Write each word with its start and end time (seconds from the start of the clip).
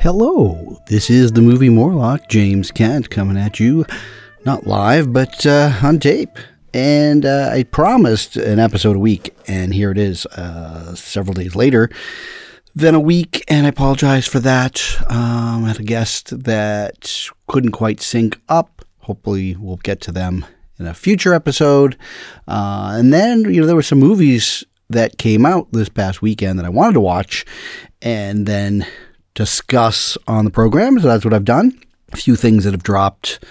Hello, 0.00 0.78
this 0.86 1.10
is 1.10 1.32
the 1.32 1.42
movie 1.42 1.68
Morlock, 1.68 2.26
James 2.30 2.70
Kent, 2.70 3.10
coming 3.10 3.36
at 3.36 3.60
you, 3.60 3.84
not 4.46 4.66
live, 4.66 5.12
but 5.12 5.44
uh, 5.44 5.72
on 5.82 6.00
tape. 6.00 6.38
And 6.72 7.26
uh, 7.26 7.50
I 7.52 7.64
promised 7.64 8.38
an 8.38 8.58
episode 8.58 8.96
a 8.96 8.98
week, 8.98 9.34
and 9.46 9.74
here 9.74 9.90
it 9.90 9.98
is, 9.98 10.24
uh, 10.24 10.94
several 10.94 11.34
days 11.34 11.54
later 11.54 11.90
than 12.74 12.94
a 12.94 13.00
week, 13.00 13.44
and 13.46 13.66
I 13.66 13.68
apologize 13.68 14.26
for 14.26 14.40
that. 14.40 14.80
Um, 15.10 15.66
I 15.66 15.68
had 15.68 15.80
a 15.80 15.82
guest 15.82 16.44
that 16.44 17.28
couldn't 17.46 17.72
quite 17.72 18.00
sync 18.00 18.40
up. 18.48 18.82
Hopefully, 19.00 19.54
we'll 19.54 19.76
get 19.76 20.00
to 20.00 20.12
them 20.12 20.46
in 20.78 20.86
a 20.86 20.94
future 20.94 21.34
episode. 21.34 21.98
Uh, 22.48 22.94
and 22.94 23.12
then, 23.12 23.52
you 23.52 23.60
know, 23.60 23.66
there 23.66 23.76
were 23.76 23.82
some 23.82 24.00
movies 24.00 24.64
that 24.88 25.18
came 25.18 25.44
out 25.44 25.70
this 25.72 25.90
past 25.90 26.22
weekend 26.22 26.58
that 26.58 26.64
I 26.64 26.70
wanted 26.70 26.94
to 26.94 27.00
watch, 27.00 27.44
and 28.00 28.46
then 28.46 28.86
discuss 29.34 30.18
on 30.26 30.44
the 30.44 30.50
program. 30.50 30.98
So 30.98 31.08
that's 31.08 31.24
what 31.24 31.34
I've 31.34 31.44
done. 31.44 31.78
A 32.12 32.16
few 32.16 32.36
things 32.36 32.64
that 32.64 32.72
have 32.72 32.82
dropped 32.82 33.42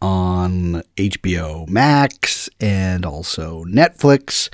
on 0.00 0.82
HBO 0.96 1.68
Max 1.68 2.48
and 2.60 3.04
also 3.04 3.64
Netflix. 3.64 4.48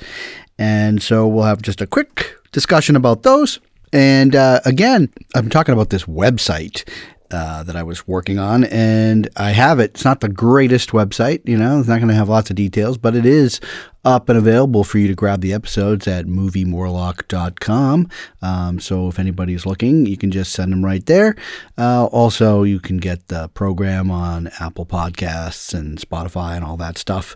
And 0.57 1.01
so 1.01 1.27
we'll 1.27 1.43
have 1.43 1.61
just 1.61 1.81
a 1.81 1.87
quick 1.87 2.35
discussion 2.51 2.95
about 2.95 3.23
those. 3.23 3.59
And 3.91 4.35
uh, 4.35 4.61
again, 4.65 5.09
I'm 5.35 5.49
talking 5.49 5.73
about 5.73 5.89
this 5.89 6.05
website 6.05 6.87
uh, 7.31 7.63
that 7.63 7.75
I 7.75 7.83
was 7.83 8.07
working 8.07 8.39
on, 8.39 8.63
and 8.65 9.29
I 9.35 9.51
have 9.51 9.79
it. 9.79 9.91
It's 9.91 10.05
not 10.05 10.21
the 10.21 10.29
greatest 10.29 10.89
website, 10.89 11.41
you 11.45 11.57
know, 11.57 11.79
it's 11.79 11.87
not 11.87 11.97
going 11.97 12.09
to 12.09 12.15
have 12.15 12.29
lots 12.29 12.49
of 12.49 12.55
details, 12.55 12.97
but 12.97 13.15
it 13.15 13.25
is 13.25 13.59
up 14.03 14.29
and 14.29 14.37
available 14.37 14.83
for 14.83 14.99
you 14.99 15.07
to 15.07 15.15
grab 15.15 15.41
the 15.41 15.51
episodes 15.51 16.07
at 16.07 16.25
moviemorlock.com. 16.25 18.09
Um, 18.41 18.79
so 18.79 19.07
if 19.07 19.17
anybody's 19.17 19.65
looking, 19.65 20.05
you 20.05 20.15
can 20.15 20.31
just 20.31 20.53
send 20.53 20.71
them 20.71 20.85
right 20.85 21.05
there. 21.05 21.35
Uh, 21.77 22.05
also, 22.05 22.63
you 22.63 22.79
can 22.79 22.97
get 22.97 23.27
the 23.27 23.49
program 23.49 24.11
on 24.11 24.49
Apple 24.59 24.85
Podcasts 24.85 25.73
and 25.73 25.99
Spotify 25.99 26.55
and 26.55 26.63
all 26.63 26.77
that 26.77 26.97
stuff. 26.97 27.35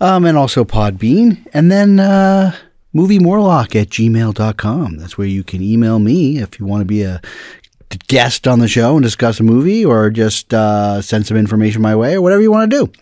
Um, 0.00 0.24
and 0.24 0.38
also 0.38 0.64
Podbean. 0.64 1.44
And 1.52 1.72
then, 1.72 1.98
uh, 1.98 2.54
moviemorlock 2.94 3.80
at 3.80 3.90
gmail.com. 3.90 4.96
That's 4.96 5.18
where 5.18 5.26
you 5.26 5.44
can 5.44 5.62
email 5.62 5.98
me 5.98 6.38
if 6.38 6.58
you 6.58 6.66
want 6.66 6.80
to 6.80 6.86
be 6.86 7.02
a 7.02 7.20
guest 8.08 8.46
on 8.46 8.58
the 8.58 8.68
show 8.68 8.96
and 8.96 9.02
discuss 9.02 9.40
a 9.40 9.42
movie 9.42 9.84
or 9.84 10.10
just 10.10 10.52
uh, 10.52 11.00
send 11.02 11.26
some 11.26 11.36
information 11.36 11.82
my 11.82 11.96
way 11.96 12.14
or 12.14 12.22
whatever 12.22 12.42
you 12.42 12.50
want 12.50 12.70
to 12.70 12.86
do. 12.86 12.92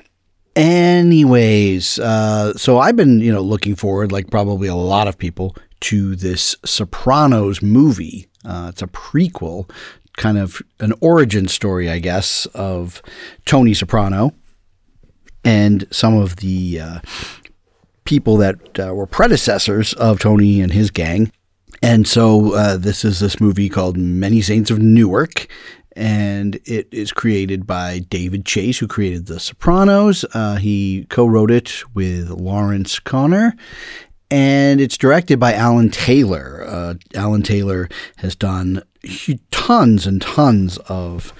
Anyways, 0.54 1.98
uh, 1.98 2.54
so 2.54 2.78
I've 2.78 2.96
been, 2.96 3.20
you 3.20 3.32
know, 3.32 3.42
looking 3.42 3.74
forward, 3.74 4.10
like 4.10 4.30
probably 4.30 4.68
a 4.68 4.74
lot 4.74 5.06
of 5.06 5.18
people, 5.18 5.54
to 5.80 6.16
this 6.16 6.56
Sopranos 6.64 7.60
movie. 7.60 8.28
Uh, 8.44 8.68
it's 8.70 8.80
a 8.80 8.86
prequel, 8.86 9.68
kind 10.16 10.38
of 10.38 10.62
an 10.80 10.94
origin 11.00 11.48
story, 11.48 11.90
I 11.90 11.98
guess, 11.98 12.46
of 12.46 13.02
Tony 13.44 13.74
Soprano 13.74 14.32
and 15.44 15.86
some 15.90 16.16
of 16.16 16.36
the 16.36 16.80
uh, 16.80 16.98
people 18.04 18.36
that 18.38 18.80
uh, 18.80 18.94
were 18.94 19.06
predecessors 19.06 19.92
of 19.94 20.18
Tony 20.18 20.60
and 20.60 20.72
his 20.72 20.90
gang. 20.90 21.30
And 21.82 22.06
so 22.06 22.54
uh, 22.54 22.76
this 22.76 23.04
is 23.04 23.20
this 23.20 23.40
movie 23.40 23.68
called 23.68 23.96
Many 23.96 24.40
Saints 24.40 24.70
of 24.70 24.78
Newark, 24.78 25.46
and 25.94 26.56
it 26.64 26.88
is 26.90 27.12
created 27.12 27.66
by 27.66 28.00
David 28.00 28.44
Chase, 28.44 28.78
who 28.78 28.88
created 28.88 29.26
The 29.26 29.38
Sopranos. 29.38 30.24
Uh, 30.32 30.56
he 30.56 31.06
co-wrote 31.10 31.50
it 31.50 31.82
with 31.94 32.30
Lawrence 32.30 32.98
Konner. 32.98 33.54
and 34.30 34.80
it's 34.80 34.98
directed 34.98 35.38
by 35.38 35.52
Alan 35.54 35.90
Taylor. 35.90 36.64
Uh, 36.66 36.94
Alan 37.14 37.42
Taylor 37.42 37.88
has 38.16 38.34
done 38.34 38.82
tons 39.52 40.06
and 40.06 40.20
tons 40.20 40.78
of 40.88 41.32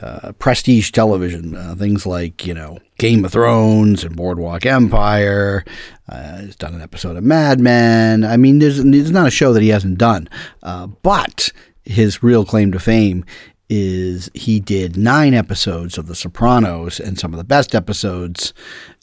uh, 0.00 0.32
prestige 0.32 0.90
television, 0.90 1.54
uh, 1.54 1.74
things 1.76 2.06
like, 2.06 2.46
you 2.46 2.54
know, 2.54 2.78
Game 2.98 3.24
of 3.24 3.32
Thrones 3.32 4.04
and 4.04 4.16
Boardwalk 4.16 4.66
Empire. 4.66 5.64
Uh, 6.08 6.38
he's 6.38 6.56
done 6.56 6.74
an 6.74 6.82
episode 6.82 7.16
of 7.16 7.24
Mad 7.24 7.60
Men. 7.60 8.24
I 8.24 8.36
mean, 8.36 8.58
there's, 8.58 8.82
there's 8.82 9.10
not 9.10 9.28
a 9.28 9.30
show 9.30 9.52
that 9.52 9.62
he 9.62 9.68
hasn't 9.68 9.98
done. 9.98 10.28
Uh, 10.62 10.88
but 10.88 11.50
his 11.84 12.22
real 12.22 12.44
claim 12.44 12.72
to 12.72 12.80
fame 12.80 13.24
is 13.70 14.30
he 14.34 14.60
did 14.60 14.96
nine 14.96 15.32
episodes 15.32 15.96
of 15.96 16.06
The 16.06 16.14
Sopranos 16.14 17.00
and 17.00 17.18
some 17.18 17.32
of 17.32 17.38
the 17.38 17.44
best 17.44 17.74
episodes. 17.74 18.52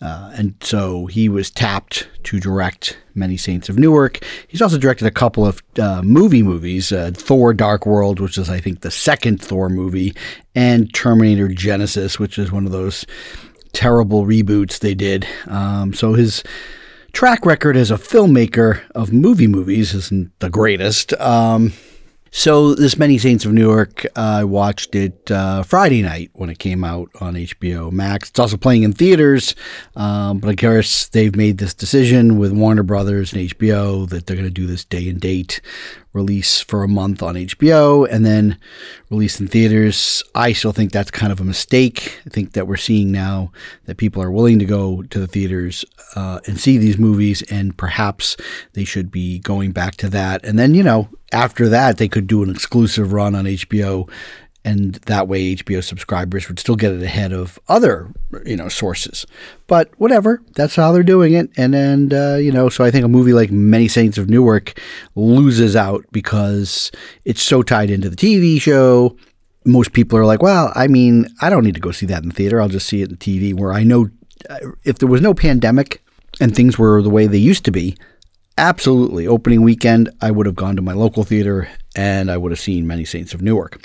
Uh, 0.01 0.31
and 0.35 0.55
so 0.61 1.07
he 1.07 1.27
was 1.29 1.49
tapped 1.49 2.07
to 2.23 2.39
direct 2.39 2.97
Many 3.16 3.38
Saints 3.38 3.69
of 3.69 3.77
Newark. 3.77 4.23
He's 4.47 4.61
also 4.61 4.77
directed 4.77 5.07
a 5.07 5.11
couple 5.11 5.45
of 5.45 5.61
uh, 5.79 6.01
movie 6.03 6.44
movies 6.44 6.91
uh, 6.91 7.11
Thor 7.13 7.53
Dark 7.53 7.85
World, 7.85 8.19
which 8.19 8.38
is, 8.38 8.49
I 8.49 8.59
think, 8.59 8.81
the 8.81 8.91
second 8.91 9.41
Thor 9.41 9.67
movie, 9.67 10.13
and 10.55 10.93
Terminator 10.93 11.47
Genisys, 11.47 12.19
which 12.19 12.38
is 12.38 12.51
one 12.51 12.66
of 12.66 12.72
those 12.72 13.05
terrible 13.73 14.25
reboots 14.25 14.79
they 14.79 14.93
did. 14.93 15.28
Um, 15.47 15.93
so 15.93 16.13
his 16.13 16.43
track 17.13 17.45
record 17.45 17.75
as 17.75 17.91
a 17.91 17.95
filmmaker 17.95 18.81
of 18.95 19.11
movie 19.11 19.47
movies 19.47 19.93
isn't 19.93 20.38
the 20.39 20.49
greatest. 20.49 21.13
Um, 21.19 21.73
so 22.33 22.73
this 22.73 22.97
Many 22.97 23.17
Saints 23.17 23.43
of 23.43 23.51
Newark, 23.51 24.05
uh, 24.15 24.39
I 24.39 24.43
watched 24.45 24.95
it 24.95 25.29
uh, 25.29 25.63
Friday 25.63 26.01
night 26.01 26.31
when 26.33 26.49
it 26.49 26.59
came 26.59 26.83
out 26.83 27.09
on 27.19 27.35
HBO 27.35 27.91
Max. 27.91 28.29
It's 28.29 28.39
also 28.39 28.55
playing 28.55 28.83
in 28.83 28.93
theaters, 28.93 29.53
um, 29.97 30.39
but 30.39 30.49
I 30.49 30.53
guess 30.53 31.09
they've 31.09 31.35
made 31.35 31.57
this 31.57 31.73
decision 31.73 32.37
with 32.37 32.53
Warner 32.53 32.83
Brothers 32.83 33.33
and 33.33 33.49
HBO 33.49 34.09
that 34.09 34.25
they're 34.25 34.37
going 34.37 34.47
to 34.47 34.53
do 34.53 34.65
this 34.65 34.85
day 34.85 35.09
and 35.09 35.19
date 35.19 35.59
release 36.13 36.59
for 36.59 36.83
a 36.83 36.88
month 36.88 37.23
on 37.23 37.35
HBO 37.35 38.07
and 38.09 38.25
then 38.25 38.57
release 39.09 39.39
in 39.39 39.47
theaters. 39.47 40.23
I 40.35 40.51
still 40.53 40.73
think 40.73 40.91
that's 40.91 41.11
kind 41.11 41.31
of 41.31 41.39
a 41.39 41.45
mistake. 41.45 42.19
I 42.25 42.29
think 42.29 42.53
that 42.53 42.67
we're 42.67 42.77
seeing 42.77 43.11
now 43.11 43.51
that 43.85 43.97
people 43.97 44.22
are 44.22 44.31
willing 44.31 44.59
to 44.59 44.66
go 44.66 45.03
to 45.03 45.19
the 45.19 45.27
theaters 45.27 45.85
uh, 46.16 46.39
and 46.45 46.59
see 46.59 46.77
these 46.77 46.97
movies, 46.97 47.41
and 47.44 47.77
perhaps 47.77 48.35
they 48.73 48.83
should 48.83 49.11
be 49.11 49.39
going 49.39 49.72
back 49.72 49.95
to 49.97 50.09
that. 50.09 50.44
And 50.45 50.59
then, 50.59 50.75
you 50.75 50.83
know, 50.83 51.09
after 51.31 51.69
that, 51.69 51.97
they 51.97 52.09
could 52.09 52.28
do 52.28 52.43
an 52.43 52.49
exclusive 52.49 53.13
run 53.13 53.35
on 53.35 53.45
HBO 53.45 54.09
and 54.63 54.95
that 55.05 55.27
way 55.27 55.55
HBO 55.55 55.83
subscribers 55.83 56.47
would 56.47 56.59
still 56.59 56.75
get 56.75 56.91
it 56.91 57.01
ahead 57.01 57.33
of 57.33 57.59
other 57.67 58.11
you 58.45 58.55
know 58.55 58.69
sources. 58.69 59.25
But 59.67 59.89
whatever, 59.97 60.41
that's 60.55 60.75
how 60.75 60.91
they're 60.91 61.03
doing 61.03 61.33
it. 61.33 61.49
And 61.57 61.73
then 61.73 62.13
uh, 62.13 62.35
you 62.35 62.51
know, 62.51 62.69
so 62.69 62.83
I 62.83 62.91
think 62.91 63.05
a 63.05 63.09
movie 63.09 63.33
like 63.33 63.51
Many 63.51 63.88
Saints 63.88 64.17
of 64.17 64.29
Newark 64.29 64.79
loses 65.16 65.75
out 65.75 66.05
because 66.11 66.91
it's 67.25 67.44
so 67.44 67.63
tied 67.63 67.89
into 67.89 68.09
the 68.09 68.16
TV 68.16 68.61
show. 68.61 69.17
Most 69.63 69.94
people 69.94 70.17
are 70.17 70.25
like, 70.25 70.41
well, 70.41 70.72
I 70.75 70.88
mean, 70.88 71.28
I 71.41 71.49
don't 71.49 71.63
need 71.63 71.75
to 71.75 71.81
go 71.81 71.91
see 71.91 72.07
that 72.07 72.23
in 72.23 72.29
the 72.29 72.35
theater. 72.35 72.61
I'll 72.61 72.67
just 72.67 72.88
see 72.88 73.01
it 73.01 73.09
in 73.09 73.17
TV. 73.17 73.53
Where 73.53 73.73
I 73.73 73.83
know 73.83 74.09
uh, 74.49 74.57
if 74.83 74.99
there 74.99 75.09
was 75.09 75.22
no 75.22 75.33
pandemic 75.33 76.03
and 76.39 76.55
things 76.55 76.78
were 76.78 77.01
the 77.01 77.09
way 77.09 77.28
they 77.28 77.38
used 77.38 77.66
to 77.66 77.72
be, 77.72 77.95
absolutely 78.57 79.28
opening 79.28 79.61
weekend, 79.61 80.09
I 80.22 80.31
would 80.31 80.45
have 80.45 80.55
gone 80.55 80.75
to 80.75 80.81
my 80.81 80.93
local 80.93 81.23
theater 81.23 81.69
and 81.95 82.31
I 82.31 82.38
would 82.38 82.51
have 82.51 82.59
seen 82.59 82.88
Many 82.88 83.05
Saints 83.05 83.33
of 83.33 83.41
Newark. 83.41 83.83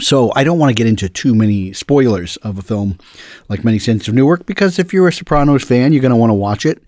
So 0.00 0.32
I 0.34 0.42
don't 0.42 0.58
want 0.58 0.70
to 0.70 0.74
get 0.74 0.86
into 0.86 1.08
too 1.08 1.34
many 1.34 1.72
spoilers 1.72 2.36
of 2.38 2.58
a 2.58 2.62
film 2.62 2.98
like 3.48 3.64
Many 3.64 3.78
Saints 3.78 4.08
of 4.08 4.14
Newark 4.14 4.46
because 4.46 4.78
if 4.78 4.92
you're 4.92 5.08
a 5.08 5.12
Sopranos 5.12 5.64
fan, 5.64 5.92
you're 5.92 6.02
going 6.02 6.10
to 6.10 6.16
want 6.16 6.30
to 6.30 6.34
watch 6.34 6.64
it. 6.64 6.82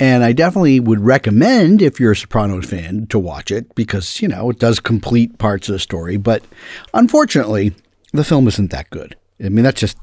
And 0.00 0.24
I 0.24 0.32
definitely 0.32 0.80
would 0.80 1.00
recommend, 1.00 1.82
if 1.82 2.00
you're 2.00 2.12
a 2.12 2.16
Sopranos 2.16 2.64
fan, 2.64 3.06
to 3.08 3.18
watch 3.18 3.50
it 3.50 3.74
because, 3.74 4.22
you 4.22 4.28
know, 4.28 4.48
it 4.48 4.58
does 4.58 4.80
complete 4.80 5.38
parts 5.38 5.68
of 5.68 5.74
the 5.74 5.78
story. 5.78 6.16
But 6.16 6.42
unfortunately, 6.94 7.74
the 8.12 8.24
film 8.24 8.48
isn't 8.48 8.70
that 8.70 8.88
good. 8.88 9.14
I 9.44 9.50
mean, 9.50 9.62
that's 9.62 9.80
just 9.80 9.98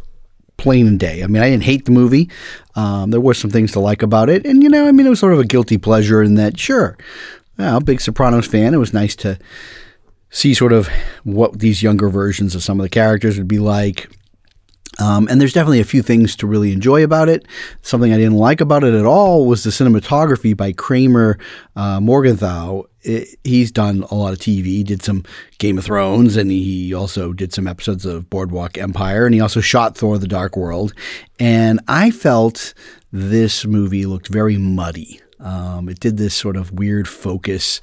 plain 0.58 0.88
and 0.88 1.00
day. 1.00 1.24
I 1.24 1.28
mean, 1.28 1.42
I 1.42 1.50
didn't 1.50 1.64
hate 1.64 1.86
the 1.86 1.92
movie. 1.92 2.30
Um, 2.76 3.10
there 3.10 3.20
were 3.20 3.34
some 3.34 3.50
things 3.50 3.72
to 3.72 3.80
like 3.80 4.04
about 4.04 4.30
it. 4.30 4.46
And, 4.46 4.62
you 4.62 4.70
know, 4.70 4.88
I 4.88 4.92
mean, 4.92 5.08
it 5.08 5.10
was 5.10 5.20
sort 5.20 5.34
of 5.34 5.40
a 5.40 5.46
guilty 5.46 5.80
pleasure 5.80 6.22
in 6.22 6.36
that, 6.36 6.60
sure, 6.60 6.96
well, 7.58 7.80
big 7.80 8.00
Sopranos 8.00 8.48
fan. 8.48 8.74
It 8.76 8.78
was 8.78 8.94
nice 8.94 9.16
to 9.18 9.40
see 10.30 10.54
sort 10.54 10.74
of 10.74 10.88
what 11.24 11.60
these 11.60 11.84
younger 11.84 12.10
versions 12.10 12.56
of 12.56 12.64
some 12.64 12.80
of 12.80 12.84
the 12.84 12.90
characters 12.90 13.38
would 13.38 13.48
be 13.48 13.60
like. 13.60 14.10
Um, 15.00 15.28
and 15.30 15.40
there's 15.40 15.54
definitely 15.54 15.80
a 15.80 15.86
few 15.86 16.02
things 16.02 16.36
to 16.38 16.48
really 16.48 16.72
enjoy 16.72 17.04
about 17.04 17.30
it. 17.30 17.48
Something 17.82 18.14
I 18.14 18.18
didn't 18.18 18.38
like 18.38 18.62
about 18.62 18.84
it 18.84 18.96
at 18.96 19.06
all 19.06 19.46
was 19.46 19.64
the 19.64 19.70
cinematography 19.70 20.58
by 20.58 20.72
Kramer 20.72 21.38
uh, 21.76 22.00
Morgenthau. 22.00 22.84
It, 23.02 23.38
he's 23.44 23.72
done 23.72 24.04
a 24.10 24.16
lot 24.16 24.34
of 24.34 24.40
TV. 24.40 24.84
Did 24.84 25.04
some 25.04 25.24
Game 25.60 25.78
of 25.78 25.86
Thrones, 25.86 26.36
and 26.36 26.50
he 26.50 26.94
also 26.94 27.32
did 27.32 27.54
some 27.54 27.68
episodes 27.68 28.06
of 28.06 28.30
Boardwalk 28.30 28.78
Empire, 28.78 29.26
and 29.26 29.36
he 29.36 29.42
also 29.42 29.62
shot 29.62 29.96
Thor: 29.96 30.18
The 30.18 30.28
Dark 30.28 30.58
World. 30.58 30.94
And 31.40 31.80
I 31.88 32.10
felt 32.10 32.74
this 33.12 33.66
movie 33.66 34.06
looked 34.08 34.30
very 34.30 34.58
muddy. 34.58 35.22
Um, 35.48 35.88
it 35.88 36.02
did 36.02 36.18
this 36.18 36.36
sort 36.36 36.58
of 36.58 36.74
weird 36.74 37.08
focus 37.08 37.80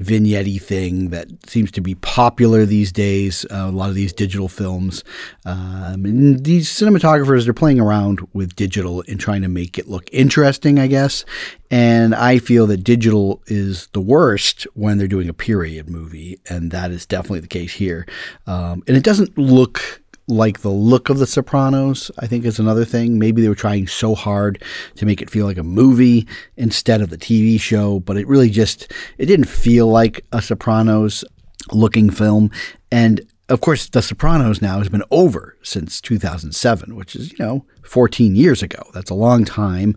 vignette 0.00 0.60
thing 0.60 1.10
that 1.10 1.28
seems 1.48 1.70
to 1.70 1.80
be 1.80 1.94
popular 1.94 2.66
these 2.66 2.90
days. 2.90 3.46
Uh, 3.52 3.68
a 3.68 3.70
lot 3.70 3.88
of 3.88 3.94
these 3.94 4.12
digital 4.12 4.48
films. 4.48 5.04
Um, 5.44 6.04
and 6.04 6.44
these 6.44 6.68
cinematographers, 6.68 7.44
they're 7.44 7.54
playing 7.54 7.78
around 7.78 8.26
with 8.32 8.56
digital 8.56 9.04
and 9.06 9.20
trying 9.20 9.42
to 9.42 9.48
make 9.48 9.78
it 9.78 9.88
look 9.88 10.08
interesting, 10.12 10.80
I 10.80 10.88
guess. 10.88 11.24
And 11.70 12.16
I 12.16 12.38
feel 12.38 12.66
that 12.66 12.82
digital 12.82 13.42
is 13.46 13.86
the 13.92 14.00
worst 14.00 14.64
when 14.74 14.98
they're 14.98 15.06
doing 15.06 15.28
a 15.28 15.34
period 15.34 15.88
movie. 15.88 16.40
And 16.50 16.72
that 16.72 16.90
is 16.90 17.06
definitely 17.06 17.40
the 17.40 17.46
case 17.46 17.74
here. 17.74 18.06
Um, 18.48 18.82
and 18.88 18.96
it 18.96 19.04
doesn't 19.04 19.38
look 19.38 20.02
like 20.26 20.60
the 20.60 20.70
look 20.70 21.10
of 21.10 21.18
The 21.18 21.26
Sopranos, 21.26 22.10
I 22.18 22.26
think 22.26 22.44
is 22.44 22.58
another 22.58 22.84
thing. 22.84 23.18
Maybe 23.18 23.42
they 23.42 23.48
were 23.48 23.54
trying 23.54 23.86
so 23.86 24.14
hard 24.14 24.62
to 24.96 25.06
make 25.06 25.20
it 25.20 25.30
feel 25.30 25.46
like 25.46 25.58
a 25.58 25.62
movie 25.62 26.26
instead 26.56 27.02
of 27.02 27.10
the 27.10 27.18
TV 27.18 27.60
show, 27.60 28.00
but 28.00 28.16
it 28.16 28.26
really 28.26 28.50
just 28.50 28.92
it 29.18 29.26
didn't 29.26 29.48
feel 29.48 29.86
like 29.86 30.24
a 30.32 30.40
Sopranos 30.40 31.24
looking 31.72 32.10
film. 32.10 32.50
And 32.90 33.20
of 33.48 33.60
course, 33.60 33.88
The 33.88 34.00
Sopranos 34.00 34.62
now 34.62 34.78
has 34.78 34.88
been 34.88 35.04
over 35.10 35.56
since 35.62 36.00
2007, 36.00 36.96
which 36.96 37.14
is, 37.14 37.32
you 37.32 37.38
know, 37.38 37.66
14 37.82 38.34
years 38.34 38.62
ago. 38.62 38.82
That's 38.94 39.10
a 39.10 39.14
long 39.14 39.44
time. 39.44 39.96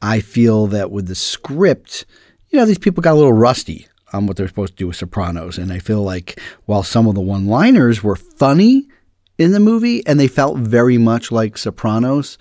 I 0.00 0.20
feel 0.20 0.66
that 0.68 0.90
with 0.90 1.08
the 1.08 1.14
script, 1.14 2.06
you 2.48 2.58
know, 2.58 2.64
these 2.64 2.78
people 2.78 3.02
got 3.02 3.12
a 3.12 3.16
little 3.16 3.32
rusty 3.32 3.88
on 4.12 4.26
what 4.26 4.36
they're 4.36 4.48
supposed 4.48 4.72
to 4.72 4.78
do 4.78 4.86
with 4.86 4.96
Sopranos. 4.96 5.58
And 5.58 5.72
I 5.72 5.80
feel 5.80 6.02
like 6.02 6.40
while 6.64 6.82
some 6.82 7.06
of 7.06 7.14
the 7.14 7.20
one 7.20 7.46
liners 7.46 8.02
were 8.02 8.16
funny, 8.16 8.88
in 9.38 9.52
the 9.52 9.60
movie, 9.60 10.04
and 10.06 10.18
they 10.18 10.28
felt 10.28 10.58
very 10.58 10.98
much 10.98 11.32
like 11.32 11.56
Sopranos. 11.56 12.38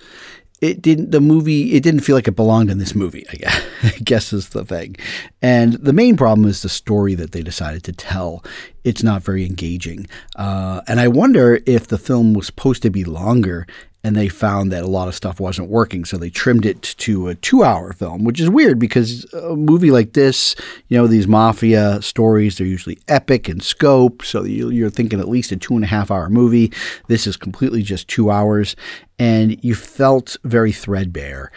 It 0.59 0.81
didn't. 0.81 1.11
The 1.11 1.21
movie. 1.21 1.73
It 1.73 1.83
didn't 1.83 1.99
feel 1.99 2.15
like 2.15 2.27
it 2.27 2.35
belonged 2.35 2.71
in 2.71 2.79
this 2.79 2.95
movie. 2.95 3.25
I 3.31 3.35
guess, 3.35 3.65
I 3.83 3.97
guess 4.03 4.33
is 4.33 4.49
the 4.49 4.65
thing. 4.65 4.95
And 5.39 5.73
the 5.73 5.93
main 5.93 6.17
problem 6.17 6.47
is 6.47 6.63
the 6.63 6.69
story 6.69 7.13
that 7.13 7.31
they 7.31 7.43
decided 7.43 7.83
to 7.83 7.93
tell. 7.93 8.43
It's 8.83 9.03
not 9.03 9.21
very 9.21 9.45
engaging. 9.45 10.07
Uh, 10.35 10.81
and 10.87 10.99
I 10.99 11.09
wonder 11.09 11.59
if 11.67 11.87
the 11.87 11.99
film 11.99 12.33
was 12.33 12.47
supposed 12.47 12.81
to 12.81 12.89
be 12.89 13.03
longer 13.03 13.67
and 14.03 14.15
they 14.15 14.27
found 14.27 14.71
that 14.71 14.83
a 14.83 14.87
lot 14.87 15.07
of 15.07 15.15
stuff 15.15 15.39
wasn't 15.39 15.69
working. 15.69 16.05
So 16.05 16.17
they 16.17 16.29
trimmed 16.29 16.65
it 16.65 16.81
to 16.81 17.27
a 17.27 17.35
two 17.35 17.63
hour 17.63 17.93
film, 17.93 18.23
which 18.23 18.39
is 18.39 18.49
weird 18.49 18.79
because 18.79 19.25
a 19.33 19.55
movie 19.55 19.91
like 19.91 20.13
this, 20.13 20.55
you 20.87 20.97
know, 20.97 21.07
these 21.07 21.27
mafia 21.27 22.01
stories, 22.01 22.57
they're 22.57 22.67
usually 22.67 22.99
epic 23.07 23.49
in 23.49 23.59
scope. 23.59 24.23
So 24.23 24.43
you're 24.43 24.89
thinking 24.89 25.19
at 25.19 25.27
least 25.27 25.51
a 25.51 25.57
two 25.57 25.75
and 25.75 25.83
a 25.83 25.87
half 25.87 26.11
hour 26.11 26.29
movie. 26.29 26.71
This 27.07 27.27
is 27.27 27.35
completely 27.37 27.81
just 27.81 28.07
two 28.07 28.29
hours. 28.29 28.75
And 29.19 29.61
you 29.63 29.75
felt 29.75 30.37
very 30.43 30.71
threadbare 30.71 31.51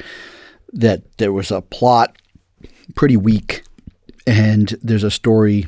that 0.72 1.18
there 1.18 1.32
was 1.32 1.50
a 1.50 1.60
plot 1.60 2.16
pretty 2.94 3.16
weak 3.16 3.62
and 4.26 4.74
there's 4.82 5.04
a 5.04 5.10
story 5.10 5.66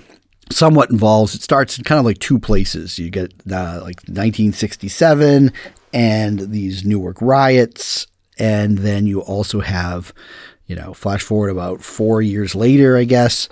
somewhat 0.51 0.91
involves 0.91 1.35
it 1.35 1.43
starts 1.43 1.79
in 1.79 1.85
kind 1.85 1.99
of 1.99 2.05
like 2.05 2.19
two 2.19 2.39
places 2.39 2.99
you 2.99 3.11
get 3.11 3.33
uh, 3.51 3.81
like 3.83 4.01
1967 4.07 5.53
and 5.93 6.39
these 6.39 6.85
Newark 6.85 7.21
riots. 7.21 8.07
And 8.39 8.79
then 8.79 9.07
you 9.07 9.21
also 9.21 9.61
have, 9.61 10.13
you 10.67 10.75
know, 10.75 10.95
flash 10.95 11.23
forward 11.23 11.51
about 11.51 11.83
four 11.83 12.23
years 12.23 12.55
later, 12.55 12.97
I 12.97 13.05
guess, 13.05 13.49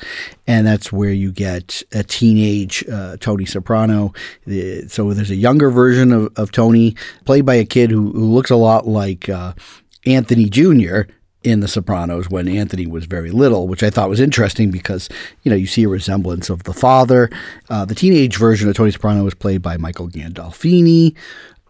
and 0.47 0.67
that's 0.67 0.91
where 0.91 1.11
you 1.11 1.33
get 1.33 1.83
a 1.93 2.03
teenage 2.03 2.85
uh, 2.89 3.19
Tony 3.19 3.45
Soprano. 3.45 4.13
So 4.89 5.13
there's 5.13 5.31
a 5.31 5.37
younger 5.37 5.71
version 5.71 6.13
of, 6.13 6.33
of 6.37 6.51
Tony, 6.51 6.97
played 7.25 7.45
by 7.45 7.55
a 7.55 7.65
kid 7.65 7.91
who, 7.91 8.11
who 8.13 8.25
looks 8.25 8.51
a 8.51 8.57
lot 8.57 8.87
like 8.87 9.29
uh, 9.29 9.53
Anthony 10.07 10.49
Jr., 10.49 11.03
in 11.43 11.61
The 11.61 11.69
Sopranos 11.69 12.29
when 12.29 12.49
Anthony 12.49 12.87
was 12.87 13.07
very 13.07 13.31
little, 13.31 13.67
which 13.67 13.83
I 13.83 13.91
thought 13.91 14.11
was 14.11 14.21
interesting 14.21 14.71
because 14.71 15.09
you 15.43 15.51
know 15.51 15.57
you 15.57 15.67
see 15.67 15.85
a 15.85 15.89
resemblance 15.89 16.51
of 16.51 16.65
the 16.65 16.75
father. 16.75 17.31
Uh, 17.69 17.85
the 17.85 17.95
teenage 17.95 18.37
version 18.37 18.69
of 18.69 18.77
Tony 18.77 18.91
Soprano 18.91 19.25
was 19.25 19.35
played 19.35 19.63
by 19.63 19.77
Michael 19.77 20.09
Gandolfini, 20.09 21.17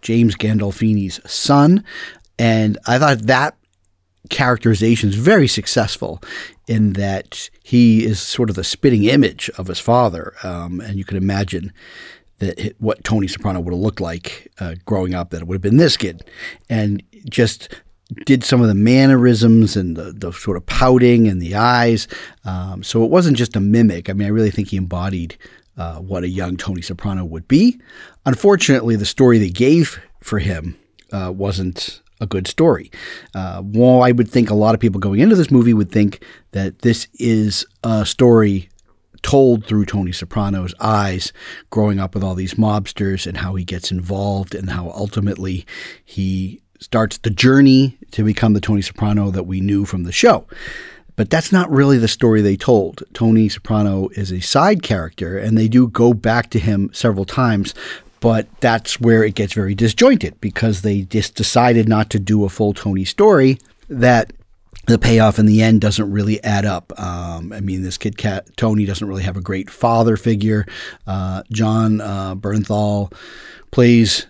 James 0.03 0.35
Gandolfini's 0.37 1.21
son. 1.31 1.85
And 2.39 2.79
I 2.87 2.99
thought 2.99 3.27
that 3.27 3.57
characterization 4.29 5.09
is 5.09 5.15
very 5.17 5.49
successful 5.49 6.23
in 6.67 6.93
that 6.95 7.51
he 7.63 8.05
is 8.05 8.21
sort 8.21 8.51
of 8.51 8.57
the 8.57 8.65
spitting 8.65 9.05
image 9.05 9.51
of 9.59 9.67
his 9.67 9.79
father. 9.79 10.35
Um, 10.43 10.81
and 10.81 10.97
you 10.97 11.05
can 11.05 11.17
imagine 11.17 11.73
that 12.39 12.75
what 12.79 13.05
Tony 13.05 13.29
Soprano 13.29 13.61
would 13.61 13.73
have 13.73 13.83
looked 13.83 14.01
like 14.01 14.51
uh, 14.61 14.75
growing 14.85 15.15
up, 15.15 15.31
that 15.31 15.43
it 15.43 15.47
would 15.47 15.57
have 15.57 15.63
been 15.63 15.77
this 15.77 15.97
kid. 15.97 16.23
And 16.69 17.03
just 17.29 17.69
did 18.27 18.43
some 18.43 18.61
of 18.61 18.69
the 18.69 18.75
mannerisms 18.75 19.77
and 19.77 19.97
the, 19.97 20.13
the 20.13 20.33
sort 20.33 20.57
of 20.57 20.67
pouting 20.67 21.29
and 21.29 21.41
the 21.41 21.55
eyes. 21.55 22.09
Um, 22.45 22.83
so 22.83 23.05
it 23.05 23.11
wasn't 23.11 23.37
just 23.37 23.57
a 23.57 23.61
mimic. 23.61 24.11
I 24.11 24.15
mean, 24.15 24.27
I 24.27 24.31
really 24.31 24.51
think 24.51 24.69
he 24.69 24.77
embodied 24.77 25.37
uh, 25.81 25.95
what 25.95 26.25
a 26.25 26.29
young 26.29 26.59
Tony 26.59 26.83
Soprano 26.83 27.25
would 27.25 27.49
be. 27.49 27.81
Unfortunately, 28.27 28.97
the 28.97 29.07
story 29.07 29.39
they 29.39 29.49
gave 29.49 29.99
for 30.21 30.39
him 30.39 30.77
uh, 31.11 31.33
wasn't 31.35 32.03
a 32.21 32.27
good 32.27 32.47
story. 32.47 32.91
Uh, 33.35 33.63
while 33.63 34.03
I 34.03 34.13
would 34.13 34.29
think 34.29 34.51
a 34.51 34.55
lot 34.55 34.75
of 34.75 34.81
people 34.81 35.01
going 35.01 35.21
into 35.21 35.37
this 35.37 35.51
movie 35.51 35.73
would 35.73 35.91
think 35.91 36.23
that 36.53 36.81
this 36.81 37.09
is 37.15 37.65
a 37.83 38.05
story 38.05 38.69
told 39.23 39.65
through 39.65 39.87
Tony 39.87 40.13
Soprano's 40.13 40.75
eyes, 40.81 41.33
growing 41.71 41.99
up 41.99 42.15
with 42.15 42.23
all 42.23 42.35
these 42.35 42.55
mobsters 42.55 43.27
and 43.27 43.39
how 43.39 43.55
he 43.55 43.65
gets 43.65 43.91
involved 43.91 44.55
and 44.55 44.69
how 44.69 44.91
ultimately 44.91 45.65
he 46.05 46.61
starts 46.79 47.17
the 47.17 47.31
journey 47.31 47.97
to 48.11 48.23
become 48.23 48.53
the 48.53 48.61
Tony 48.61 48.83
Soprano 48.83 49.31
that 49.31 49.45
we 49.45 49.63
knew 49.63 49.87
from 49.87 50.05
the 50.05 50.13
show. 50.13 50.47
But 51.21 51.29
that's 51.29 51.53
not 51.53 51.71
really 51.71 51.99
the 51.99 52.09
story 52.09 52.41
they 52.41 52.57
told. 52.57 53.03
Tony 53.13 53.51
Soprano 53.51 54.09
is 54.15 54.33
a 54.33 54.41
side 54.41 54.83
character, 54.83 55.37
and 55.37 55.59
they 55.59 55.69
do 55.69 55.87
go 55.87 56.15
back 56.15 56.49
to 56.49 56.59
him 56.59 56.89
several 56.95 57.27
times. 57.27 57.75
But 58.21 58.49
that's 58.61 58.99
where 58.99 59.23
it 59.23 59.35
gets 59.35 59.53
very 59.53 59.75
disjointed 59.75 60.41
because 60.41 60.81
they 60.81 61.03
just 61.03 61.35
decided 61.35 61.91
not 61.91 62.09
to 62.09 62.19
do 62.19 62.45
a 62.45 62.49
full 62.49 62.73
Tony 62.73 63.05
story 63.05 63.59
that 63.91 64.33
the 64.87 64.99
payoff 64.99 65.39
in 65.39 65.45
the 65.45 65.61
end 65.61 65.83
doesn't 65.83 66.11
really 66.11 66.43
add 66.43 66.65
up. 66.65 66.99
Um, 66.99 67.53
I 67.53 67.61
mean, 67.61 67.83
this 67.83 67.99
kid 67.99 68.17
cat, 68.17 68.57
Tony 68.57 68.87
doesn't 68.87 69.07
really 69.07 69.25
have 69.25 69.37
a 69.37 69.43
great 69.43 69.69
father 69.69 70.17
figure. 70.17 70.65
Uh, 71.07 71.43
Jon 71.53 72.01
uh, 72.01 72.35
Bernthal 72.35 73.13
plays 73.73 74.27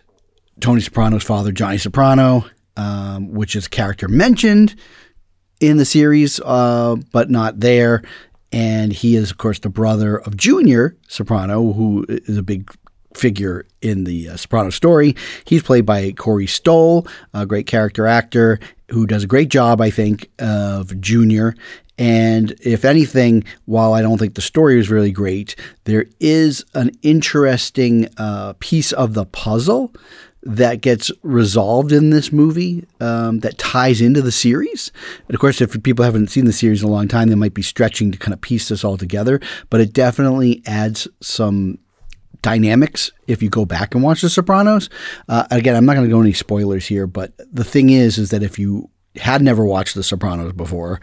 Tony 0.59 0.81
Soprano's 0.81 1.23
father, 1.23 1.53
Johnny 1.53 1.79
Soprano, 1.79 2.47
um, 2.77 3.33
which 3.33 3.55
is 3.55 3.67
a 3.67 3.71
character 3.71 4.09
mentioned 4.09 4.75
in 5.61 5.77
the 5.77 5.85
series, 5.85 6.41
uh, 6.41 6.97
but 7.13 7.31
not 7.31 7.61
there. 7.61 8.03
And 8.53 8.93
he 8.93 9.15
is, 9.15 9.31
of 9.31 9.39
course, 9.39 9.61
the 9.61 9.69
brother 9.69 10.17
of 10.17 10.37
Junior 10.37 10.97
Soprano, 11.07 11.73
who 11.73 12.05
is 12.09 12.37
a 12.37 12.43
big 12.43 12.71
figure 13.15 13.67
in 13.81 14.05
the 14.05 14.31
uh, 14.31 14.37
Soprano 14.37 14.71
story. 14.71 15.15
He's 15.45 15.63
played 15.63 15.87
by 15.87 16.13
Corey 16.13 16.47
Stoll, 16.47 17.07
a 17.35 17.47
great 17.47 17.67
character 17.67 18.07
actor 18.07 18.59
who 18.91 19.07
does 19.07 19.25
a 19.25 19.29
great 19.29 19.51
job, 19.51 19.81
I 19.81 19.91
think, 19.91 20.31
of 20.39 21.01
Junior. 21.01 21.55
And 21.97 22.55
if 22.63 22.85
anything, 22.85 23.45
while 23.67 23.93
I 23.93 24.01
don't 24.01 24.19
think 24.19 24.35
the 24.35 24.41
story 24.41 24.81
is 24.81 24.91
really 24.91 25.13
great, 25.13 25.55
there 25.85 26.07
is 26.19 26.65
an 26.75 26.93
interesting 27.03 28.09
uh, 28.17 28.55
piece 28.59 28.93
of 28.93 29.15
the 29.15 29.27
puzzle 29.27 29.93
that 30.43 30.81
gets 30.81 31.13
resolved 31.23 31.93
in 31.93 32.11
this 32.11 32.33
movie 32.33 32.87
um, 33.01 33.41
that 33.41 33.59
ties 33.59 34.01
into 34.01 34.23
the 34.23 34.33
series. 34.33 34.91
And 35.29 35.35
of 35.35 35.41
course, 35.41 35.61
if 35.61 35.83
people 35.83 36.05
haven't 36.05 36.31
seen 36.31 36.47
the 36.47 36.53
series 36.53 36.83
in 36.83 36.89
a 36.89 36.93
long 36.93 37.09
time, 37.09 37.29
they 37.29 37.35
might 37.35 37.55
be 37.55 37.63
stretching 37.63 38.11
to 38.13 38.19
kind 38.19 38.33
of 38.33 38.41
piece 38.41 38.69
this 38.69 38.85
all 38.85 38.97
together. 38.97 39.41
But 39.69 39.81
it 39.81 39.93
definitely 39.93 40.63
adds 40.67 41.07
some 41.21 41.79
dynamics 42.43 43.11
if 43.27 43.43
you 43.43 43.51
go 43.51 43.65
back 43.65 43.95
and 43.95 44.03
watch 44.03 44.23
The 44.23 44.31
Sopranos. 44.31 44.89
Uh, 45.29 45.47
again, 45.51 45.77
I'm 45.77 45.85
not 45.85 45.95
going 45.95 46.09
to 46.09 46.15
go 46.15 46.21
any 46.21 46.33
spoilers 46.33 46.87
here, 46.87 47.07
but 47.07 47.33
the 47.53 47.65
thing 47.65 47.91
is, 47.91 48.19
is 48.19 48.31
that 48.31 48.43
if 48.43 48.59
you 48.59 48.89
had 49.17 49.43
never 49.43 49.65
watched 49.65 49.95
The 49.95 50.03
Sopranos 50.03 50.53
before, 50.53 51.01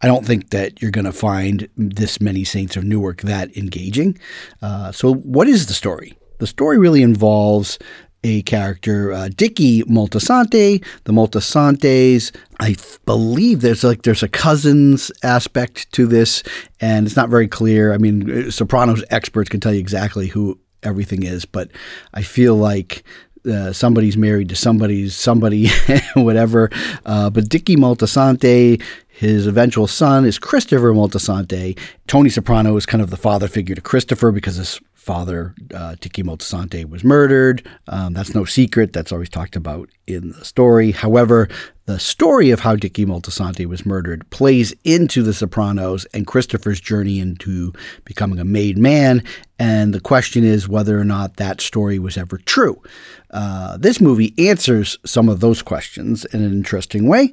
I 0.00 0.06
don't 0.06 0.24
think 0.24 0.50
that 0.50 0.80
you're 0.80 0.90
going 0.90 1.04
to 1.04 1.12
find 1.12 1.68
this 1.76 2.20
many 2.20 2.44
Saints 2.44 2.76
of 2.76 2.84
Newark 2.84 3.22
that 3.22 3.54
engaging. 3.56 4.18
Uh, 4.62 4.92
so, 4.92 5.12
what 5.14 5.48
is 5.48 5.66
the 5.66 5.74
story? 5.74 6.16
The 6.38 6.46
story 6.46 6.78
really 6.78 7.02
involves 7.02 7.78
a 8.24 8.42
character, 8.42 9.12
uh, 9.12 9.28
Dicky 9.34 9.82
Moltisanti. 9.84 10.84
The 11.04 11.12
Moltisantes, 11.12 12.34
I 12.60 12.76
believe 13.04 13.60
there's 13.60 13.84
like 13.84 14.02
there's 14.02 14.22
a 14.22 14.28
cousins 14.28 15.12
aspect 15.22 15.90
to 15.92 16.06
this, 16.06 16.42
and 16.80 17.06
it's 17.06 17.16
not 17.16 17.28
very 17.28 17.48
clear. 17.48 17.92
I 17.92 17.98
mean, 17.98 18.50
Sopranos 18.50 19.04
experts 19.10 19.48
can 19.48 19.60
tell 19.60 19.72
you 19.72 19.80
exactly 19.80 20.28
who 20.28 20.58
everything 20.82 21.22
is, 21.22 21.44
but 21.44 21.70
I 22.14 22.22
feel 22.22 22.56
like 22.56 23.04
uh, 23.48 23.72
somebody's 23.72 24.16
married 24.16 24.48
to 24.48 24.56
somebody's 24.56 25.14
somebody, 25.14 25.68
whatever. 26.14 26.70
Uh, 27.06 27.30
but 27.30 27.48
Dicky 27.48 27.76
Moltisanti, 27.76 28.82
his 29.06 29.46
eventual 29.46 29.86
son 29.86 30.24
is 30.24 30.38
Christopher 30.38 30.92
Moltisanti. 30.92 31.78
Tony 32.06 32.30
Soprano 32.30 32.76
is 32.76 32.86
kind 32.86 33.02
of 33.02 33.10
the 33.10 33.16
father 33.16 33.48
figure 33.48 33.74
to 33.74 33.80
Christopher 33.80 34.32
because 34.32 34.56
his 34.56 34.80
father, 35.08 35.54
uh, 35.74 35.96
Dicky 35.98 36.22
Moltisanti, 36.22 36.84
was 36.86 37.02
murdered. 37.02 37.66
Um, 37.86 38.12
that's 38.12 38.34
no 38.34 38.44
secret. 38.44 38.92
That's 38.92 39.10
always 39.10 39.30
talked 39.30 39.56
about 39.56 39.88
in 40.06 40.32
the 40.32 40.44
story. 40.44 40.90
However, 40.90 41.48
the 41.86 41.98
story 41.98 42.50
of 42.50 42.60
how 42.60 42.76
Dicky 42.76 43.06
Moltisanti 43.06 43.64
was 43.64 43.86
murdered 43.86 44.28
plays 44.28 44.74
into 44.84 45.22
The 45.22 45.32
Sopranos 45.32 46.04
and 46.12 46.26
Christopher's 46.26 46.78
journey 46.78 47.20
into 47.20 47.72
becoming 48.04 48.38
a 48.38 48.44
made 48.44 48.76
man. 48.76 49.24
And 49.58 49.94
the 49.94 50.00
question 50.00 50.44
is 50.44 50.68
whether 50.68 51.00
or 51.00 51.04
not 51.04 51.36
that 51.36 51.62
story 51.62 51.98
was 51.98 52.18
ever 52.18 52.36
true. 52.36 52.82
Uh, 53.30 53.78
this 53.78 54.02
movie 54.02 54.34
answers 54.36 54.98
some 55.06 55.30
of 55.30 55.40
those 55.40 55.62
questions 55.62 56.26
in 56.26 56.42
an 56.42 56.52
interesting 56.52 57.08
way. 57.08 57.32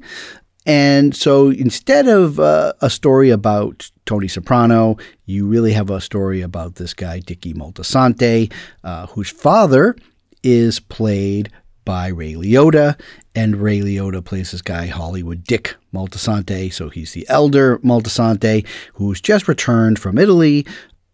And 0.65 1.15
so 1.15 1.49
instead 1.49 2.07
of 2.07 2.39
uh, 2.39 2.73
a 2.81 2.89
story 2.89 3.29
about 3.29 3.91
Tony 4.05 4.27
Soprano, 4.27 4.97
you 5.25 5.47
really 5.47 5.73
have 5.73 5.89
a 5.89 6.01
story 6.01 6.41
about 6.41 6.75
this 6.75 6.93
guy, 6.93 7.19
Dicky 7.19 7.53
Moltisanti, 7.53 8.51
uh, 8.83 9.07
whose 9.07 9.29
father 9.29 9.95
is 10.41 10.79
played 10.79 11.51
by 11.85 12.07
Ray 12.07 12.33
Liotta. 12.33 12.99
And 13.35 13.57
Ray 13.57 13.79
Liotta 13.81 14.23
plays 14.23 14.51
this 14.51 14.61
guy, 14.61 14.87
Hollywood 14.87 15.43
Dick 15.43 15.75
Moltisanti. 15.93 16.73
So 16.73 16.89
he's 16.89 17.13
the 17.13 17.27
elder 17.29 17.77
Moltisanti 17.79 18.65
who's 18.93 19.21
just 19.21 19.47
returned 19.47 19.99
from 19.99 20.17
Italy. 20.17 20.65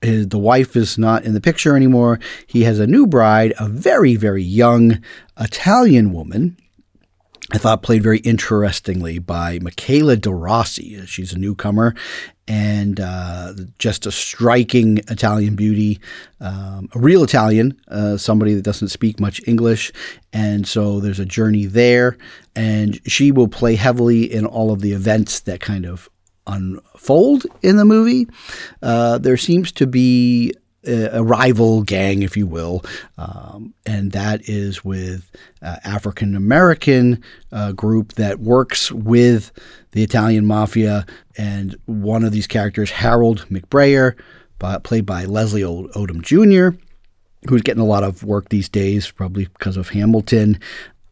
His, 0.02 0.30
the 0.30 0.40
wife 0.40 0.76
is 0.76 0.98
not 0.98 1.26
in 1.26 1.34
the 1.34 1.42
picture 1.42 1.76
anymore. 1.76 2.20
He 2.48 2.64
has 2.64 2.80
a 2.80 2.88
new 2.88 3.06
bride, 3.06 3.54
a 3.60 3.68
very, 3.68 4.16
very 4.16 4.44
young 4.44 5.02
Italian 5.38 6.14
woman 6.14 6.58
I 7.54 7.58
thought 7.58 7.84
played 7.84 8.02
very 8.02 8.20
interestingly 8.20 9.20
by 9.20 9.60
Michela 9.62 10.16
De 10.16 10.34
Rossi. 10.34 11.06
She's 11.06 11.34
a 11.34 11.38
newcomer 11.38 11.94
and 12.48 12.98
uh, 13.00 13.54
just 13.78 14.06
a 14.06 14.12
striking 14.12 15.00
Italian 15.10 15.56
beauty, 15.56 16.00
um, 16.40 16.88
a 16.96 17.00
real 17.00 17.24
Italian, 17.24 17.80
uh, 17.90 18.16
somebody 18.16 18.54
that 18.54 18.64
doesn't 18.64 18.88
speak 18.88 19.20
much 19.20 19.42
English. 19.48 19.92
And 20.32 20.66
so 20.66 21.02
there's 21.02 21.20
a 21.20 21.26
journey 21.26 21.66
there. 21.66 22.18
And 22.56 23.02
she 23.06 23.34
will 23.34 23.50
play 23.50 23.76
heavily 23.76 24.32
in 24.32 24.46
all 24.46 24.72
of 24.72 24.80
the 24.80 24.94
events 24.94 25.42
that 25.42 25.60
kind 25.60 25.86
of 25.86 26.10
unfold 26.48 27.46
in 27.62 27.76
the 27.76 27.86
movie. 27.86 28.28
Uh, 28.82 29.18
there 29.18 29.38
seems 29.38 29.74
to 29.74 29.88
be 29.88 30.54
a 30.84 31.24
rival 31.24 31.84
gang, 31.84 32.24
if 32.24 32.36
you 32.36 32.48
will, 32.48 32.84
um, 33.18 33.74
and 33.86 34.12
that 34.14 34.50
is 34.50 34.84
with 34.84 35.30
uh, 35.62 35.76
African 35.84 36.36
American 36.36 37.24
uh, 37.52 37.72
group 37.72 38.14
that 38.14 38.40
works 38.40 38.92
with 38.92 39.52
the 39.92 40.04
Italian 40.04 40.46
mafia, 40.46 41.06
and 41.38 41.76
one 41.86 42.24
of 42.24 42.32
these 42.32 42.48
characters, 42.48 42.92
Harold 42.92 43.46
McBrayer, 43.50 44.16
by, 44.58 44.78
played 44.78 45.06
by 45.06 45.26
Leslie 45.26 45.62
Odom 45.62 46.22
Jr., 46.22 46.78
who's 47.50 47.62
getting 47.62 47.82
a 47.82 47.86
lot 47.86 48.04
of 48.04 48.24
work 48.24 48.50
these 48.50 48.70
days, 48.70 49.12
probably 49.12 49.46
because 49.46 49.78
of 49.78 49.90
Hamilton. 49.90 50.60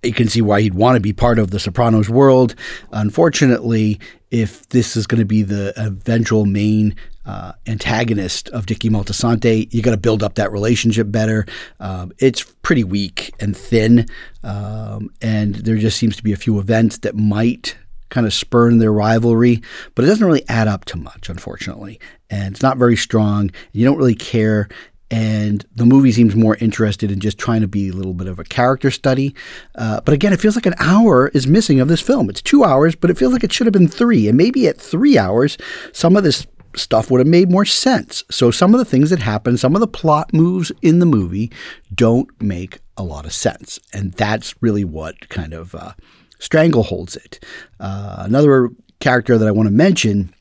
You 0.03 0.13
can 0.13 0.29
see 0.29 0.41
why 0.41 0.61
he'd 0.61 0.75
want 0.75 0.95
to 0.95 1.01
be 1.01 1.11
part 1.11 1.39
of 1.39 1.51
the 1.51 1.59
Sopranos 1.59 2.09
world. 2.09 2.55
Unfortunately, 2.91 3.99
if 4.31 4.67
this 4.69 4.95
is 4.95 5.07
going 5.07 5.19
to 5.19 5.25
be 5.25 5.43
the 5.43 5.73
eventual 5.75 6.45
main 6.45 6.95
uh, 7.29 7.51
antagonist 7.67 8.49
of 8.49 8.65
Dicky 8.65 8.89
Moltisanti. 8.89 9.71
You 9.71 9.83
got 9.83 9.91
to 9.91 9.97
build 9.97 10.23
up 10.23 10.33
that 10.35 10.51
relationship 10.51 11.11
better. 11.11 11.45
Um, 11.79 12.11
it's 12.17 12.43
pretty 12.63 12.83
weak 12.83 13.31
and 13.39 13.55
thin, 13.55 14.07
um, 14.43 15.11
and 15.21 15.55
there 15.55 15.77
just 15.77 15.97
seems 15.97 16.15
to 16.15 16.23
be 16.23 16.33
a 16.33 16.37
few 16.37 16.59
events 16.59 16.97
that 16.99 17.15
might 17.15 17.77
kind 18.09 18.25
of 18.25 18.33
spurn 18.33 18.79
their 18.79 18.91
rivalry, 18.91 19.61
but 19.93 20.03
it 20.03 20.07
doesn't 20.07 20.25
really 20.25 20.47
add 20.49 20.67
up 20.67 20.85
to 20.85 20.97
much, 20.97 21.29
unfortunately. 21.29 21.99
And 22.31 22.53
it's 22.53 22.63
not 22.63 22.77
very 22.77 22.97
strong. 22.97 23.51
You 23.73 23.85
don't 23.85 23.97
really 23.97 24.15
care. 24.15 24.67
And 25.11 25.63
the 25.75 25.85
movie 25.85 26.11
seems 26.11 26.35
more 26.35 26.55
interested 26.59 27.11
in 27.11 27.19
just 27.19 27.37
trying 27.37 27.61
to 27.61 27.67
be 27.67 27.89
a 27.89 27.93
little 27.93 28.15
bit 28.15 28.27
of 28.27 28.39
a 28.39 28.43
character 28.43 28.89
study. 28.89 29.35
Uh, 29.75 30.01
but 30.01 30.13
again, 30.13 30.33
it 30.33 30.39
feels 30.39 30.55
like 30.55 30.65
an 30.65 30.75
hour 30.79 31.27
is 31.29 31.45
missing 31.45 31.79
of 31.79 31.87
this 31.87 32.01
film. 32.01 32.27
It's 32.27 32.41
two 32.41 32.63
hours, 32.63 32.95
but 32.95 33.11
it 33.11 33.17
feels 33.19 33.33
like 33.33 33.43
it 33.43 33.53
should 33.53 33.67
have 33.67 33.73
been 33.73 33.87
three. 33.87 34.27
And 34.27 34.37
maybe 34.37 34.67
at 34.67 34.81
three 34.81 35.19
hours, 35.19 35.59
some 35.93 36.17
of 36.17 36.23
this 36.23 36.47
stuff 36.75 37.09
would 37.09 37.19
have 37.19 37.27
made 37.27 37.51
more 37.51 37.65
sense. 37.65 38.23
So 38.29 38.51
some 38.51 38.73
of 38.73 38.79
the 38.79 38.85
things 38.85 39.09
that 39.09 39.19
happen, 39.19 39.57
some 39.57 39.75
of 39.75 39.81
the 39.81 39.87
plot 39.87 40.33
moves 40.33 40.71
in 40.81 40.99
the 40.99 41.05
movie 41.05 41.51
don't 41.93 42.29
make 42.41 42.79
a 42.97 43.03
lot 43.03 43.25
of 43.25 43.33
sense. 43.33 43.79
And 43.93 44.13
that's 44.13 44.55
really 44.61 44.83
what 44.83 45.29
kind 45.29 45.53
of 45.53 45.73
uh, 45.73 45.93
strangleholds 46.39 47.15
it. 47.15 47.43
Uh, 47.79 48.17
another 48.19 48.69
character 48.99 49.37
that 49.37 49.47
I 49.47 49.51
want 49.51 49.67
to 49.67 49.73
mention 49.73 50.33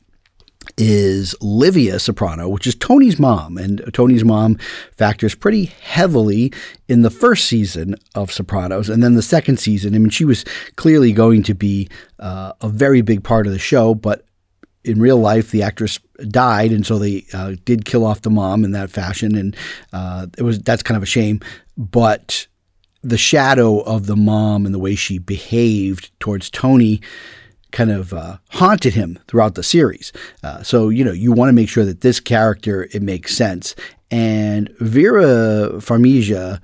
is 0.77 1.35
Livia 1.41 1.99
Soprano, 1.99 2.47
which 2.47 2.67
is 2.67 2.75
Tony's 2.75 3.19
mom. 3.19 3.57
And 3.57 3.81
Tony's 3.93 4.23
mom 4.23 4.57
factors 4.95 5.35
pretty 5.35 5.65
heavily 5.65 6.53
in 6.87 7.01
the 7.01 7.09
first 7.09 7.45
season 7.45 7.95
of 8.15 8.31
Sopranos. 8.31 8.89
And 8.89 9.01
then 9.01 9.15
the 9.15 9.21
second 9.21 9.57
season, 9.57 9.95
I 9.95 9.97
mean, 9.97 10.09
she 10.09 10.25
was 10.25 10.45
clearly 10.75 11.11
going 11.11 11.43
to 11.43 11.53
be 11.53 11.89
uh, 12.19 12.53
a 12.61 12.69
very 12.69 13.01
big 13.01 13.23
part 13.23 13.47
of 13.47 13.53
the 13.53 13.59
show, 13.59 13.95
but 13.95 14.25
in 14.83 14.99
real 14.99 15.17
life, 15.17 15.51
the 15.51 15.63
actress 15.63 15.99
died, 16.29 16.71
and 16.71 16.85
so 16.85 16.97
they 16.97 17.25
uh, 17.33 17.55
did 17.65 17.85
kill 17.85 18.05
off 18.05 18.21
the 18.21 18.29
mom 18.29 18.63
in 18.63 18.71
that 18.71 18.89
fashion, 18.89 19.35
and 19.35 19.55
uh, 19.93 20.27
it 20.37 20.43
was 20.43 20.59
that's 20.59 20.83
kind 20.83 20.95
of 20.97 21.03
a 21.03 21.07
shame. 21.07 21.39
But 21.77 22.47
the 23.01 23.17
shadow 23.17 23.79
of 23.79 24.07
the 24.07 24.15
mom 24.15 24.65
and 24.65 24.73
the 24.73 24.79
way 24.79 24.95
she 24.95 25.17
behaved 25.17 26.11
towards 26.19 26.49
Tony 26.49 27.01
kind 27.71 27.91
of 27.91 28.13
uh, 28.13 28.37
haunted 28.49 28.93
him 28.93 29.19
throughout 29.27 29.55
the 29.55 29.63
series. 29.63 30.11
Uh, 30.43 30.63
so 30.63 30.89
you 30.89 31.03
know 31.03 31.11
you 31.11 31.31
want 31.31 31.49
to 31.49 31.53
make 31.53 31.69
sure 31.69 31.85
that 31.85 32.01
this 32.01 32.19
character 32.19 32.87
it 32.91 33.01
makes 33.01 33.35
sense. 33.35 33.75
And 34.11 34.69
Vera 34.79 35.69
Farmiga 35.75 36.63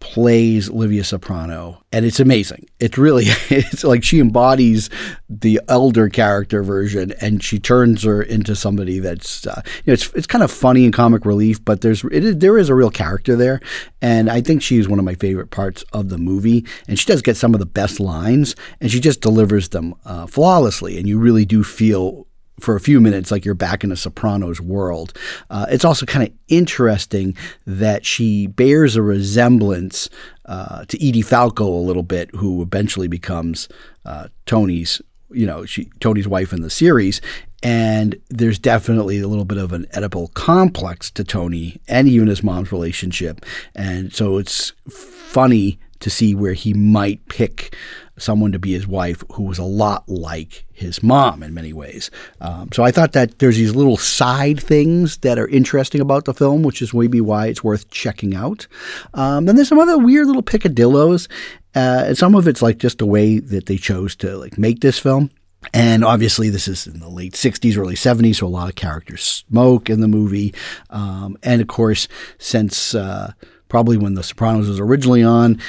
plays 0.00 0.70
Livia 0.70 1.04
Soprano, 1.04 1.84
and 1.92 2.04
it's 2.04 2.18
amazing. 2.18 2.66
It's 2.80 2.98
really 2.98 3.24
it's 3.50 3.84
like 3.84 4.02
she 4.02 4.18
embodies 4.18 4.90
the 5.28 5.60
elder 5.68 6.08
character 6.08 6.62
version, 6.62 7.12
and 7.20 7.42
she 7.42 7.58
turns 7.58 8.02
her 8.02 8.22
into 8.22 8.56
somebody 8.56 8.98
that's 8.98 9.46
uh, 9.46 9.62
you 9.84 9.90
know 9.90 9.92
it's 9.92 10.12
it's 10.14 10.26
kind 10.26 10.42
of 10.42 10.50
funny 10.50 10.84
and 10.84 10.92
comic 10.92 11.24
relief, 11.24 11.64
but 11.64 11.82
there's 11.82 12.02
it 12.04 12.24
is, 12.24 12.38
there 12.38 12.58
is 12.58 12.68
a 12.68 12.74
real 12.74 12.90
character 12.90 13.36
there, 13.36 13.60
and 14.02 14.30
I 14.30 14.40
think 14.40 14.62
she's 14.62 14.88
one 14.88 14.98
of 14.98 15.04
my 15.04 15.14
favorite 15.14 15.50
parts 15.50 15.84
of 15.92 16.08
the 16.08 16.18
movie, 16.18 16.66
and 16.88 16.98
she 16.98 17.06
does 17.06 17.22
get 17.22 17.36
some 17.36 17.54
of 17.54 17.60
the 17.60 17.66
best 17.66 18.00
lines, 18.00 18.56
and 18.80 18.90
she 18.90 19.00
just 19.00 19.20
delivers 19.20 19.68
them 19.68 19.94
uh, 20.04 20.26
flawlessly, 20.26 20.98
and 20.98 21.06
you 21.06 21.18
really 21.18 21.44
do 21.44 21.62
feel 21.62 22.26
for 22.60 22.76
a 22.76 22.80
few 22.80 23.00
minutes 23.00 23.30
like 23.30 23.44
you're 23.44 23.54
back 23.54 23.84
in 23.84 23.92
a 23.92 23.96
Sopranos 23.96 24.60
world. 24.60 25.12
Uh, 25.48 25.66
it's 25.70 25.84
also 25.84 26.06
kind 26.06 26.26
of 26.26 26.34
interesting 26.48 27.36
that 27.66 28.04
she 28.04 28.46
bears 28.46 28.96
a 28.96 29.02
resemblance 29.02 30.08
uh, 30.46 30.84
to 30.86 30.96
Edie 31.06 31.22
Falco 31.22 31.66
a 31.66 31.86
little 31.86 32.02
bit, 32.02 32.34
who 32.34 32.62
eventually 32.62 33.08
becomes 33.08 33.68
uh, 34.04 34.28
Tony's, 34.46 35.00
you 35.30 35.46
know, 35.46 35.64
she, 35.64 35.90
Tony's 36.00 36.28
wife 36.28 36.52
in 36.52 36.62
the 36.62 36.70
series. 36.70 37.20
And 37.62 38.16
there's 38.30 38.58
definitely 38.58 39.20
a 39.20 39.28
little 39.28 39.44
bit 39.44 39.58
of 39.58 39.72
an 39.72 39.86
Oedipal 39.94 40.32
complex 40.32 41.10
to 41.12 41.24
Tony 41.24 41.80
and 41.86 42.08
even 42.08 42.28
his 42.28 42.42
mom's 42.42 42.72
relationship. 42.72 43.44
And 43.74 44.12
so 44.12 44.38
it's 44.38 44.72
funny 44.88 45.78
to 46.00 46.10
see 46.10 46.34
where 46.34 46.54
he 46.54 46.72
might 46.72 47.26
pick 47.28 47.76
someone 48.20 48.52
to 48.52 48.58
be 48.58 48.72
his 48.72 48.86
wife 48.86 49.22
who 49.32 49.44
was 49.44 49.58
a 49.58 49.64
lot 49.64 50.08
like 50.08 50.66
his 50.72 51.02
mom 51.02 51.42
in 51.42 51.54
many 51.54 51.72
ways. 51.72 52.10
Um, 52.40 52.70
so 52.72 52.82
I 52.82 52.90
thought 52.90 53.12
that 53.12 53.38
there's 53.38 53.56
these 53.56 53.74
little 53.74 53.96
side 53.96 54.60
things 54.62 55.18
that 55.18 55.38
are 55.38 55.48
interesting 55.48 56.00
about 56.00 56.24
the 56.24 56.34
film, 56.34 56.62
which 56.62 56.82
is 56.82 56.94
maybe 56.94 57.20
why 57.20 57.46
it's 57.46 57.64
worth 57.64 57.90
checking 57.90 58.34
out. 58.34 58.66
Um, 59.14 59.46
then 59.46 59.56
there's 59.56 59.68
some 59.68 59.78
other 59.78 59.98
weird 59.98 60.26
little 60.26 60.42
picadillos, 60.42 61.28
uh, 61.74 62.04
and 62.06 62.18
some 62.18 62.34
of 62.34 62.48
it's 62.48 62.62
like 62.62 62.78
just 62.78 62.98
the 62.98 63.06
way 63.06 63.38
that 63.38 63.66
they 63.66 63.76
chose 63.76 64.16
to 64.16 64.36
like 64.36 64.58
make 64.58 64.80
this 64.80 64.98
film. 64.98 65.30
And 65.74 66.04
obviously, 66.04 66.48
this 66.48 66.66
is 66.66 66.86
in 66.86 67.00
the 67.00 67.08
late 67.08 67.34
60s, 67.34 67.76
early 67.76 67.94
70s, 67.94 68.36
so 68.36 68.46
a 68.46 68.48
lot 68.48 68.70
of 68.70 68.76
characters 68.76 69.44
smoke 69.48 69.90
in 69.90 70.00
the 70.00 70.08
movie. 70.08 70.54
Um, 70.88 71.36
and 71.42 71.60
of 71.60 71.68
course, 71.68 72.08
since 72.38 72.94
uh, 72.94 73.32
probably 73.68 73.98
when 73.98 74.14
The 74.14 74.22
Sopranos 74.22 74.68
was 74.68 74.80
originally 74.80 75.22
on, 75.22 75.60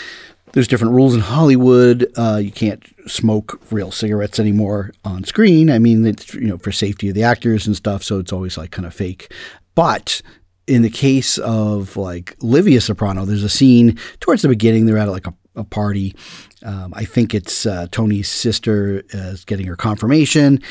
there's 0.53 0.67
different 0.67 0.93
rules 0.93 1.13
in 1.13 1.21
Hollywood. 1.21 2.11
Uh, 2.15 2.39
you 2.43 2.51
can't 2.51 2.83
smoke 3.09 3.61
real 3.71 3.91
cigarettes 3.91 4.39
anymore 4.39 4.91
on 5.05 5.23
screen. 5.23 5.69
I 5.69 5.79
mean, 5.79 6.05
it's 6.05 6.33
you 6.33 6.47
know 6.47 6.57
for 6.57 6.71
safety 6.71 7.09
of 7.09 7.15
the 7.15 7.23
actors 7.23 7.67
and 7.67 7.75
stuff, 7.75 8.03
so 8.03 8.19
it's 8.19 8.33
always 8.33 8.57
like 8.57 8.71
kind 8.71 8.85
of 8.85 8.93
fake. 8.93 9.33
But 9.75 10.21
in 10.67 10.81
the 10.81 10.89
case 10.89 11.37
of 11.37 11.97
like 11.97 12.35
Livia 12.41 12.81
Soprano, 12.81 13.25
there's 13.25 13.43
a 13.43 13.49
scene 13.49 13.97
towards 14.19 14.41
the 14.41 14.47
beginning. 14.47 14.85
They're 14.85 14.97
at 14.97 15.09
like 15.09 15.27
a, 15.27 15.33
a 15.55 15.63
party. 15.63 16.15
Um, 16.63 16.93
I 16.95 17.05
think 17.05 17.33
it's 17.33 17.65
uh, 17.65 17.87
Tony's 17.91 18.29
sister 18.29 19.03
is 19.09 19.45
getting 19.45 19.67
her 19.67 19.75
confirmation, 19.75 20.61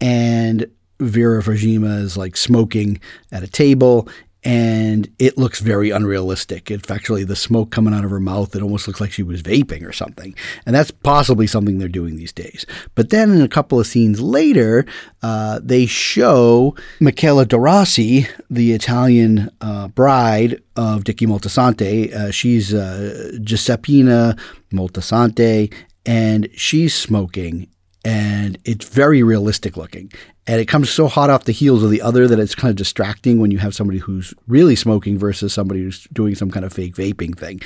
and 0.00 0.70
Vera 1.00 1.42
Farmiga 1.42 1.98
is 2.00 2.16
like 2.16 2.36
smoking 2.36 3.00
at 3.32 3.42
a 3.42 3.48
table, 3.48 4.08
and 4.42 5.08
it 5.18 5.36
looks 5.36 5.60
very 5.60 5.90
unrealistic. 5.90 6.70
It's 6.70 6.90
actually 6.90 7.24
the 7.24 7.36
smoke 7.36 7.70
coming 7.70 7.92
out 7.92 8.04
of 8.04 8.10
her 8.10 8.20
mouth. 8.20 8.56
It 8.56 8.62
almost 8.62 8.86
looks 8.86 9.00
like 9.00 9.12
she 9.12 9.22
was 9.22 9.42
vaping 9.42 9.86
or 9.86 9.92
something. 9.92 10.34
And 10.64 10.74
that's 10.74 10.90
possibly 10.90 11.46
something 11.46 11.78
they're 11.78 11.88
doing 11.88 12.16
these 12.16 12.32
days. 12.32 12.64
But 12.94 13.10
then 13.10 13.30
in 13.32 13.42
a 13.42 13.48
couple 13.48 13.78
of 13.78 13.86
scenes 13.86 14.20
later, 14.20 14.86
uh, 15.22 15.60
they 15.62 15.84
show 15.84 16.74
Michela 17.00 17.44
De 17.44 17.58
Rossi 17.58 18.26
the 18.48 18.72
Italian 18.72 19.50
uh, 19.60 19.88
bride 19.88 20.62
of 20.74 21.04
Dicky 21.04 21.26
Moltisanti. 21.26 22.12
Uh, 22.12 22.30
she's 22.30 22.72
uh, 22.72 23.32
Giuseppina 23.40 24.38
Moltisanti, 24.72 25.72
and 26.06 26.48
she's 26.54 26.94
smoking 26.94 27.68
and 28.04 28.58
it's 28.64 28.88
very 28.88 29.22
realistic 29.22 29.76
looking. 29.76 30.10
And 30.46 30.60
it 30.60 30.66
comes 30.66 30.90
so 30.90 31.06
hot 31.06 31.30
off 31.30 31.44
the 31.44 31.52
heels 31.52 31.82
of 31.82 31.90
the 31.90 32.02
other 32.02 32.26
that 32.26 32.40
it's 32.40 32.54
kind 32.54 32.70
of 32.70 32.76
distracting 32.76 33.40
when 33.40 33.50
you 33.50 33.58
have 33.58 33.74
somebody 33.74 33.98
who's 33.98 34.34
really 34.48 34.74
smoking 34.74 35.18
versus 35.18 35.52
somebody 35.52 35.82
who's 35.82 36.08
doing 36.12 36.34
some 36.34 36.50
kind 36.50 36.64
of 36.64 36.72
fake 36.72 36.94
vaping 36.94 37.38
thing. 37.38 37.60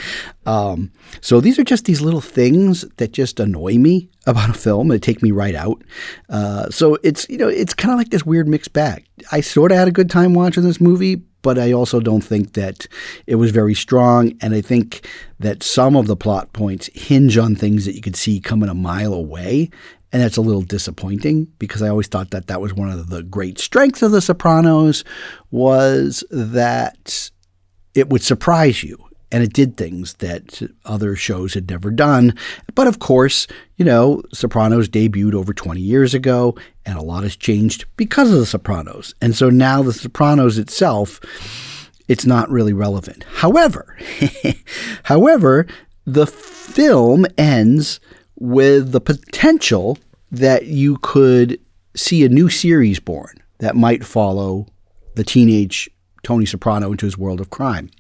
Um, 0.45 0.93
so 1.21 1.41
these 1.41 1.59
are 1.59 1.65
just 1.65 1.85
these 1.85 2.01
little 2.01 2.21
things 2.21 2.85
that 2.97 3.13
just 3.13 3.41
annoy 3.41 3.79
me 3.79 4.11
about 4.27 4.51
a 4.51 4.55
film. 4.55 4.89
They 4.89 4.99
take 4.99 5.23
me 5.23 5.31
right 5.31 5.55
out. 5.55 5.83
Uh, 6.29 6.69
so 6.69 6.99
it's 7.03 7.29
you 7.29 7.39
know 7.39 7.49
it's 7.49 7.75
kind 7.75 7.93
of 7.93 7.99
like 7.99 8.11
this 8.11 8.27
weird 8.27 8.49
mixed 8.49 8.73
bag. 8.73 9.07
I 9.33 9.41
sort 9.41 9.73
of 9.73 9.79
had 9.79 9.89
a 9.89 9.93
good 9.93 10.11
time 10.11 10.35
watching 10.35 10.65
this 10.65 10.81
movie, 10.81 11.23
but 11.45 11.59
I 11.59 11.73
also 11.73 12.01
don't 12.01 12.25
think 12.25 12.55
that 12.55 12.89
it 13.27 13.37
was 13.37 13.51
very 13.51 13.75
strong. 13.75 14.33
And 14.41 14.55
I 14.55 14.61
think 14.61 15.07
that 15.39 15.63
some 15.63 15.95
of 15.95 16.07
the 16.07 16.17
plot 16.17 16.53
points 16.53 16.91
hinge 16.95 17.39
on 17.39 17.55
things 17.55 17.85
that 17.85 17.95
you 17.95 18.01
could 18.01 18.17
see 18.17 18.41
coming 18.41 18.69
a 18.69 18.75
mile 18.75 19.15
away. 19.15 19.71
And 20.15 20.23
that's 20.23 20.37
a 20.37 20.43
little 20.43 20.63
disappointing 20.63 21.49
because 21.59 21.83
I 21.83 21.89
always 21.89 22.07
thought 22.07 22.31
that 22.31 22.47
that 22.47 22.61
was 22.61 22.73
one 22.73 22.89
of 22.89 23.11
the 23.11 23.25
great 23.25 23.59
strengths 23.59 24.01
of 24.01 24.13
The 24.13 24.21
Sopranos 24.21 25.03
was 25.51 26.23
that 26.31 27.33
it 27.97 28.11
would 28.11 28.23
surprise 28.23 28.85
you 28.85 28.97
and 29.33 29.43
it 29.43 29.53
did 29.53 29.77
things 29.77 30.15
that 30.15 30.63
other 30.85 31.17
shows 31.17 31.55
had 31.55 31.69
never 31.69 31.91
done. 31.91 32.33
But 32.77 32.87
of 32.87 33.01
course, 33.01 33.49
you 33.77 33.85
know, 33.85 34.23
Sopranos 34.33 34.89
debuted 34.89 35.35
over 35.35 35.53
20 35.53 35.81
years 35.81 36.15
ago 36.15 36.57
and 36.87 36.97
a 36.97 37.03
lot 37.03 37.25
has 37.25 37.35
changed 37.35 37.87
because 37.97 38.33
of 38.33 38.39
The 38.39 38.47
Sopranos. 38.47 39.17
And 39.21 39.35
so 39.35 39.51
now 39.51 39.83
The 39.83 39.93
Sopranos 39.93 40.59
itself 40.59 41.19
it's 42.07 42.25
not 42.25 42.49
really 42.51 42.73
relevant. 42.73 43.25
However, 43.25 43.99
however, 45.03 45.67
the 46.05 46.29
film 46.29 47.27
ends 47.37 47.99
with 48.37 48.93
the 48.93 49.01
potential 49.01 49.99
that 50.31 50.67
you 50.67 50.99
could 50.99 51.61
see 51.97 52.25
a 52.25 52.29
new 52.29 52.49
series 52.49 52.99
born 52.99 53.35
that 53.59 53.77
might 53.77 54.05
follow 54.05 54.67
the 55.15 55.25
teenage 55.25 55.89
Tony 56.23 56.47
Soprano 56.47 56.91
into 56.91 57.07
his 57.07 57.17
world 57.17 57.41
of 57.41 57.51
crime. 57.51 57.91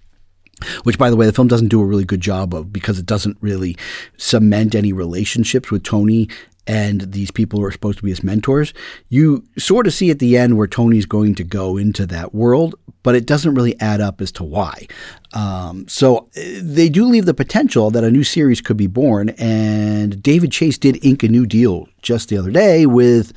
Which, 0.84 0.98
by 0.98 1.10
the 1.10 1.16
way, 1.16 1.26
the 1.26 1.32
film 1.32 1.48
doesn't 1.48 1.68
do 1.68 1.80
a 1.80 1.86
really 1.86 2.04
good 2.04 2.20
job 2.20 2.54
of 2.54 2.72
because 2.72 2.98
it 2.98 3.06
doesn't 3.06 3.36
really 3.40 3.76
cement 4.16 4.74
any 4.74 4.92
relationships 4.92 5.70
with 5.70 5.82
Tony 5.82 6.28
and 6.66 7.12
these 7.12 7.30
people 7.30 7.58
who 7.58 7.66
are 7.66 7.72
supposed 7.72 7.98
to 7.98 8.04
be 8.04 8.10
his 8.10 8.22
mentors. 8.22 8.72
You 9.08 9.44
sort 9.58 9.86
of 9.86 9.94
see 9.94 10.10
at 10.10 10.18
the 10.18 10.36
end 10.36 10.56
where 10.56 10.66
Tony's 10.66 11.06
going 11.06 11.34
to 11.36 11.44
go 11.44 11.76
into 11.76 12.06
that 12.06 12.34
world, 12.34 12.74
but 13.02 13.14
it 13.14 13.26
doesn't 13.26 13.54
really 13.54 13.78
add 13.80 14.00
up 14.00 14.20
as 14.20 14.32
to 14.32 14.44
why. 14.44 14.86
Um, 15.32 15.86
so 15.88 16.30
uh, 16.36 16.40
they 16.62 16.88
do 16.88 17.04
leave 17.04 17.26
the 17.26 17.34
potential 17.34 17.90
that 17.90 18.04
a 18.04 18.10
new 18.10 18.24
series 18.24 18.60
could 18.60 18.76
be 18.76 18.86
born, 18.86 19.30
and 19.30 20.22
David 20.22 20.52
Chase 20.52 20.78
did 20.78 21.04
ink 21.04 21.22
a 21.22 21.28
new 21.28 21.46
deal 21.46 21.88
just 22.02 22.28
the 22.28 22.38
other 22.38 22.50
day 22.50 22.86
with 22.86 23.32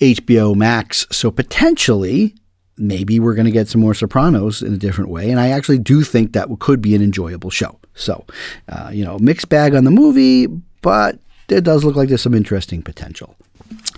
HBO 0.00 0.54
Max. 0.54 1.06
So 1.10 1.30
potentially, 1.30 2.34
maybe 2.76 3.20
we're 3.20 3.34
going 3.34 3.46
to 3.46 3.52
get 3.52 3.68
some 3.68 3.80
more 3.80 3.94
Sopranos 3.94 4.62
in 4.62 4.74
a 4.74 4.78
different 4.78 5.10
way. 5.10 5.30
And 5.30 5.38
I 5.38 5.50
actually 5.50 5.78
do 5.78 6.02
think 6.02 6.32
that 6.32 6.48
could 6.60 6.80
be 6.80 6.94
an 6.94 7.02
enjoyable 7.02 7.50
show. 7.50 7.78
So, 7.94 8.24
uh, 8.68 8.90
you 8.92 9.04
know, 9.04 9.18
mixed 9.18 9.48
bag 9.48 9.74
on 9.74 9.84
the 9.84 9.90
movie, 9.90 10.46
but 10.80 11.18
it 11.48 11.64
does 11.64 11.84
look 11.84 11.96
like 11.96 12.08
there's 12.08 12.22
some 12.22 12.34
interesting 12.34 12.82
potential. 12.82 13.36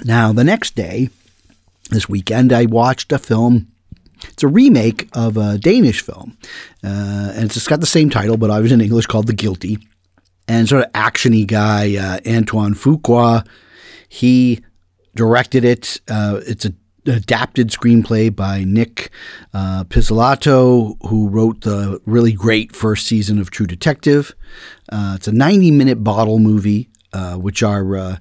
Now, 0.05 0.33
the 0.33 0.45
next 0.45 0.75
day, 0.75 1.11
this 1.91 2.09
weekend, 2.09 2.53
I 2.53 2.67
watched 2.67 3.13
a 3.13 3.19
film. 3.19 3.69
It's 4.29 4.43
a 4.43 4.49
remake 4.49 5.09
of 5.13 5.37
a 5.37 5.59
Danish 5.59 6.01
film, 6.01 6.37
uh, 6.83 7.33
and 7.35 7.45
it's 7.45 7.69
got 7.69 7.81
the 7.81 7.87
same 7.87 8.11
title, 8.11 8.37
but 8.37 8.51
was 8.63 8.73
in 8.73 8.81
English 8.81 9.07
called 9.07 9.27
The 9.27 9.35
Guilty. 9.35 9.79
And 10.47 10.69
sort 10.69 10.85
of 10.85 10.93
actiony 10.93 11.47
guy 11.47 11.97
uh, 11.97 12.21
Antoine 12.31 12.75
Fuqua, 12.75 13.47
he 14.09 14.61
directed 15.15 15.65
it. 15.65 16.01
Uh, 16.09 16.41
it's 16.47 16.67
a 16.67 16.75
adapted 17.07 17.69
screenplay 17.69 18.35
by 18.35 18.65
Nick 18.65 19.11
uh, 19.53 19.85
Pizzolatto, 19.85 20.97
who 21.09 21.29
wrote 21.29 21.63
the 21.63 22.01
really 22.07 22.33
great 22.33 22.75
first 22.75 23.07
season 23.07 23.39
of 23.39 23.51
True 23.51 23.67
Detective. 23.67 24.35
Uh, 24.91 25.15
it's 25.17 25.29
a 25.29 25.33
90 25.33 25.71
minute 25.71 26.03
bottle 26.03 26.39
movie 26.39 26.89
uh, 27.15 27.37
which 27.37 27.63
our 27.63 27.97
uh, 27.97 28.17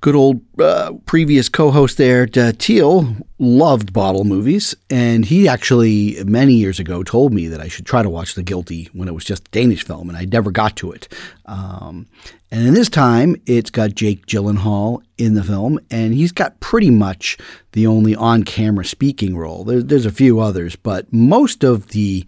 good 0.00 0.14
old 0.14 0.40
uh, 0.60 0.92
previous 1.04 1.48
co-host 1.48 1.96
there, 1.96 2.28
uh, 2.36 2.52
Teal, 2.58 3.16
loved 3.38 3.92
bottle 3.92 4.24
movies, 4.24 4.74
and 4.88 5.24
he 5.24 5.48
actually 5.48 6.22
many 6.24 6.54
years 6.54 6.78
ago 6.78 7.02
told 7.02 7.32
me 7.32 7.48
that 7.48 7.60
I 7.60 7.68
should 7.68 7.86
try 7.86 8.02
to 8.02 8.10
watch 8.10 8.34
The 8.34 8.42
Guilty 8.42 8.88
when 8.92 9.08
it 9.08 9.14
was 9.14 9.24
just 9.24 9.48
a 9.48 9.50
Danish 9.50 9.84
film, 9.84 10.08
and 10.08 10.16
I 10.16 10.24
never 10.24 10.50
got 10.50 10.76
to 10.76 10.92
it. 10.92 11.08
Um, 11.46 12.08
and 12.50 12.66
in 12.66 12.74
this 12.74 12.88
time, 12.88 13.36
it's 13.46 13.70
got 13.70 13.94
Jake 13.94 14.26
Gyllenhaal 14.26 15.02
in 15.16 15.34
the 15.34 15.44
film, 15.44 15.78
and 15.90 16.12
he's 16.12 16.32
got 16.32 16.58
pretty 16.60 16.90
much 16.90 17.38
the 17.72 17.86
only 17.86 18.14
on 18.14 18.42
camera 18.42 18.84
speaking 18.84 19.36
role. 19.36 19.64
There, 19.64 19.82
there's 19.82 20.06
a 20.06 20.10
few 20.10 20.40
others, 20.40 20.74
but 20.74 21.12
most 21.12 21.62
of 21.62 21.88
the 21.88 22.24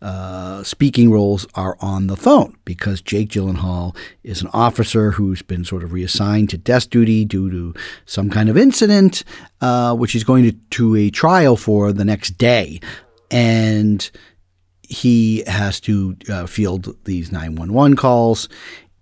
uh, 0.00 0.62
speaking 0.62 1.10
roles 1.10 1.46
are 1.54 1.76
on 1.80 2.06
the 2.06 2.16
phone 2.16 2.56
because 2.64 3.02
Jake 3.02 3.28
Gyllenhaal 3.28 3.94
is 4.24 4.40
an 4.40 4.48
officer 4.52 5.12
who's 5.12 5.42
been 5.42 5.64
sort 5.64 5.84
of 5.84 5.92
reassigned 5.92 6.50
to 6.50 6.58
desk 6.58 6.90
duty 6.90 7.24
due 7.24 7.50
to 7.50 7.74
some 8.06 8.30
kind 8.30 8.48
of 8.48 8.56
incident, 8.56 9.22
uh, 9.60 9.94
which 9.94 10.12
he's 10.12 10.24
going 10.24 10.44
to, 10.44 10.52
to 10.70 10.96
a 10.96 11.10
trial 11.10 11.56
for 11.56 11.92
the 11.92 12.04
next 12.04 12.38
day. 12.38 12.80
And 13.30 14.10
he 14.92 15.42
has 15.46 15.80
to 15.80 16.16
uh, 16.28 16.46
field 16.46 16.94
these 17.04 17.32
911 17.32 17.96
calls. 17.96 18.48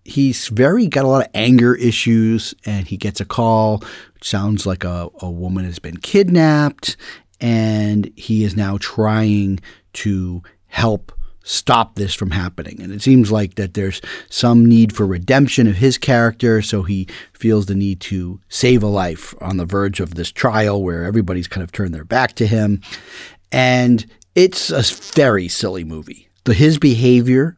He's 0.04 0.48
very 0.48 0.86
got 0.86 1.04
a 1.04 1.08
lot 1.08 1.26
of 1.26 1.30
anger 1.34 1.74
issues 1.74 2.54
and 2.64 2.86
he 2.86 2.96
gets 2.96 3.20
a 3.20 3.24
call 3.24 3.82
sounds 4.22 4.66
like 4.66 4.84
a, 4.84 5.08
a 5.20 5.30
woman 5.30 5.64
has 5.64 5.78
been 5.78 5.96
kidnapped 5.96 6.96
and 7.40 8.12
he 8.16 8.44
is 8.44 8.54
now 8.54 8.76
trying 8.78 9.60
to 9.94 10.42
help 10.66 11.12
stop 11.42 11.96
this 11.96 12.14
from 12.14 12.30
happening. 12.30 12.80
And 12.80 12.92
it 12.92 13.02
seems 13.02 13.32
like 13.32 13.56
that 13.56 13.74
there's 13.74 14.00
some 14.28 14.64
need 14.64 14.94
for 14.94 15.06
redemption 15.06 15.66
of 15.66 15.76
his 15.76 15.98
character 15.98 16.62
so 16.62 16.82
he 16.82 17.08
feels 17.32 17.66
the 17.66 17.74
need 17.74 18.00
to 18.02 18.40
save 18.48 18.82
a 18.82 18.88
life 18.88 19.34
on 19.40 19.56
the 19.56 19.64
verge 19.64 20.00
of 20.00 20.14
this 20.14 20.30
trial 20.30 20.82
where 20.82 21.04
everybody's 21.04 21.48
kind 21.48 21.64
of 21.64 21.72
turned 21.72 21.94
their 21.94 22.04
back 22.04 22.34
to 22.34 22.46
him. 22.46 22.80
And 23.50 24.06
it's 24.34 24.70
a 24.70 24.82
very 25.14 25.48
silly 25.48 25.84
movie 25.84 26.30
the 26.44 26.54
his 26.54 26.78
behavior 26.78 27.56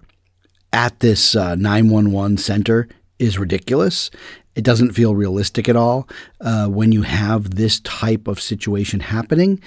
at 0.72 1.00
this 1.00 1.36
uh, 1.36 1.54
911 1.54 2.38
center 2.38 2.88
is 3.18 3.38
ridiculous. 3.38 4.10
It 4.54 4.64
doesn't 4.64 4.92
feel 4.92 5.14
realistic 5.14 5.68
at 5.68 5.76
all 5.76 6.08
uh, 6.40 6.66
when 6.66 6.92
you 6.92 7.02
have 7.02 7.54
this 7.54 7.80
type 7.80 8.28
of 8.28 8.40
situation 8.40 9.00
happening. 9.00 9.60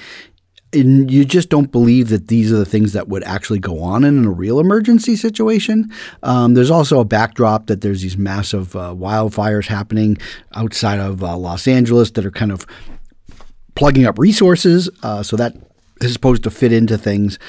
And 0.74 1.10
you 1.10 1.24
just 1.24 1.50
don't 1.50 1.72
believe 1.72 2.10
that 2.10 2.28
these 2.28 2.52
are 2.52 2.58
the 2.58 2.66
things 2.66 2.92
that 2.94 3.08
would 3.08 3.24
actually 3.24 3.60
go 3.60 3.82
on 3.82 4.04
in 4.04 4.26
a 4.26 4.32
real 4.32 4.60
emergency 4.60 5.16
situation. 5.16 5.90
Um, 6.22 6.54
there's 6.54 6.72
also 6.72 7.00
a 7.00 7.06
backdrop 7.06 7.68
that 7.68 7.80
there's 7.82 8.02
these 8.02 8.18
massive 8.18 8.76
uh, 8.76 8.94
wildfires 8.94 9.68
happening 9.68 10.18
outside 10.54 11.00
of 11.00 11.24
uh, 11.24 11.38
Los 11.38 11.68
Angeles 11.68 12.12
that 12.12 12.26
are 12.26 12.32
kind 12.32 12.52
of 12.52 12.68
plugging 13.76 14.06
up 14.06 14.20
resources. 14.20 14.90
Uh, 15.02 15.24
so 15.24 15.38
that 15.38 15.56
is 16.02 16.14
supposed 16.14 16.44
to 16.44 16.52
fit 16.52 16.74
into 16.74 16.98
things. 16.98 17.40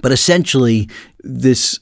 But 0.00 0.12
essentially, 0.12 0.88
this 1.20 1.80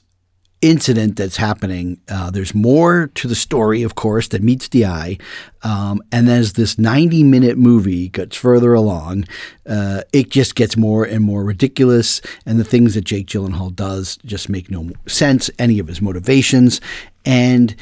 incident 0.61 1.15
that's 1.15 1.37
happening. 1.37 1.99
Uh, 2.07 2.29
there's 2.29 2.53
more 2.53 3.07
to 3.15 3.27
the 3.27 3.35
story, 3.35 3.81
of 3.81 3.95
course, 3.95 4.27
that 4.27 4.43
meets 4.43 4.67
the 4.67 4.85
eye. 4.85 5.17
Um, 5.63 6.01
and 6.11 6.29
as 6.29 6.53
this 6.53 6.77
90 6.77 7.23
minute 7.23 7.57
movie 7.57 8.09
gets 8.09 8.35
further 8.35 8.73
along, 8.73 9.25
uh, 9.67 10.03
it 10.13 10.29
just 10.29 10.55
gets 10.55 10.77
more 10.77 11.03
and 11.03 11.23
more 11.23 11.43
ridiculous. 11.43 12.21
And 12.45 12.59
the 12.59 12.63
things 12.63 12.93
that 12.93 13.05
Jake 13.05 13.27
Gyllenhaal 13.27 13.75
does 13.75 14.17
just 14.23 14.49
make 14.49 14.69
no 14.69 14.91
sense, 15.07 15.49
any 15.57 15.79
of 15.79 15.87
his 15.87 16.01
motivations. 16.01 16.79
And 17.25 17.75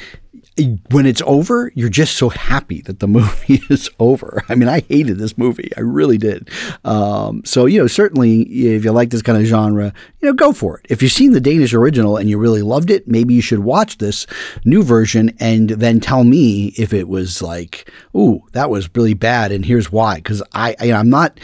when 0.90 1.06
it's 1.06 1.22
over, 1.26 1.72
you're 1.74 1.88
just 1.88 2.16
so 2.16 2.28
happy 2.28 2.80
that 2.82 3.00
the 3.00 3.06
movie 3.18 3.62
is 3.70 3.90
over. 3.98 4.44
I 4.48 4.54
mean, 4.54 4.68
I 4.68 4.80
hated 4.88 5.18
this 5.18 5.36
movie. 5.36 5.70
I 5.76 5.80
really 5.80 6.18
did. 6.18 6.48
Um, 6.84 7.42
so, 7.44 7.66
you 7.66 7.78
know, 7.78 7.86
certainly 7.86 8.42
if 8.42 8.84
you 8.84 8.92
like 8.92 9.10
this 9.10 9.22
kind 9.22 9.38
of 9.38 9.44
genre, 9.44 9.92
you 10.20 10.28
know, 10.28 10.32
go 10.34 10.52
for 10.52 10.78
it. 10.78 10.86
If 10.88 11.02
you've 11.02 11.12
seen 11.12 11.32
the 11.32 11.40
Danish 11.40 11.74
original 11.74 12.16
and 12.16 12.28
you 12.28 12.38
really 12.38 12.62
loved 12.62 12.90
it, 12.90 13.08
maybe 13.08 13.34
you 13.34 13.42
should 13.42 13.60
watch 13.60 13.98
this 13.98 14.26
new 14.64 14.82
version 14.82 15.36
and 15.40 15.70
then 15.70 16.00
tell 16.00 16.24
me 16.24 16.68
if 16.76 16.92
it 16.92 17.08
was 17.08 17.42
like, 17.42 17.90
ooh, 18.16 18.42
that 18.52 18.70
was 18.70 18.88
really 18.94 19.14
bad 19.14 19.52
and 19.52 19.64
here's 19.64 19.90
why. 19.92 20.16
Because 20.16 20.42
I, 20.52 20.76
I, 20.80 20.92
I'm 20.92 21.10
not 21.10 21.38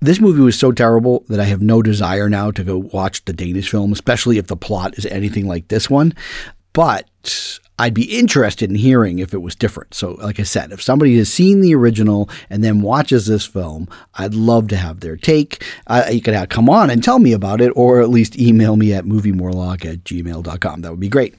This 0.00 0.20
movie 0.20 0.42
was 0.42 0.58
so 0.58 0.70
terrible 0.70 1.24
that 1.28 1.40
I 1.40 1.44
have 1.44 1.62
no 1.62 1.80
desire 1.80 2.28
now 2.28 2.50
to 2.50 2.62
go 2.62 2.76
watch 2.78 3.24
the 3.24 3.32
Danish 3.32 3.70
film, 3.70 3.92
especially 3.92 4.36
if 4.38 4.48
the 4.48 4.56
plot 4.56 4.98
is 4.98 5.06
anything 5.06 5.46
like 5.46 5.68
this 5.68 5.88
one. 5.88 6.12
But 6.74 7.58
I'd 7.78 7.94
be 7.94 8.16
interested 8.16 8.70
in 8.70 8.76
hearing 8.76 9.18
if 9.18 9.34
it 9.34 9.42
was 9.42 9.56
different. 9.56 9.94
So, 9.94 10.12
like 10.12 10.38
I 10.38 10.44
said, 10.44 10.70
if 10.70 10.80
somebody 10.80 11.16
has 11.18 11.32
seen 11.32 11.60
the 11.60 11.74
original 11.74 12.30
and 12.48 12.62
then 12.62 12.82
watches 12.82 13.26
this 13.26 13.46
film, 13.46 13.88
I'd 14.14 14.34
love 14.34 14.68
to 14.68 14.76
have 14.76 15.00
their 15.00 15.16
take. 15.16 15.64
Uh, 15.86 16.06
you 16.10 16.20
could 16.20 16.34
have, 16.34 16.48
come 16.50 16.70
on 16.70 16.88
and 16.88 17.02
tell 17.02 17.18
me 17.18 17.32
about 17.32 17.60
it, 17.60 17.72
or 17.74 18.00
at 18.00 18.10
least 18.10 18.38
email 18.38 18.76
me 18.76 18.92
at 18.94 19.04
moviemorlock 19.04 19.84
at 19.84 20.04
gmail.com. 20.04 20.82
That 20.82 20.90
would 20.90 21.00
be 21.00 21.08
great. 21.08 21.34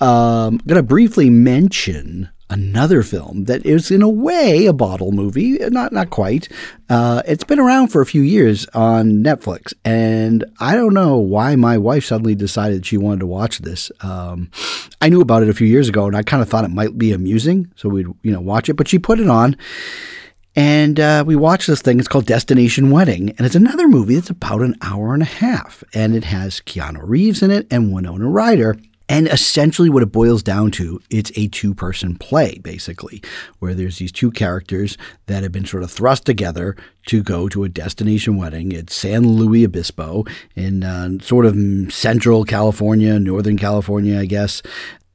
Um, 0.00 0.54
I'm 0.54 0.66
going 0.66 0.76
to 0.76 0.82
briefly 0.82 1.28
mention 1.28 2.30
another 2.50 3.02
film 3.02 3.44
that 3.44 3.64
is 3.64 3.90
in 3.90 4.02
a 4.02 4.08
way 4.08 4.66
a 4.66 4.72
bottle 4.72 5.12
movie, 5.12 5.58
not 5.70 5.92
not 5.92 6.10
quite. 6.10 6.48
Uh, 6.88 7.22
it's 7.26 7.44
been 7.44 7.60
around 7.60 7.88
for 7.88 8.02
a 8.02 8.06
few 8.06 8.22
years 8.22 8.66
on 8.74 9.22
Netflix, 9.22 9.72
and 9.84 10.44
I 10.58 10.74
don't 10.74 10.92
know 10.92 11.16
why 11.16 11.56
my 11.56 11.78
wife 11.78 12.04
suddenly 12.04 12.34
decided 12.34 12.84
she 12.84 12.96
wanted 12.96 13.20
to 13.20 13.26
watch 13.26 13.60
this. 13.60 13.90
Um, 14.00 14.50
I 15.00 15.08
knew 15.08 15.20
about 15.20 15.42
it 15.42 15.48
a 15.48 15.54
few 15.54 15.66
years 15.66 15.88
ago, 15.88 16.06
and 16.06 16.16
I 16.16 16.22
kind 16.22 16.42
of 16.42 16.48
thought 16.48 16.64
it 16.64 16.70
might 16.70 16.98
be 16.98 17.12
amusing, 17.12 17.72
so 17.76 17.88
we'd 17.88 18.08
you 18.22 18.32
know 18.32 18.40
watch 18.40 18.68
it. 18.68 18.74
But 18.74 18.88
she 18.88 18.98
put 18.98 19.20
it 19.20 19.28
on. 19.28 19.56
And 20.56 20.98
uh, 20.98 21.22
we 21.24 21.36
watched 21.36 21.68
this 21.68 21.80
thing. 21.80 22.00
It's 22.00 22.08
called 22.08 22.26
Destination 22.26 22.90
Wedding, 22.90 23.30
and 23.30 23.46
it's 23.46 23.54
another 23.54 23.86
movie 23.86 24.16
that's 24.16 24.30
about 24.30 24.62
an 24.62 24.74
hour 24.82 25.14
and 25.14 25.22
a 25.22 25.26
half, 25.26 25.84
and 25.94 26.14
it 26.14 26.24
has 26.24 26.60
Keanu 26.60 27.00
Reeves 27.02 27.40
in 27.40 27.52
it 27.52 27.68
and 27.70 27.92
Winona 27.92 28.28
Ryder. 28.28 28.76
And 29.10 29.26
essentially, 29.26 29.90
what 29.90 30.04
it 30.04 30.12
boils 30.12 30.40
down 30.40 30.70
to, 30.72 31.00
it's 31.10 31.32
a 31.34 31.48
two 31.48 31.74
person 31.74 32.14
play, 32.14 32.60
basically, 32.62 33.20
where 33.58 33.74
there's 33.74 33.98
these 33.98 34.12
two 34.12 34.30
characters 34.30 34.96
that 35.26 35.42
have 35.42 35.50
been 35.50 35.64
sort 35.64 35.82
of 35.82 35.90
thrust 35.90 36.24
together 36.24 36.76
to 37.06 37.20
go 37.20 37.48
to 37.48 37.64
a 37.64 37.68
destination 37.68 38.36
wedding. 38.36 38.70
It's 38.70 38.94
San 38.94 39.26
Luis 39.26 39.66
Obispo 39.66 40.26
in 40.54 40.84
uh, 40.84 41.18
sort 41.20 41.44
of 41.44 41.56
central 41.92 42.44
California, 42.44 43.18
Northern 43.18 43.58
California, 43.58 44.16
I 44.16 44.26
guess. 44.26 44.62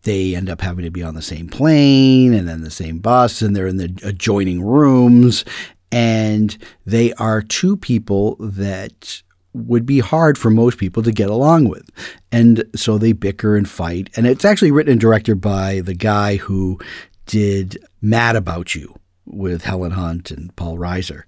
They 0.02 0.36
end 0.36 0.50
up 0.50 0.60
having 0.60 0.84
to 0.84 0.92
be 0.92 1.02
on 1.02 1.16
the 1.16 1.22
same 1.22 1.48
plane 1.48 2.34
and 2.34 2.50
then 2.50 2.64
the 2.64 2.72
same 2.72 3.00
bus, 3.00 3.42
and 3.42 3.56
they're 3.56 3.66
in 3.66 3.78
the 3.78 3.98
adjoining 4.04 4.62
rooms. 4.62 5.46
And 5.90 6.58
they 6.86 7.14
are 7.14 7.42
two 7.42 7.78
people 7.78 8.36
that 8.42 9.24
would 9.56 9.86
be 9.86 10.00
hard 10.00 10.38
for 10.38 10.50
most 10.50 10.78
people 10.78 11.02
to 11.04 11.12
get 11.12 11.30
along 11.30 11.70
with. 11.70 11.90
And 12.32 12.64
so 12.76 12.98
they 12.98 13.14
bicker 13.14 13.56
and 13.56 13.70
fight. 13.70 14.10
And 14.16 14.28
it's 14.28 14.46
actually 14.46 14.72
written 14.72 14.92
and 14.92 15.02
directed 15.02 15.40
by 15.42 15.82
the 15.82 15.94
guy 15.94 16.36
who 16.36 16.80
did 17.26 17.78
Mad 18.02 18.36
About 18.36 18.76
You 18.76 18.96
with 19.26 19.64
Helen 19.64 19.92
Hunt 19.92 20.30
and 20.30 20.56
Paul 20.56 20.78
Reiser. 20.78 21.24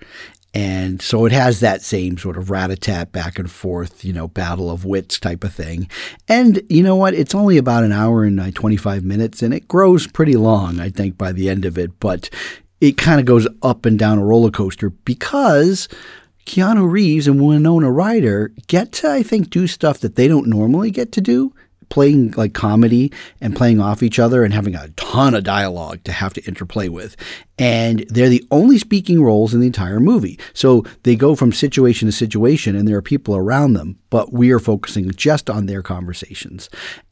And 0.54 1.02
so 1.02 1.26
it 1.26 1.32
has 1.32 1.60
that 1.60 1.82
same 1.82 2.18
sort 2.18 2.38
of 2.38 2.50
rat 2.50 2.72
a 2.72 2.76
tat 2.76 3.12
back 3.12 3.38
and 3.38 3.50
forth, 3.50 4.04
you 4.04 4.12
know, 4.12 4.28
battle 4.28 4.72
of 4.72 4.86
wits 4.86 5.20
type 5.20 5.44
of 5.44 5.54
thing. 5.54 5.88
And 6.28 6.62
you 6.70 6.82
know 6.82 6.96
what? 6.96 7.14
It's 7.14 7.36
only 7.36 7.58
about 7.58 7.84
an 7.84 7.92
hour 7.92 8.24
and 8.24 8.40
uh, 8.40 8.52
25 8.52 9.04
minutes, 9.04 9.44
and 9.44 9.54
it 9.54 9.68
grows 9.68 10.08
pretty 10.08 10.36
long, 10.36 10.80
I 10.80 10.90
think, 10.90 11.18
by 11.18 11.32
the 11.32 11.50
end 11.50 11.66
of 11.66 11.78
it. 11.78 12.00
But 12.00 12.30
it 12.82 12.98
kind 12.98 13.20
of 13.20 13.26
goes 13.26 13.48
up 13.62 13.86
and 13.86 14.00
down 14.00 14.18
a 14.18 14.26
roller 14.26 14.50
coaster 14.52 14.90
because 14.90 15.88
Keanu 16.48 16.90
Reeves 16.90 17.28
and 17.28 17.46
Winona 17.46 17.92
Ryder 17.92 18.54
get 18.68 18.94
to, 18.94 19.12
I 19.12 19.22
think, 19.22 19.50
do 19.50 19.68
stuff 19.68 20.00
that 20.00 20.16
they 20.16 20.30
don't 20.30 20.48
normally 20.48 20.92
get 20.92 21.12
to 21.12 21.22
do 21.22 21.54
playing 21.90 22.32
like 22.38 22.54
comedy 22.54 23.12
and 23.42 23.56
playing 23.56 23.82
off 23.82 24.02
each 24.02 24.18
other 24.18 24.44
and 24.44 24.54
having 24.54 24.74
a 24.74 24.88
ton 24.96 25.34
of 25.36 25.44
dialogue 25.44 26.04
to 26.06 26.12
have 26.14 26.34
to 26.34 26.44
interplay 26.46 26.88
with. 26.88 27.18
And 27.60 28.06
they're 28.10 28.30
the 28.30 28.46
only 28.52 28.78
speaking 28.78 29.22
roles 29.22 29.54
in 29.54 29.60
the 29.60 29.66
entire 29.66 30.00
movie. 30.00 30.40
So 30.54 30.86
they 31.04 31.16
go 31.16 31.36
from 31.36 31.52
situation 31.52 32.08
to 32.08 32.12
situation 32.12 32.76
and 32.76 32.88
there 32.88 32.98
are 32.98 33.02
people 33.02 33.36
around 33.36 33.74
them, 33.74 33.98
but 34.12 34.32
we 34.32 34.52
are 34.52 34.60
focusing 34.60 35.10
just 35.12 35.50
on 35.50 35.66
their 35.66 35.82
conversations. 35.82 36.70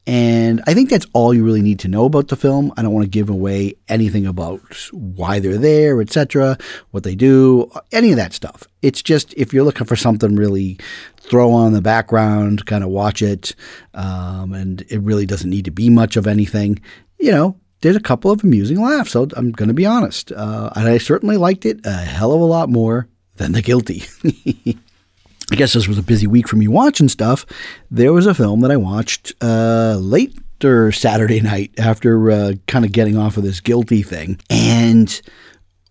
And 0.07 0.61
I 0.67 0.75
think 0.75 0.91
that's 0.91 1.07
all 1.13 1.33
you 1.33 1.43
really 1.43 1.63
need 1.63 1.79
to 1.79 1.87
know 1.87 2.05
about 2.05 2.27
the 2.27 2.35
film. 2.35 2.71
I 2.77 2.83
don't 2.83 2.93
want 2.93 3.05
to 3.05 3.09
give 3.09 3.29
away 3.29 3.73
anything 3.87 4.27
about 4.27 4.61
why 4.91 5.39
they're 5.39 5.57
there, 5.57 5.99
etc., 5.99 6.59
what 6.91 7.03
they 7.03 7.15
do, 7.15 7.71
any 7.91 8.11
of 8.11 8.17
that 8.17 8.33
stuff. 8.33 8.67
It's 8.83 9.01
just 9.01 9.33
if 9.35 9.51
you're 9.51 9.63
looking 9.63 9.87
for 9.87 9.95
something 9.95 10.35
really 10.35 10.77
throw 11.17 11.51
on 11.51 11.73
the 11.73 11.81
background, 11.81 12.67
kind 12.67 12.83
of 12.83 12.91
watch 12.91 13.23
it, 13.23 13.55
um, 13.95 14.53
and 14.53 14.83
it 14.89 15.01
really 15.01 15.25
doesn't 15.25 15.49
need 15.49 15.65
to 15.65 15.71
be 15.71 15.89
much 15.89 16.17
of 16.17 16.27
anything. 16.27 16.79
You 17.17 17.31
know, 17.31 17.59
did 17.85 17.95
a 17.95 17.99
couple 17.99 18.31
of 18.31 18.43
amusing 18.43 18.81
laughs. 18.81 19.11
So 19.11 19.27
I'm 19.35 19.51
going 19.51 19.67
to 19.67 19.73
be 19.73 19.85
honest, 19.85 20.31
uh, 20.31 20.71
and 20.75 20.87
I 20.87 20.97
certainly 20.97 21.37
liked 21.37 21.67
it 21.67 21.85
a 21.85 21.91
hell 21.91 22.33
of 22.33 22.41
a 22.41 22.45
lot 22.45 22.67
more 22.67 23.07
than 23.35 23.51
The 23.51 23.61
Guilty. 23.61 24.03
I 25.51 25.55
guess 25.55 25.73
this 25.73 25.87
was 25.87 25.99
a 25.99 26.03
busy 26.03 26.25
week 26.25 26.47
for 26.47 26.55
me 26.55 26.67
watching 26.67 27.09
stuff. 27.09 27.45
There 27.91 28.11
was 28.11 28.25
a 28.25 28.33
film 28.33 28.61
that 28.61 28.71
I 28.71 28.77
watched 28.77 29.33
uh, 29.39 29.97
late 29.99 30.35
or 30.63 30.91
Saturday 30.91 31.41
night 31.41 31.73
after 31.77 32.31
uh, 32.31 32.53
kind 32.65 32.85
of 32.85 32.91
getting 32.91 33.19
off 33.19 33.37
of 33.37 33.43
this 33.43 33.59
guilty 33.59 34.01
thing, 34.01 34.39
and 34.49 35.21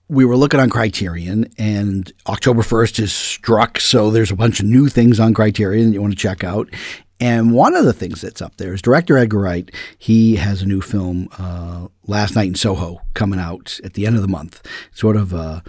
we 0.09 0.25
were 0.25 0.37
looking 0.37 0.59
on 0.59 0.71
Criterion, 0.71 1.49
and 1.59 2.13
October 2.27 2.63
1st 2.63 2.99
is 2.99 3.13
struck, 3.13 3.79
so 3.79 4.11
there's 4.11 4.33
a 4.33 4.37
bunch 4.37 4.59
of 4.59 4.67
new 4.67 4.89
things 4.89 5.21
on 5.21 5.33
Criterion 5.33 5.87
that 5.87 5.95
you 5.95 6.03
want 6.03 6.13
to 6.13 6.19
check 6.19 6.43
out. 6.43 6.69
And 7.20 7.53
one 7.53 7.74
of 7.74 7.85
the 7.85 7.92
things 7.92 8.20
that's 8.20 8.42
up 8.42 8.57
there 8.57 8.74
is 8.74 8.83
director 8.83 9.16
Edgar 9.16 9.40
Wright. 9.40 9.70
He 9.98 10.37
has 10.37 10.62
a 10.62 10.66
new 10.66 10.81
film, 10.81 11.29
uh, 11.38 11.88
Last 12.07 12.35
Night 12.35 12.48
in 12.48 12.55
Soho, 12.55 13.00
coming 13.14 13.38
out 13.38 13.79
at 13.85 13.94
the 13.94 14.07
end 14.07 14.16
of 14.16 14.22
the 14.22 14.29
month. 14.29 14.66
Sort 14.92 15.16
of 15.16 15.33
a 15.33 15.62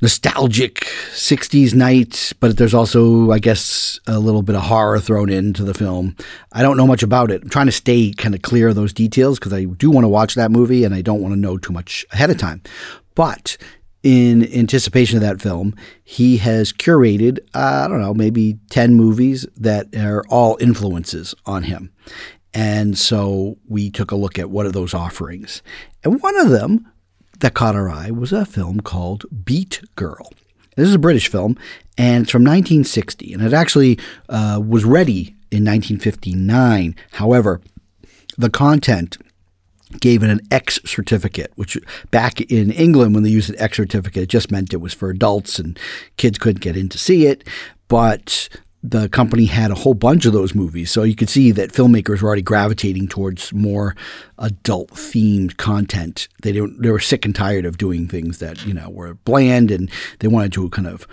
nostalgic 0.00 0.80
60s 1.12 1.74
night, 1.74 2.32
but 2.40 2.56
there's 2.56 2.74
also, 2.74 3.30
I 3.32 3.38
guess, 3.38 3.98
a 4.06 4.18
little 4.18 4.42
bit 4.42 4.54
of 4.54 4.62
horror 4.62 5.00
thrown 5.00 5.28
into 5.28 5.64
the 5.64 5.74
film. 5.74 6.16
I 6.52 6.62
don't 6.62 6.76
know 6.76 6.86
much 6.86 7.02
about 7.02 7.30
it. 7.30 7.42
I'm 7.42 7.50
trying 7.50 7.66
to 7.66 7.72
stay 7.72 8.12
kind 8.12 8.34
of 8.34 8.42
clear 8.42 8.68
of 8.68 8.76
those 8.76 8.92
details 8.92 9.38
because 9.38 9.52
I 9.52 9.64
do 9.64 9.90
want 9.90 10.04
to 10.04 10.08
watch 10.08 10.34
that 10.34 10.50
movie 10.50 10.84
and 10.84 10.94
I 10.94 11.02
don't 11.02 11.20
want 11.20 11.34
to 11.34 11.40
know 11.40 11.58
too 11.58 11.72
much 11.72 12.06
ahead 12.12 12.30
of 12.30 12.38
time. 12.38 12.62
But 13.14 13.56
in 14.02 14.52
anticipation 14.52 15.16
of 15.16 15.22
that 15.22 15.40
film, 15.40 15.74
he 16.04 16.38
has 16.38 16.72
curated, 16.72 17.38
uh, 17.54 17.82
I 17.84 17.88
don't 17.88 18.00
know, 18.00 18.14
maybe 18.14 18.58
10 18.70 18.94
movies 18.94 19.46
that 19.56 19.94
are 19.96 20.24
all 20.28 20.56
influences 20.60 21.34
on 21.46 21.64
him. 21.64 21.92
And 22.54 22.96
so 22.96 23.58
we 23.68 23.90
took 23.90 24.10
a 24.10 24.16
look 24.16 24.38
at 24.38 24.50
what 24.50 24.66
are 24.66 24.72
those 24.72 24.94
offerings. 24.94 25.62
And 26.04 26.22
one 26.22 26.38
of 26.38 26.50
them 26.50 26.90
that 27.40 27.54
caught 27.54 27.76
our 27.76 27.88
eye 27.88 28.10
was 28.10 28.32
a 28.32 28.46
film 28.46 28.80
called 28.80 29.24
Beat 29.44 29.80
Girl. 29.96 30.30
This 30.76 30.88
is 30.88 30.94
a 30.94 30.98
British 30.98 31.28
film, 31.28 31.58
and 31.96 32.22
it's 32.22 32.30
from 32.30 32.42
1960, 32.42 33.32
and 33.32 33.42
it 33.42 33.52
actually 33.52 33.98
uh, 34.28 34.60
was 34.64 34.84
ready 34.84 35.34
in 35.50 35.64
1959. 35.64 36.94
However, 37.12 37.60
the 38.36 38.50
content 38.50 39.18
gave 40.00 40.22
it 40.22 40.30
an 40.30 40.40
X 40.50 40.78
certificate, 40.84 41.52
which 41.56 41.78
back 42.10 42.40
in 42.42 42.70
England, 42.72 43.14
when 43.14 43.24
they 43.24 43.30
used 43.30 43.50
an 43.50 43.58
X 43.58 43.76
certificate, 43.76 44.24
it 44.24 44.28
just 44.28 44.50
meant 44.50 44.72
it 44.72 44.78
was 44.78 44.94
for 44.94 45.10
adults 45.10 45.58
and 45.58 45.78
kids 46.16 46.38
couldn't 46.38 46.60
get 46.60 46.76
in 46.76 46.88
to 46.90 46.98
see 46.98 47.26
it. 47.26 47.46
But 47.88 48.48
the 48.82 49.08
company 49.08 49.46
had 49.46 49.70
a 49.70 49.74
whole 49.74 49.94
bunch 49.94 50.24
of 50.24 50.32
those 50.32 50.54
movies. 50.54 50.90
So 50.90 51.02
you 51.02 51.16
could 51.16 51.28
see 51.28 51.50
that 51.52 51.72
filmmakers 51.72 52.22
were 52.22 52.28
already 52.28 52.42
gravitating 52.42 53.08
towards 53.08 53.52
more 53.52 53.96
adult 54.38 54.90
themed 54.90 55.56
content. 55.56 56.28
They 56.42 56.52
they 56.52 56.90
were 56.90 57.00
sick 57.00 57.24
and 57.24 57.34
tired 57.34 57.64
of 57.64 57.76
doing 57.76 58.06
things 58.06 58.38
that, 58.38 58.64
you 58.64 58.74
know, 58.74 58.88
were 58.88 59.14
bland 59.14 59.70
and 59.70 59.90
they 60.20 60.28
wanted 60.28 60.52
to 60.52 60.70
kind 60.70 60.86
of 60.86 61.08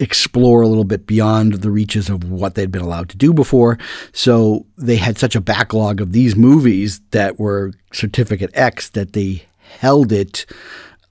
explore 0.00 0.62
a 0.62 0.68
little 0.68 0.84
bit 0.84 1.06
beyond 1.06 1.54
the 1.54 1.70
reaches 1.70 2.08
of 2.08 2.30
what 2.30 2.54
they'd 2.54 2.70
been 2.70 2.82
allowed 2.82 3.08
to 3.10 3.16
do 3.16 3.32
before. 3.32 3.78
So 4.12 4.66
they 4.76 4.96
had 4.96 5.18
such 5.18 5.34
a 5.34 5.40
backlog 5.40 6.00
of 6.00 6.12
these 6.12 6.36
movies 6.36 7.00
that 7.10 7.38
were 7.38 7.72
Certificate 7.92 8.50
X 8.54 8.90
that 8.90 9.12
they 9.12 9.44
held 9.78 10.12
it 10.12 10.46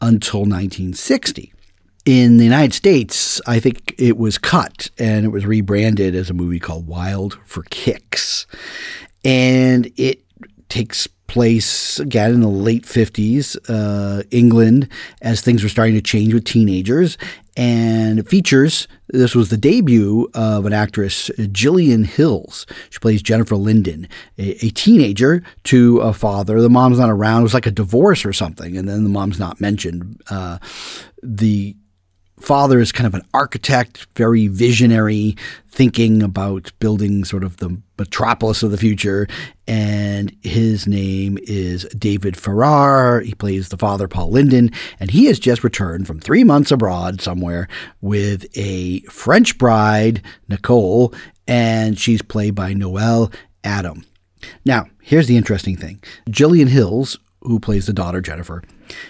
until 0.02 0.41
1960. 0.41 1.54
In 2.06 2.38
the 2.38 2.45
United 2.45 2.73
States, 2.73 3.41
I 3.45 3.60
think 3.60 3.93
it 3.97 4.17
was 4.17 4.38
cut 4.38 4.89
and 4.97 5.26
it 5.26 5.30
was 5.30 5.45
rebranded 5.45 6.15
as 6.15 6.30
a 6.30 6.34
movie 6.34 6.60
called 6.60 6.88
Wild 6.88 7.38
for 7.45 7.63
Kicks. 7.63 8.47
And 9.26 9.91
it 9.97 10.21
takes 10.69 11.08
place 11.27 11.99
again 11.99 12.34
in 12.34 12.41
the 12.41 12.47
late 12.47 12.84
50s, 12.84 13.58
uh, 13.69 14.23
England, 14.32 14.88
as 15.21 15.41
things 15.41 15.62
were 15.62 15.69
starting 15.69 15.95
to 15.95 16.01
change 16.01 16.34
with 16.34 16.45
teenagers. 16.45 17.17
And 17.56 18.27
features, 18.27 18.88
this 19.10 19.34
was 19.34 19.49
the 19.49 19.58
debut 19.58 20.30
of 20.36 20.65
an 20.65 20.73
actress, 20.73 21.32
Gillian 21.51 22.03
Hills. 22.03 22.65
She 22.91 22.99
plays 22.99 23.21
Jennifer 23.21 23.56
Linden, 23.56 24.08
a, 24.38 24.65
a 24.65 24.69
teenager 24.69 25.41
to 25.65 25.99
a 25.99 26.13
father. 26.13 26.62
The 26.62 26.69
mom's 26.69 26.99
not 26.99 27.10
around. 27.10 27.41
It 27.41 27.43
was 27.43 27.53
like 27.56 27.65
a 27.65 27.71
divorce 27.71 28.25
or 28.25 28.34
something. 28.34 28.77
And 28.77 28.88
then 28.88 29.03
the 29.03 29.10
mom's 29.10 29.39
not 29.39 29.60
mentioned. 29.60 30.21
Uh, 30.30 30.60
the 31.23 31.75
father 32.39 32.80
is 32.80 32.91
kind 32.91 33.08
of 33.08 33.13
an 33.13 33.26
architect, 33.34 34.08
very 34.15 34.47
visionary, 34.47 35.36
thinking 35.69 36.23
about 36.23 36.71
building 36.80 37.23
sort 37.23 37.43
of 37.43 37.58
the 37.58 37.82
metropolis 37.97 38.63
of 38.63 38.71
the 38.71 38.78
future. 38.78 39.28
And 39.67 40.36
his 40.41 40.88
name 40.88 41.38
is 41.43 41.84
David 41.97 42.38
Farrar. 42.38 43.21
He 43.21 43.34
plays 43.34 43.69
the 43.69 43.78
father, 43.78 44.08
Paul 44.08 44.32
Linden, 44.32 44.71
and 45.00 45.12
he 45.12 45.26
has 45.26 45.39
just 45.39 45.63
returned 45.63 46.08
from 46.08 46.19
three 46.19 46.43
months 46.43 46.71
abroad 46.71 47.21
somewhere 47.21 47.67
with 48.02 48.45
a 48.56 49.02
French 49.02 49.58
bride, 49.58 50.21
Nicole, 50.47 51.13
and 51.47 52.00
she's 52.00 52.21
played 52.21 52.56
by 52.56 52.73
Noelle 52.73 53.32
Adam. 53.63 54.06
Now, 54.65 54.86
here's 55.02 55.28
the 55.28 55.38
interesting 55.38 55.76
thing 55.76 56.02
Gillian 56.30 56.67
Hills, 56.67 57.17
who 57.47 57.60
plays 57.60 57.88
the 57.88 57.93
daughter, 57.93 58.21
Jennifer, 58.21 58.63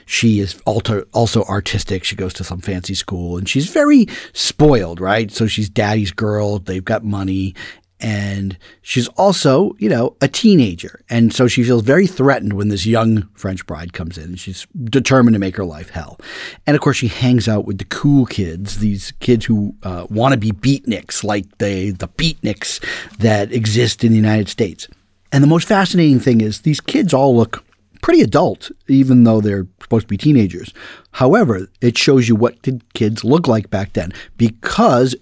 she 0.05 0.39
is 0.39 0.59
also 0.65 1.43
artistic. 1.43 2.03
She 2.03 2.15
goes 2.15 2.33
to 2.35 2.43
some 2.43 2.61
fancy 2.61 2.93
school 2.93 3.37
and 3.37 3.47
she's 3.47 3.69
very 3.69 4.07
spoiled, 4.33 4.99
right? 4.99 5.31
So 5.31 5.47
she's 5.47 5.69
daddy's 5.69 6.11
girl. 6.11 6.59
They've 6.59 6.83
got 6.83 7.03
money. 7.03 7.55
And 7.99 8.59
she's 8.83 9.07
also, 9.09 9.75
you 9.79 9.89
know, 9.89 10.15
a 10.21 10.27
teenager. 10.27 11.01
And 11.09 11.33
so 11.33 11.47
she 11.47 11.63
feels 11.63 11.81
very 11.81 12.05
threatened 12.05 12.53
when 12.53 12.67
this 12.67 12.85
young 12.85 13.27
French 13.33 13.65
bride 13.65 13.93
comes 13.93 14.19
in. 14.19 14.35
She's 14.35 14.67
determined 14.83 15.33
to 15.33 15.39
make 15.39 15.57
her 15.57 15.65
life 15.65 15.89
hell. 15.89 16.19
And 16.67 16.75
of 16.75 16.81
course, 16.81 16.97
she 16.97 17.07
hangs 17.07 17.47
out 17.47 17.65
with 17.65 17.79
the 17.79 17.85
cool 17.85 18.27
kids, 18.27 18.79
these 18.79 19.13
kids 19.19 19.45
who 19.45 19.75
uh, 19.81 20.05
want 20.11 20.33
to 20.33 20.39
be 20.39 20.51
beatniks, 20.51 21.23
like 21.23 21.57
the, 21.57 21.89
the 21.89 22.07
beatniks 22.07 22.83
that 23.17 23.51
exist 23.51 24.03
in 24.03 24.11
the 24.11 24.17
United 24.17 24.47
States. 24.47 24.87
And 25.31 25.43
the 25.43 25.47
most 25.47 25.67
fascinating 25.67 26.19
thing 26.19 26.41
is 26.41 26.61
these 26.61 26.79
kids 26.79 27.15
all 27.15 27.35
look 27.35 27.65
pretty 28.01 28.21
adult, 28.21 28.71
even 28.87 29.23
though 29.23 29.41
they're 29.41 29.67
supposed 29.81 30.05
to 30.05 30.09
be 30.09 30.17
teenagers. 30.17 30.73
However, 31.11 31.69
it 31.81 31.97
shows 31.97 32.27
you 32.27 32.35
what 32.35 32.61
did 32.61 32.93
kids 32.93 33.23
look 33.23 33.47
like 33.47 33.69
back 33.69 33.93
then 33.93 34.11
because 34.37 35.15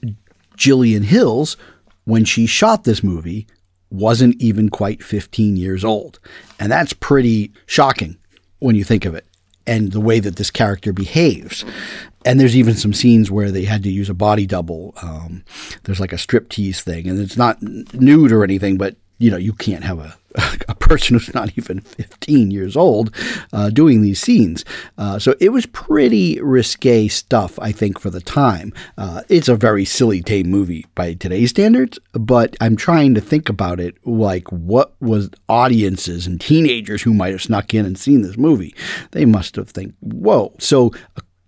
Gillian 0.55 1.03
Hills, 1.03 1.57
when 2.05 2.25
she 2.25 2.45
shot 2.45 2.83
this 2.83 3.03
movie, 3.03 3.47
wasn't 3.89 4.41
even 4.41 4.69
quite 4.69 5.03
15 5.03 5.57
years 5.57 5.85
old. 5.85 6.19
And 6.59 6.71
that's 6.71 6.93
pretty 6.93 7.51
shocking 7.65 8.17
when 8.59 8.75
you 8.75 8.83
think 8.83 9.05
of 9.05 9.15
it 9.15 9.25
and 9.67 9.91
the 9.91 10.01
way 10.01 10.19
that 10.19 10.35
this 10.35 10.51
character 10.51 10.93
behaves. 10.93 11.65
And 12.23 12.39
there's 12.39 12.55
even 12.55 12.75
some 12.75 12.93
scenes 12.93 13.29
where 13.29 13.51
they 13.51 13.65
had 13.65 13.83
to 13.83 13.91
use 13.91 14.09
a 14.09 14.13
body 14.13 14.45
double. 14.45 14.93
Um, 15.01 15.43
there's 15.83 15.99
like 15.99 16.13
a 16.13 16.17
striptease 16.17 16.81
thing, 16.81 17.07
and 17.07 17.19
it's 17.19 17.38
not 17.38 17.61
nude 17.61 18.31
or 18.31 18.43
anything, 18.43 18.77
but 18.77 18.95
you 19.17 19.29
know, 19.31 19.38
you 19.38 19.53
can't 19.53 19.83
have 19.83 19.99
a, 19.99 20.17
a 20.67 20.76
person 20.76 21.15
who's 21.15 21.34
not 21.34 21.52
even 21.58 21.82
15 21.82 22.52
years 22.52 22.76
old 22.76 23.15
uh, 23.54 23.69
doing 23.69 24.02
these 24.02 24.19
scenes. 24.19 24.65
Uh, 24.98 25.19
so 25.19 25.36
it 25.39 25.50
was 25.50 25.65
pretty 25.67 26.39
risque 26.41 27.08
stuff, 27.08 27.58
I 27.60 27.71
think, 27.71 28.00
for 28.00 28.10
the 28.10 28.21
time. 28.21 28.74
Uh, 28.98 29.21
it's 29.30 29.48
a 29.48 29.56
very 29.56 29.86
silly, 29.86 30.21
tame 30.21 30.48
movie 30.48 30.86
by 30.95 31.13
today's 31.13 31.52
standards, 31.52 32.00
but 32.13 32.56
I'm 32.62 32.76
trying 32.76 33.13
to 33.15 33.21
think 33.21 33.50
about 33.50 33.80
it 33.80 33.95
like 34.06 34.48
what 34.52 34.95
was 35.02 35.30
audiences 35.50 36.28
and 36.28 36.39
teenagers 36.39 37.04
who 37.04 37.13
might 37.13 37.32
have 37.32 37.41
snuck 37.41 37.74
in 37.74 37.86
and 37.86 37.98
seen 37.98 38.21
this 38.21 38.38
movie? 38.38 38.74
They 39.12 39.26
must 39.26 39.56
have 39.56 39.69
think, 39.69 39.93
whoa. 40.00 40.54
So 40.60 40.91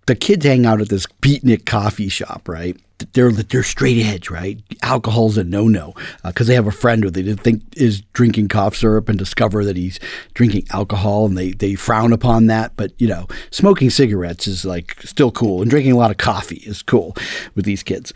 the 0.08 0.16
kids 0.16 0.44
hang 0.44 0.66
out 0.66 0.80
at 0.80 0.88
this 0.88 1.06
beatnik 1.22 1.66
coffee 1.66 2.08
shop, 2.08 2.48
right? 2.48 2.76
they're 3.12 3.30
they're 3.30 3.62
straight 3.62 4.04
edge, 4.04 4.30
right? 4.30 4.60
Alcohol's 4.82 5.38
a 5.38 5.44
no 5.44 5.68
no 5.68 5.94
because 6.24 6.46
uh, 6.46 6.48
they 6.48 6.54
have 6.54 6.66
a 6.66 6.72
friend 6.72 7.02
who 7.02 7.10
they 7.10 7.22
didn't 7.22 7.42
think 7.42 7.62
is 7.76 8.00
drinking 8.12 8.48
cough 8.48 8.74
syrup 8.74 9.08
and 9.08 9.18
discover 9.18 9.64
that 9.64 9.76
he's 9.76 10.00
drinking 10.34 10.66
alcohol, 10.72 11.26
and 11.26 11.38
they 11.38 11.52
they 11.52 11.74
frown 11.74 12.12
upon 12.12 12.46
that. 12.46 12.72
But 12.76 12.92
you 12.98 13.06
know, 13.06 13.26
smoking 13.50 13.90
cigarettes 13.90 14.46
is 14.46 14.64
like 14.64 15.00
still 15.02 15.30
cool, 15.30 15.62
and 15.62 15.70
drinking 15.70 15.92
a 15.92 15.96
lot 15.96 16.10
of 16.10 16.16
coffee 16.16 16.62
is 16.66 16.82
cool 16.82 17.14
with 17.54 17.64
these 17.64 17.82
kids. 17.82 18.12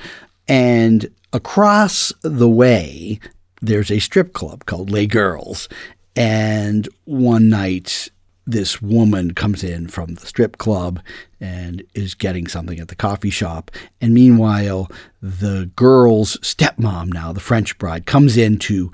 And 0.48 1.08
across 1.32 2.12
the 2.22 2.48
way, 2.48 3.20
there's 3.60 3.90
a 3.90 4.00
strip 4.00 4.32
club 4.32 4.66
called 4.66 4.90
Les 4.90 5.06
Girls, 5.06 5.68
and 6.16 6.88
one 7.04 7.48
night 7.48 8.10
this 8.46 8.82
woman 8.82 9.34
comes 9.34 9.62
in 9.62 9.88
from 9.88 10.14
the 10.14 10.26
strip 10.26 10.58
club 10.58 11.00
and 11.40 11.82
is 11.94 12.14
getting 12.14 12.46
something 12.46 12.80
at 12.80 12.88
the 12.88 12.96
coffee 12.96 13.30
shop. 13.30 13.70
And 14.00 14.12
meanwhile, 14.12 14.90
the 15.20 15.70
girl's 15.76 16.36
stepmom, 16.38 17.12
now 17.12 17.32
the 17.32 17.40
French 17.40 17.78
bride, 17.78 18.06
comes 18.06 18.36
in 18.36 18.58
to 18.60 18.90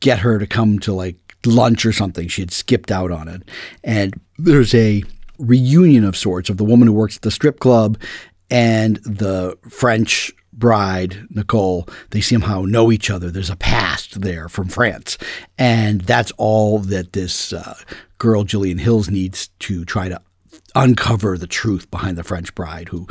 get 0.00 0.20
her 0.20 0.38
to 0.38 0.46
come 0.46 0.78
to 0.80 0.92
like 0.92 1.16
lunch 1.46 1.86
or 1.86 1.92
something. 1.92 2.28
She 2.28 2.42
had 2.42 2.50
skipped 2.50 2.90
out 2.90 3.10
on 3.10 3.28
it. 3.28 3.42
And 3.82 4.20
there's 4.38 4.74
a 4.74 5.04
reunion 5.38 6.04
of 6.04 6.16
sorts 6.16 6.50
of 6.50 6.56
the 6.56 6.64
woman 6.64 6.88
who 6.88 6.94
works 6.94 7.16
at 7.16 7.22
the 7.22 7.30
strip 7.30 7.60
club 7.60 7.98
and 8.50 8.96
the 8.98 9.56
French 9.68 10.32
bride, 10.58 11.26
Nicole, 11.30 11.88
they 12.10 12.20
somehow 12.20 12.62
know 12.62 12.90
each 12.92 13.10
other. 13.10 13.30
There's 13.30 13.50
a 13.50 13.56
past 13.56 14.20
there 14.20 14.48
from 14.48 14.68
France. 14.68 15.18
And 15.58 16.02
that's 16.02 16.32
all 16.36 16.78
that 16.78 17.12
this 17.12 17.52
uh, 17.52 17.76
girl, 18.18 18.44
Gillian 18.44 18.78
Hills, 18.78 19.10
needs 19.10 19.48
to 19.60 19.84
try 19.84 20.08
to 20.08 20.20
uncover 20.74 21.38
the 21.38 21.46
truth 21.46 21.90
behind 21.90 22.18
the 22.18 22.24
French 22.24 22.54
bride 22.54 22.88
who 22.88 23.06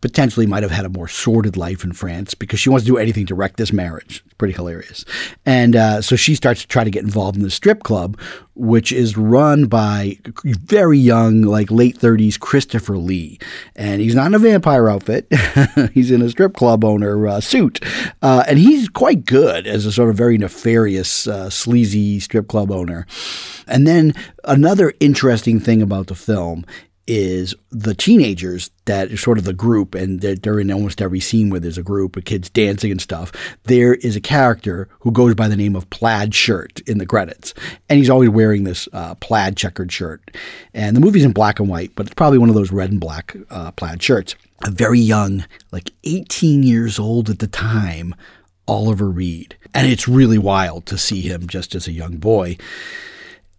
potentially 0.00 0.46
might 0.46 0.62
have 0.62 0.72
had 0.72 0.84
a 0.84 0.90
more 0.90 1.08
sordid 1.08 1.56
life 1.56 1.82
in 1.82 1.92
France 1.92 2.34
because 2.34 2.60
she 2.60 2.68
wants 2.68 2.84
to 2.84 2.92
do 2.92 2.98
anything 2.98 3.26
to 3.26 3.34
wreck 3.34 3.56
this 3.56 3.72
marriage. 3.72 4.22
It's 4.24 4.34
pretty 4.34 4.54
hilarious. 4.54 5.04
And 5.44 5.74
uh, 5.74 6.02
so 6.02 6.16
she 6.16 6.34
starts 6.34 6.60
to 6.62 6.68
try 6.68 6.84
to 6.84 6.90
get 6.90 7.02
involved 7.02 7.36
in 7.36 7.42
the 7.42 7.50
strip 7.50 7.82
club, 7.82 8.18
which 8.54 8.92
is 8.92 9.16
run 9.16 9.66
by 9.66 10.18
very 10.44 10.98
young, 10.98 11.42
like 11.42 11.70
late 11.70 11.98
30s 11.98 12.38
Christopher 12.38 12.98
Lee. 12.98 13.38
And 13.74 14.00
he's 14.00 14.14
not 14.14 14.26
in 14.26 14.34
a 14.34 14.38
vampire 14.38 14.88
outfit, 14.88 15.26
he's 15.92 16.10
in 16.10 16.22
a 16.22 16.30
strip 16.30 16.54
club 16.54 16.84
owner 16.84 17.26
uh, 17.26 17.40
suit. 17.40 17.80
Uh, 18.20 18.44
and 18.46 18.58
he's 18.58 18.88
quite 18.88 19.24
good 19.24 19.66
as 19.66 19.86
a 19.86 19.92
sort 19.92 20.10
of 20.10 20.16
very 20.16 20.36
nefarious, 20.36 21.26
uh, 21.26 21.48
sleazy 21.48 22.20
strip 22.20 22.48
club 22.48 22.70
owner. 22.70 23.06
And 23.66 23.86
then 23.86 24.14
another 24.44 24.92
interesting 25.00 25.58
thing 25.58 25.82
about 25.82 26.06
the 26.06 26.14
film 26.14 26.64
is 27.06 27.54
the 27.70 27.94
teenagers 27.94 28.70
that 28.86 29.12
are 29.12 29.16
sort 29.16 29.38
of 29.38 29.44
the 29.44 29.52
group, 29.52 29.94
and 29.94 30.20
they're, 30.20 30.34
they're, 30.34 30.58
in 30.58 30.72
almost 30.72 31.00
every 31.00 31.20
scene 31.20 31.50
where 31.50 31.60
there's 31.60 31.78
a 31.78 31.82
group 31.82 32.16
of 32.16 32.24
kids 32.24 32.50
dancing 32.50 32.90
and 32.90 33.00
stuff. 33.00 33.32
There 33.64 33.94
is 33.94 34.16
a 34.16 34.20
character 34.20 34.88
who 35.00 35.12
goes 35.12 35.34
by 35.34 35.48
the 35.48 35.56
name 35.56 35.76
of 35.76 35.88
Plaid 35.90 36.34
Shirt 36.34 36.80
in 36.80 36.98
the 36.98 37.06
credits, 37.06 37.54
and 37.88 37.98
he's 37.98 38.10
always 38.10 38.30
wearing 38.30 38.64
this 38.64 38.88
uh, 38.92 39.14
plaid 39.16 39.56
checkered 39.56 39.92
shirt. 39.92 40.36
And 40.74 40.96
the 40.96 41.00
movie's 41.00 41.24
in 41.24 41.32
black 41.32 41.60
and 41.60 41.68
white, 41.68 41.92
but 41.94 42.06
it's 42.06 42.14
probably 42.14 42.38
one 42.38 42.48
of 42.48 42.54
those 42.54 42.72
red 42.72 42.90
and 42.90 43.00
black 43.00 43.36
uh, 43.50 43.70
plaid 43.72 44.02
shirts. 44.02 44.34
A 44.64 44.70
very 44.70 45.00
young, 45.00 45.44
like 45.70 45.92
18 46.04 46.62
years 46.62 46.98
old 46.98 47.30
at 47.30 47.38
the 47.38 47.46
time, 47.46 48.14
Oliver 48.66 49.08
Reed. 49.10 49.56
And 49.74 49.86
it's 49.86 50.08
really 50.08 50.38
wild 50.38 50.86
to 50.86 50.98
see 50.98 51.20
him 51.20 51.46
just 51.46 51.74
as 51.74 51.86
a 51.86 51.92
young 51.92 52.16
boy. 52.16 52.56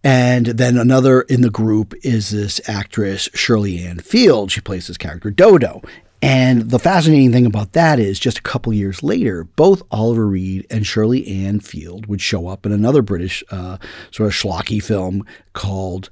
And 0.04 0.46
then 0.46 0.76
another 0.76 1.22
in 1.22 1.40
the 1.40 1.50
group 1.50 1.94
is 2.02 2.30
this 2.30 2.60
actress, 2.68 3.28
Shirley 3.34 3.84
Ann 3.84 3.98
Field. 3.98 4.52
She 4.52 4.60
plays 4.60 4.86
this 4.86 4.98
character, 4.98 5.30
Dodo. 5.30 5.82
And 6.20 6.70
the 6.70 6.80
fascinating 6.80 7.30
thing 7.30 7.46
about 7.46 7.74
that 7.74 8.00
is 8.00 8.18
just 8.18 8.38
a 8.38 8.42
couple 8.42 8.72
years 8.72 9.02
later, 9.02 9.44
both 9.44 9.82
Oliver 9.90 10.26
Reed 10.26 10.66
and 10.68 10.86
Shirley 10.86 11.26
Ann 11.28 11.60
Field 11.60 12.06
would 12.06 12.20
show 12.20 12.48
up 12.48 12.66
in 12.66 12.72
another 12.72 13.02
British 13.02 13.44
uh, 13.50 13.78
sort 14.10 14.28
of 14.28 14.34
schlocky 14.34 14.82
film 14.82 15.24
called 15.52 16.10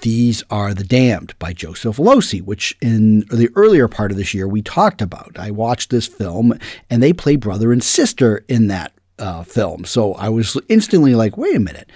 These 0.00 0.42
Are 0.50 0.72
the 0.72 0.84
Damned 0.84 1.38
by 1.38 1.52
Joseph 1.52 1.98
Losey, 1.98 2.40
which 2.40 2.76
in 2.80 3.20
the 3.30 3.50
earlier 3.54 3.88
part 3.88 4.10
of 4.10 4.16
this 4.16 4.32
year 4.32 4.48
we 4.48 4.62
talked 4.62 5.02
about. 5.02 5.38
I 5.38 5.50
watched 5.50 5.90
this 5.90 6.06
film 6.06 6.58
and 6.88 7.02
they 7.02 7.12
play 7.12 7.36
brother 7.36 7.72
and 7.72 7.84
sister 7.84 8.42
in 8.48 8.68
that 8.68 8.92
uh, 9.18 9.42
film. 9.42 9.84
So 9.84 10.14
I 10.14 10.30
was 10.30 10.56
instantly 10.68 11.14
like, 11.14 11.36
wait 11.36 11.56
a 11.56 11.60
minute, 11.60 11.90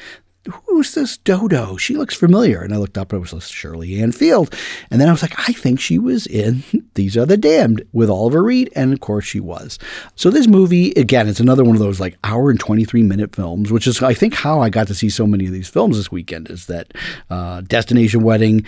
who's 0.66 0.94
this 0.94 1.16
Dodo? 1.16 1.76
She 1.76 1.96
looks 1.96 2.14
familiar. 2.14 2.60
And 2.60 2.74
I 2.74 2.76
looked 2.76 2.98
up 2.98 3.12
and 3.12 3.24
it 3.24 3.32
was 3.32 3.48
Shirley 3.48 4.00
Ann 4.00 4.12
Field. 4.12 4.54
And 4.90 5.00
then 5.00 5.08
I 5.08 5.12
was 5.12 5.22
like, 5.22 5.38
I 5.38 5.52
think 5.52 5.80
she 5.80 5.98
was 5.98 6.26
in 6.26 6.62
These 6.94 7.16
Are 7.16 7.26
the 7.26 7.36
Damned 7.36 7.82
with 7.92 8.10
Oliver 8.10 8.42
Reed. 8.42 8.70
And 8.74 8.92
of 8.92 9.00
course 9.00 9.24
she 9.24 9.40
was. 9.40 9.78
So 10.16 10.30
this 10.30 10.46
movie, 10.46 10.90
again, 10.92 11.28
it's 11.28 11.40
another 11.40 11.64
one 11.64 11.76
of 11.76 11.80
those 11.80 12.00
like 12.00 12.16
hour 12.24 12.50
and 12.50 12.60
23 12.60 13.02
minute 13.02 13.34
films, 13.34 13.72
which 13.72 13.86
is, 13.86 14.02
I 14.02 14.14
think, 14.14 14.34
how 14.34 14.60
I 14.60 14.70
got 14.70 14.86
to 14.88 14.94
see 14.94 15.10
so 15.10 15.26
many 15.26 15.46
of 15.46 15.52
these 15.52 15.68
films 15.68 15.96
this 15.96 16.12
weekend 16.12 16.50
is 16.50 16.66
that 16.66 16.92
uh, 17.30 17.62
Destination 17.62 18.22
Wedding, 18.22 18.64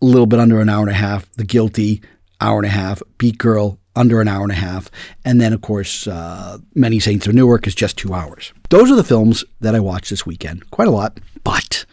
a 0.00 0.04
little 0.04 0.26
bit 0.26 0.40
under 0.40 0.60
an 0.60 0.68
hour 0.68 0.82
and 0.82 0.90
a 0.90 0.94
half, 0.94 1.30
The 1.32 1.44
Guilty, 1.44 2.02
hour 2.40 2.58
and 2.58 2.66
a 2.66 2.70
half, 2.70 3.02
Beat 3.18 3.38
Girl, 3.38 3.78
under 3.98 4.20
an 4.20 4.28
hour 4.28 4.42
and 4.42 4.52
a 4.52 4.56
half. 4.56 4.90
And 5.24 5.40
then, 5.40 5.52
of 5.52 5.60
course, 5.60 6.06
uh, 6.06 6.58
Many 6.74 7.00
Saints 7.00 7.26
of 7.26 7.34
Newark 7.34 7.66
is 7.66 7.74
just 7.74 7.98
two 7.98 8.14
hours. 8.14 8.52
Those 8.70 8.90
are 8.90 8.96
the 8.96 9.04
films 9.04 9.44
that 9.60 9.74
I 9.74 9.80
watched 9.80 10.10
this 10.10 10.24
weekend. 10.24 10.70
Quite 10.70 10.88
a 10.88 10.92
lot. 10.92 11.18
But 11.42 11.84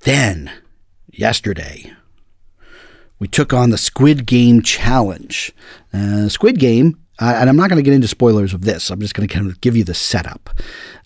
then, 0.00 0.50
yesterday, 1.12 1.92
we 3.18 3.28
took 3.28 3.52
on 3.52 3.70
the 3.70 3.78
Squid 3.78 4.26
Game 4.26 4.62
Challenge. 4.62 5.52
Uh, 5.92 6.28
Squid 6.28 6.58
Game, 6.58 6.98
uh, 7.20 7.34
and 7.36 7.48
I'm 7.48 7.56
not 7.56 7.68
going 7.68 7.82
to 7.82 7.88
get 7.88 7.94
into 7.94 8.08
spoilers 8.08 8.54
of 8.54 8.62
this, 8.62 8.90
I'm 8.90 9.00
just 9.00 9.14
going 9.14 9.28
to 9.28 9.34
kind 9.34 9.50
of 9.50 9.60
give 9.60 9.76
you 9.76 9.84
the 9.84 9.94
setup. 9.94 10.50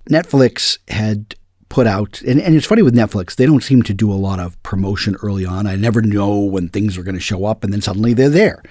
Netflix 0.09 0.79
had 0.89 1.35
put 1.73 1.87
out, 1.87 2.21
and, 2.21 2.39
and 2.39 2.55
it's 2.55 2.67
funny 2.67 2.83
with 2.83 2.95
Netflix, 2.95 3.35
they 3.35 3.47
don't 3.47 3.63
seem 3.63 3.83
to 3.85 3.95
do 3.95 4.13
a 4.13 4.15
lot 4.15 4.39
of 4.39 4.63
promotion 4.63 5.17
early 5.23 5.47
on. 5.47 5.67
I 5.67 5.75
never 5.75 6.03
know 6.03 6.39
when 6.39 6.69
things 6.69 6.99
are 6.99 7.03
going 7.03 7.15
to 7.15 7.21
show 7.21 7.47
up, 7.47 7.65
and 7.65 7.73
then 7.73 7.81
suddenly 7.81 8.13
they're 8.13 8.29
there. 8.29 8.63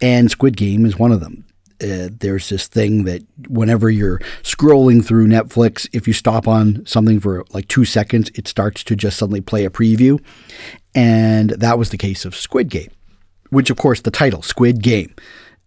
And 0.00 0.28
Squid 0.28 0.56
Game 0.56 0.84
is 0.84 0.98
one 0.98 1.12
of 1.12 1.20
them. 1.20 1.44
Uh, 1.80 2.08
there's 2.10 2.48
this 2.48 2.66
thing 2.66 3.04
that 3.04 3.22
whenever 3.48 3.88
you're 3.90 4.18
scrolling 4.42 5.04
through 5.04 5.28
Netflix, 5.28 5.88
if 5.92 6.08
you 6.08 6.12
stop 6.12 6.48
on 6.48 6.84
something 6.84 7.20
for 7.20 7.44
like 7.52 7.68
two 7.68 7.84
seconds, 7.84 8.28
it 8.34 8.48
starts 8.48 8.82
to 8.84 8.96
just 8.96 9.18
suddenly 9.18 9.40
play 9.40 9.64
a 9.64 9.70
preview. 9.70 10.20
And 10.96 11.50
that 11.50 11.78
was 11.78 11.90
the 11.90 11.96
case 11.96 12.24
of 12.24 12.34
Squid 12.34 12.70
Game, 12.70 12.90
which, 13.50 13.70
of 13.70 13.76
course, 13.76 14.00
the 14.00 14.10
title, 14.10 14.42
Squid 14.42 14.82
Game. 14.82 15.14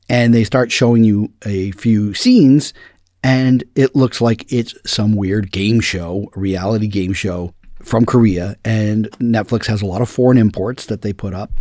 And 0.09 0.33
they 0.33 0.43
start 0.43 0.73
showing 0.73 1.05
you 1.05 1.31
a 1.45 1.71
few 1.71 2.13
scenes, 2.13 2.73
and 3.25 3.63
it 3.73 3.95
looks 3.95 4.21
like 4.21 4.45
it's 4.53 4.75
some 4.85 5.15
weird 5.15 5.51
game 5.51 5.79
show, 5.79 6.29
reality 6.35 6.85
game 6.85 7.11
show 7.11 7.55
from 7.81 8.05
Korea. 8.05 8.55
And 8.63 9.09
Netflix 9.13 9.65
has 9.65 9.81
a 9.81 9.88
lot 9.88 10.03
of 10.03 10.09
foreign 10.09 10.38
imports 10.38 10.85
that 10.85 11.01
they 11.01 11.11
put 11.11 11.33
up. 11.33 11.51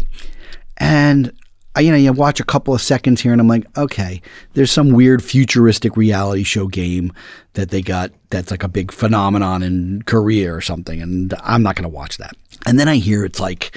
And 0.76 1.32
you 1.78 1.90
know, 1.90 1.96
you 1.96 2.12
watch 2.12 2.38
a 2.38 2.44
couple 2.44 2.74
of 2.74 2.82
seconds 2.82 3.22
here 3.22 3.32
and 3.32 3.40
I'm 3.40 3.48
like, 3.48 3.64
okay, 3.78 4.20
there's 4.52 4.70
some 4.70 4.90
weird 4.90 5.24
futuristic 5.24 5.96
reality 5.96 6.42
show 6.42 6.68
game 6.68 7.14
that 7.54 7.70
they 7.70 7.80
got 7.80 8.12
that's 8.28 8.50
like 8.50 8.62
a 8.62 8.68
big 8.68 8.92
phenomenon 8.92 9.62
in 9.62 10.02
Korea 10.02 10.54
or 10.54 10.60
something. 10.60 11.00
And 11.00 11.32
I'm 11.42 11.62
not 11.62 11.76
going 11.76 11.84
to 11.84 11.88
watch 11.88 12.18
that. 12.18 12.36
And 12.66 12.78
then 12.78 12.88
I 12.88 12.96
hear 12.96 13.24
it's 13.24 13.40
like 13.40 13.76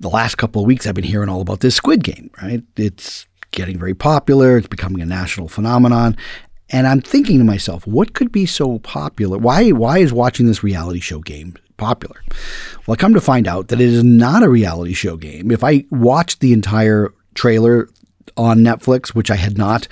the 0.00 0.08
last 0.08 0.36
couple 0.36 0.62
of 0.62 0.66
weeks 0.66 0.86
I've 0.86 0.94
been 0.94 1.04
hearing 1.04 1.28
all 1.28 1.42
about 1.42 1.60
this 1.60 1.74
Squid 1.74 2.02
Game, 2.02 2.30
right? 2.42 2.62
It's 2.74 3.26
getting 3.50 3.78
very 3.78 3.94
popular, 3.94 4.56
it's 4.56 4.66
becoming 4.66 5.02
a 5.02 5.06
national 5.06 5.48
phenomenon. 5.48 6.16
And 6.70 6.86
I'm 6.86 7.00
thinking 7.00 7.38
to 7.38 7.44
myself, 7.44 7.86
what 7.86 8.14
could 8.14 8.30
be 8.30 8.46
so 8.46 8.78
popular? 8.80 9.38
Why 9.38 9.70
why 9.70 9.98
is 9.98 10.12
watching 10.12 10.46
this 10.46 10.62
reality 10.62 11.00
show 11.00 11.20
game 11.20 11.54
popular? 11.76 12.22
Well, 12.86 12.94
I 12.94 12.96
come 12.96 13.14
to 13.14 13.20
find 13.20 13.48
out 13.48 13.68
that 13.68 13.80
it 13.80 13.88
is 13.88 14.04
not 14.04 14.42
a 14.42 14.48
reality 14.48 14.92
show 14.92 15.16
game. 15.16 15.50
If 15.50 15.64
I 15.64 15.84
watched 15.90 16.40
the 16.40 16.52
entire 16.52 17.12
trailer 17.34 17.88
on 18.36 18.58
Netflix, 18.58 19.08
which 19.08 19.30
I 19.30 19.36
had 19.36 19.56
not, 19.56 19.88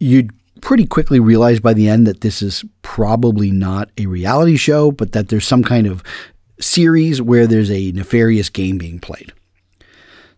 you'd 0.00 0.30
pretty 0.60 0.86
quickly 0.86 1.20
realize 1.20 1.60
by 1.60 1.74
the 1.74 1.88
end 1.88 2.06
that 2.06 2.22
this 2.22 2.42
is 2.42 2.64
probably 2.82 3.50
not 3.50 3.90
a 3.98 4.06
reality 4.06 4.56
show, 4.56 4.90
but 4.90 5.12
that 5.12 5.28
there's 5.28 5.46
some 5.46 5.62
kind 5.62 5.86
of 5.86 6.02
series 6.60 7.22
where 7.22 7.46
there's 7.46 7.70
a 7.70 7.92
nefarious 7.92 8.48
game 8.48 8.78
being 8.78 8.98
played. 8.98 9.32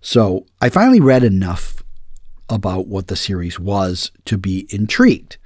So 0.01 0.47
I 0.61 0.69
finally 0.69 1.01
read 1.01 1.25
enough 1.25 1.83
about 2.51 2.87
what 2.87 3.07
the 3.07 3.17
series 3.17 3.59
was 3.59 4.11
to 4.27 4.37
be 4.37 4.67
intrigued. 4.71 5.39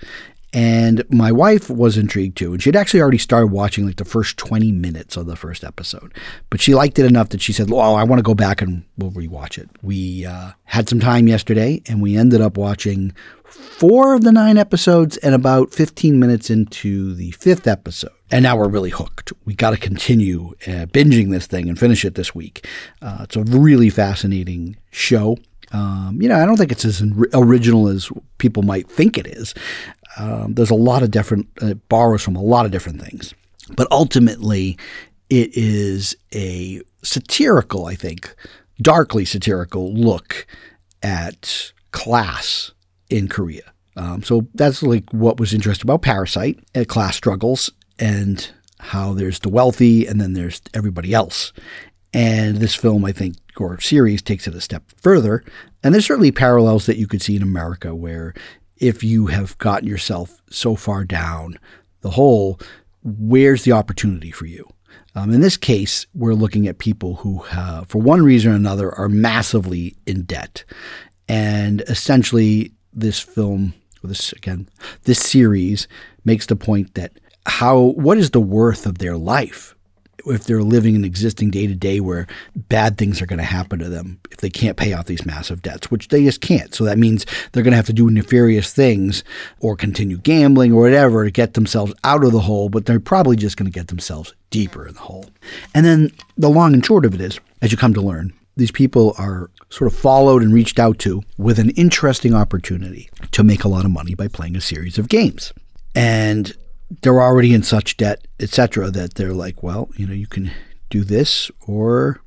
And 0.54 1.02
my 1.10 1.32
wife 1.32 1.68
was 1.68 1.98
intrigued 1.98 2.38
too. 2.38 2.52
And 2.52 2.62
she'd 2.62 2.76
actually 2.76 3.00
already 3.00 3.18
started 3.18 3.48
watching 3.48 3.86
like 3.86 3.96
the 3.96 4.04
first 4.04 4.36
20 4.36 4.70
minutes 4.70 5.16
of 5.16 5.26
the 5.26 5.34
first 5.34 5.64
episode. 5.64 6.14
But 6.48 6.60
she 6.60 6.76
liked 6.76 6.96
it 7.00 7.06
enough 7.06 7.30
that 7.30 7.42
she 7.42 7.52
said, 7.52 7.72
Oh, 7.72 7.94
I 7.94 8.04
want 8.04 8.20
to 8.20 8.24
go 8.24 8.36
back 8.36 8.62
and 8.62 8.84
we'll 8.96 9.10
rewatch 9.10 9.58
it. 9.58 9.68
We 9.82 10.24
uh, 10.24 10.52
had 10.62 10.88
some 10.88 11.00
time 11.00 11.26
yesterday 11.26 11.82
and 11.88 12.00
we 12.00 12.16
ended 12.16 12.40
up 12.40 12.56
watching 12.56 13.12
four 13.44 14.14
of 14.14 14.22
the 14.22 14.30
nine 14.30 14.56
episodes 14.56 15.16
and 15.18 15.34
about 15.34 15.74
15 15.74 16.20
minutes 16.20 16.50
into 16.50 17.14
the 17.14 17.32
fifth 17.32 17.66
episode. 17.66 18.12
And 18.30 18.44
now 18.44 18.56
we're 18.56 18.68
really 18.68 18.90
hooked. 18.90 19.32
We 19.44 19.54
got 19.54 19.70
to 19.70 19.76
continue 19.76 20.54
uh, 20.66 20.86
binging 20.86 21.32
this 21.32 21.48
thing 21.48 21.68
and 21.68 21.76
finish 21.78 22.04
it 22.04 22.14
this 22.14 22.32
week. 22.32 22.66
Uh, 23.02 23.18
it's 23.22 23.36
a 23.36 23.42
really 23.42 23.90
fascinating 23.90 24.76
show. 24.92 25.36
Um, 25.74 26.22
you 26.22 26.28
know, 26.28 26.36
I 26.36 26.46
don't 26.46 26.56
think 26.56 26.70
it's 26.70 26.84
as 26.84 27.02
original 27.34 27.88
as 27.88 28.08
people 28.38 28.62
might 28.62 28.88
think 28.88 29.18
it 29.18 29.26
is. 29.26 29.54
Um, 30.16 30.54
there's 30.54 30.70
a 30.70 30.76
lot 30.76 31.02
of 31.02 31.10
different, 31.10 31.48
uh, 31.60 31.68
it 31.68 31.88
borrows 31.88 32.22
from 32.22 32.36
a 32.36 32.42
lot 32.42 32.64
of 32.64 32.70
different 32.70 33.02
things. 33.02 33.34
But 33.74 33.88
ultimately, 33.90 34.78
it 35.28 35.50
is 35.56 36.16
a 36.32 36.80
satirical, 37.02 37.86
I 37.86 37.96
think, 37.96 38.32
darkly 38.80 39.24
satirical 39.24 39.92
look 39.92 40.46
at 41.02 41.72
class 41.90 42.70
in 43.10 43.26
Korea. 43.26 43.72
Um, 43.96 44.22
so 44.22 44.46
that's 44.54 44.80
like 44.80 45.10
what 45.12 45.40
was 45.40 45.52
interesting 45.52 45.86
about 45.86 46.02
Parasite, 46.02 46.60
uh, 46.76 46.84
class 46.86 47.16
struggles, 47.16 47.70
and 47.98 48.48
how 48.78 49.12
there's 49.12 49.40
the 49.40 49.48
wealthy 49.48 50.06
and 50.06 50.20
then 50.20 50.34
there's 50.34 50.62
everybody 50.72 51.12
else. 51.14 51.52
And 52.14 52.58
this 52.58 52.76
film, 52.76 53.04
I 53.04 53.12
think, 53.12 53.36
or 53.58 53.80
series 53.80 54.22
takes 54.22 54.46
it 54.46 54.54
a 54.54 54.60
step 54.60 54.84
further. 54.96 55.44
And 55.82 55.92
there's 55.92 56.06
certainly 56.06 56.32
parallels 56.32 56.86
that 56.86 56.96
you 56.96 57.06
could 57.08 57.20
see 57.20 57.36
in 57.36 57.42
America 57.42 57.94
where 57.94 58.34
if 58.76 59.02
you 59.02 59.26
have 59.26 59.58
gotten 59.58 59.88
yourself 59.88 60.40
so 60.50 60.76
far 60.76 61.04
down 61.04 61.58
the 62.00 62.10
hole, 62.10 62.60
where's 63.02 63.64
the 63.64 63.72
opportunity 63.72 64.30
for 64.30 64.46
you? 64.46 64.66
Um, 65.16 65.32
in 65.32 65.40
this 65.40 65.56
case, 65.56 66.06
we're 66.14 66.34
looking 66.34 66.66
at 66.66 66.78
people 66.78 67.16
who, 67.16 67.40
for 67.86 68.00
one 68.00 68.22
reason 68.22 68.52
or 68.52 68.56
another, 68.56 68.92
are 68.92 69.08
massively 69.08 69.96
in 70.06 70.22
debt. 70.22 70.64
And 71.28 71.82
essentially, 71.82 72.72
this 72.92 73.20
film, 73.20 73.74
this 74.02 74.32
again, 74.32 74.68
this 75.04 75.18
series 75.18 75.88
makes 76.24 76.46
the 76.46 76.56
point 76.56 76.94
that 76.94 77.12
how 77.46 77.78
what 77.78 78.18
is 78.18 78.30
the 78.30 78.40
worth 78.40 78.86
of 78.86 78.98
their 78.98 79.16
life 79.16 79.73
if 80.26 80.44
they're 80.44 80.62
living 80.62 80.96
an 80.96 81.04
existing 81.04 81.50
day 81.50 81.66
to 81.66 81.74
day 81.74 82.00
where 82.00 82.26
bad 82.54 82.98
things 82.98 83.20
are 83.20 83.26
going 83.26 83.38
to 83.38 83.44
happen 83.44 83.78
to 83.78 83.88
them 83.88 84.20
if 84.30 84.38
they 84.38 84.50
can't 84.50 84.76
pay 84.76 84.92
off 84.92 85.06
these 85.06 85.26
massive 85.26 85.62
debts, 85.62 85.90
which 85.90 86.08
they 86.08 86.24
just 86.24 86.40
can't. 86.40 86.74
So 86.74 86.84
that 86.84 86.98
means 86.98 87.26
they're 87.52 87.62
going 87.62 87.72
to 87.72 87.76
have 87.76 87.86
to 87.86 87.92
do 87.92 88.10
nefarious 88.10 88.72
things 88.72 89.24
or 89.60 89.76
continue 89.76 90.18
gambling 90.18 90.72
or 90.72 90.82
whatever 90.82 91.24
to 91.24 91.30
get 91.30 91.54
themselves 91.54 91.94
out 92.04 92.24
of 92.24 92.32
the 92.32 92.40
hole, 92.40 92.68
but 92.68 92.86
they're 92.86 93.00
probably 93.00 93.36
just 93.36 93.56
going 93.56 93.70
to 93.70 93.78
get 93.78 93.88
themselves 93.88 94.34
deeper 94.50 94.86
in 94.86 94.94
the 94.94 95.00
hole. 95.00 95.26
And 95.74 95.84
then 95.84 96.10
the 96.36 96.50
long 96.50 96.74
and 96.74 96.84
short 96.84 97.04
of 97.04 97.14
it 97.14 97.20
is, 97.20 97.40
as 97.62 97.72
you 97.72 97.78
come 97.78 97.94
to 97.94 98.00
learn, 98.00 98.32
these 98.56 98.70
people 98.70 99.14
are 99.18 99.50
sort 99.68 99.92
of 99.92 99.98
followed 99.98 100.42
and 100.42 100.54
reached 100.54 100.78
out 100.78 100.98
to 101.00 101.22
with 101.36 101.58
an 101.58 101.70
interesting 101.70 102.34
opportunity 102.34 103.10
to 103.32 103.42
make 103.42 103.64
a 103.64 103.68
lot 103.68 103.84
of 103.84 103.90
money 103.90 104.14
by 104.14 104.28
playing 104.28 104.56
a 104.56 104.60
series 104.60 104.96
of 104.98 105.08
games. 105.08 105.52
And 105.94 106.56
they're 107.02 107.22
already 107.22 107.54
in 107.54 107.62
such 107.62 107.96
debt, 107.96 108.26
etc., 108.40 108.90
that 108.90 109.14
they're 109.14 109.32
like, 109.32 109.62
well, 109.62 109.88
you 109.96 110.06
know, 110.06 110.14
you 110.14 110.26
can 110.26 110.50
do 110.90 111.04
this 111.04 111.50
or 111.66 112.20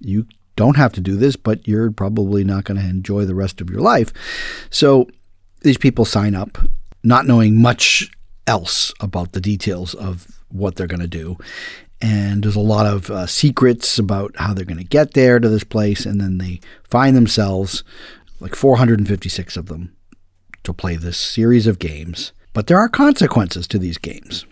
you 0.00 0.26
don't 0.56 0.76
have 0.76 0.92
to 0.92 1.00
do 1.00 1.16
this, 1.16 1.36
but 1.36 1.66
you're 1.66 1.90
probably 1.90 2.44
not 2.44 2.64
going 2.64 2.80
to 2.80 2.86
enjoy 2.86 3.24
the 3.24 3.34
rest 3.34 3.60
of 3.60 3.70
your 3.70 3.80
life. 3.80 4.12
So 4.70 5.08
these 5.62 5.78
people 5.78 6.04
sign 6.04 6.34
up 6.34 6.58
not 7.02 7.26
knowing 7.26 7.60
much 7.60 8.10
else 8.46 8.92
about 9.00 9.32
the 9.32 9.40
details 9.40 9.94
of 9.94 10.26
what 10.48 10.76
they're 10.76 10.86
going 10.86 11.00
to 11.00 11.06
do. 11.06 11.36
And 12.00 12.42
there's 12.42 12.56
a 12.56 12.60
lot 12.60 12.86
of 12.86 13.10
uh, 13.10 13.26
secrets 13.26 13.98
about 13.98 14.36
how 14.36 14.54
they're 14.54 14.64
going 14.64 14.78
to 14.78 14.84
get 14.84 15.14
there 15.14 15.38
to 15.38 15.48
this 15.48 15.64
place. 15.64 16.06
And 16.06 16.20
then 16.20 16.38
they 16.38 16.60
find 16.84 17.16
themselves, 17.16 17.82
like 18.40 18.54
456 18.54 19.56
of 19.56 19.66
them, 19.66 19.96
to 20.62 20.72
play 20.72 20.96
this 20.96 21.18
series 21.18 21.66
of 21.66 21.78
games 21.78 22.32
but 22.58 22.66
there 22.66 22.80
are 22.80 22.88
consequences 22.88 23.68
to 23.68 23.78
these 23.78 23.98
games. 23.98 24.44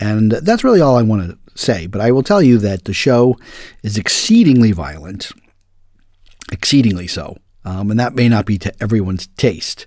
And 0.00 0.32
that's 0.32 0.64
really 0.64 0.80
all 0.80 0.96
I 0.96 1.02
want 1.02 1.30
to 1.30 1.38
say. 1.54 1.86
But 1.86 2.00
I 2.00 2.10
will 2.10 2.24
tell 2.24 2.42
you 2.42 2.58
that 2.58 2.86
the 2.86 2.92
show 2.92 3.36
is 3.84 3.96
exceedingly 3.96 4.72
violent, 4.72 5.30
exceedingly 6.50 7.06
so. 7.06 7.36
Um, 7.64 7.92
and 7.92 8.00
that 8.00 8.16
may 8.16 8.28
not 8.28 8.46
be 8.46 8.58
to 8.58 8.74
everyone's 8.82 9.28
taste, 9.28 9.86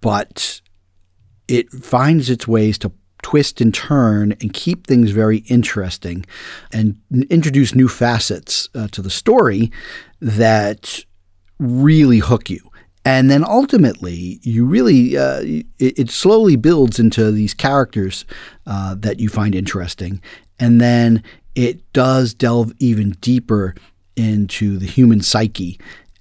but 0.00 0.60
it 1.46 1.70
finds 1.70 2.28
its 2.28 2.48
ways 2.48 2.76
to 2.78 2.90
twist 3.22 3.60
and 3.60 3.72
turn 3.72 4.32
and 4.40 4.52
keep 4.52 4.88
things 4.88 5.12
very 5.12 5.44
interesting 5.46 6.26
and 6.72 7.00
introduce 7.30 7.72
new 7.72 7.86
facets 7.86 8.68
uh, 8.74 8.88
to 8.88 9.00
the 9.00 9.10
story 9.10 9.70
that 10.20 11.04
really 11.60 12.18
hook 12.18 12.50
you. 12.50 12.68
And 13.06 13.30
then 13.30 13.44
ultimately, 13.44 14.40
you 14.42 14.66
really, 14.66 15.16
uh, 15.16 15.40
it, 15.40 15.66
it, 15.78 16.10
slowly 16.10 16.56
builds 16.56 16.98
into 16.98 17.30
these 17.30 17.54
characters 17.54 18.24
uh, 18.66 18.96
that 18.98 19.20
you 19.20 19.28
find 19.28 19.54
interesting. 19.54 20.20
And 20.58 20.80
then 20.80 21.22
it 21.54 21.92
does 21.92 22.34
delve 22.34 22.72
even 22.80 23.12
deeper 23.20 23.76
into 24.16 24.76
the 24.76 24.86
human 24.86 25.20
psyche 25.20 25.78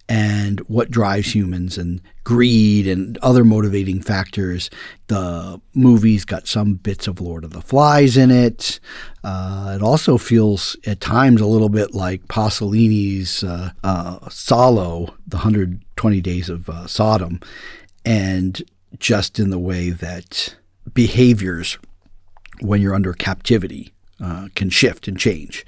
and 0.08 0.60
what 0.68 0.92
drives 0.92 1.34
humans 1.34 1.80
and 1.80 2.02
greed 2.26 2.88
and 2.88 3.18
other 3.20 3.46
motivating 3.46 4.02
factors. 4.02 4.70
The 5.08 5.62
movie's 5.74 6.26
got 6.26 6.48
some 6.48 6.74
bits 6.74 7.08
of 7.08 7.22
Lord 7.22 7.46
of 7.46 7.54
the 7.54 7.62
Flies 7.62 8.18
in 8.18 8.32
it. 8.32 8.82
Uh, 9.24 9.74
it 9.78 9.82
also 9.82 10.18
feels 10.18 10.76
at 10.86 11.00
times 11.00 11.40
a 11.40 11.46
little 11.46 11.70
bit 11.70 11.94
like 11.94 12.28
Pasolini's 12.28 13.44
uh, 13.44 13.72
uh, 13.84 14.28
Salo, 14.30 15.16
The 15.26 15.38
120 15.38 16.20
Days 16.20 16.50
of 16.50 16.70
uh, 16.70 16.88
Sodom, 16.88 17.40
and 18.04 18.62
just 19.00 19.40
in 19.40 19.52
the 19.52 19.60
way 19.60 19.92
that 19.92 20.56
behaviors 20.94 21.78
when 22.62 22.82
you're 22.82 22.96
under 22.96 23.14
captivity 23.14 23.94
uh, 24.24 24.48
can 24.56 24.70
shift 24.70 25.08
and 25.08 25.20
change. 25.20 25.66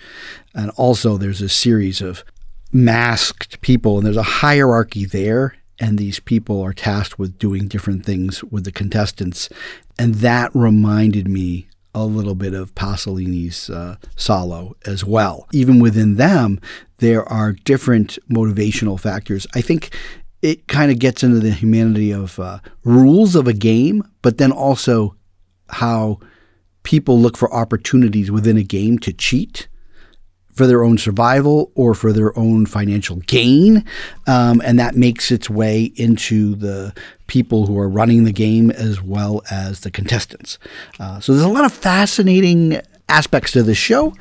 And 0.54 0.72
also, 0.72 1.18
there's 1.18 1.42
a 1.42 1.50
series 1.50 2.02
of 2.02 2.24
masked 2.72 3.62
people, 3.62 3.98
and 3.98 4.06
there's 4.06 4.18
a 4.18 4.24
hierarchy 4.24 5.06
there. 5.06 5.56
And 5.80 5.98
these 5.98 6.20
people 6.20 6.62
are 6.62 6.74
tasked 6.74 7.20
with 7.20 7.38
doing 7.38 7.68
different 7.68 8.06
things 8.06 8.44
with 8.44 8.64
the 8.64 8.72
contestants. 8.72 9.50
And 10.00 10.16
that 10.16 10.52
reminded 10.54 11.28
me 11.28 11.68
a 11.94 12.06
little 12.06 12.36
bit 12.36 12.54
of 12.54 12.76
Pasolini's 12.76 13.70
uh, 13.70 13.96
Salo 14.16 14.76
as 14.86 15.04
well. 15.04 15.48
Even 15.52 15.80
within 15.80 16.16
them, 16.16 16.60
there 16.98 17.28
are 17.28 17.54
different 17.54 18.20
motivational 18.30 19.00
factors. 19.00 19.48
I 19.56 19.62
think 19.62 19.96
it 20.42 20.68
kind 20.68 20.92
of 20.92 21.00
gets 21.00 21.24
into 21.24 21.40
the 21.40 21.52
humanity 21.52 22.12
of 22.12 22.40
uh, 22.40 22.60
rules 22.84 23.36
of 23.36 23.48
a 23.48 23.54
game, 23.54 24.04
but 24.22 24.38
then 24.38 24.52
also 24.52 25.16
how 25.70 26.20
people 26.84 27.20
look 27.20 27.36
for 27.36 27.54
opportunities 27.54 28.32
within 28.32 28.58
a 28.58 28.64
game 28.64 29.00
to 29.00 29.12
cheat 29.12 29.67
for 30.58 30.68
their 30.68 30.84
own 30.84 30.98
survival 30.98 31.72
or 31.76 31.94
for 31.94 32.12
their 32.12 32.38
own 32.38 32.66
financial 32.66 33.18
gain. 33.18 33.86
Um, 34.26 34.62
and 34.66 34.80
that 34.80 34.96
makes 34.96 35.32
its 35.32 35.50
way 35.50 35.92
into 35.96 36.56
the 36.56 36.94
people 37.28 37.68
who 37.68 37.78
are 37.78 37.88
running 37.88 38.24
the 38.24 38.34
game 38.34 38.72
as 38.72 39.02
well 39.02 39.44
as 39.52 39.82
the 39.82 39.92
contestants. 39.92 40.58
Uh, 41.00 41.20
so 41.20 41.34
there's 41.34 41.46
a 41.46 41.50
lot 41.50 41.66
of 41.66 41.72
fascinating 41.72 42.82
aspects 43.08 43.52
to 43.52 43.64
the 43.64 43.76
show 43.76 44.14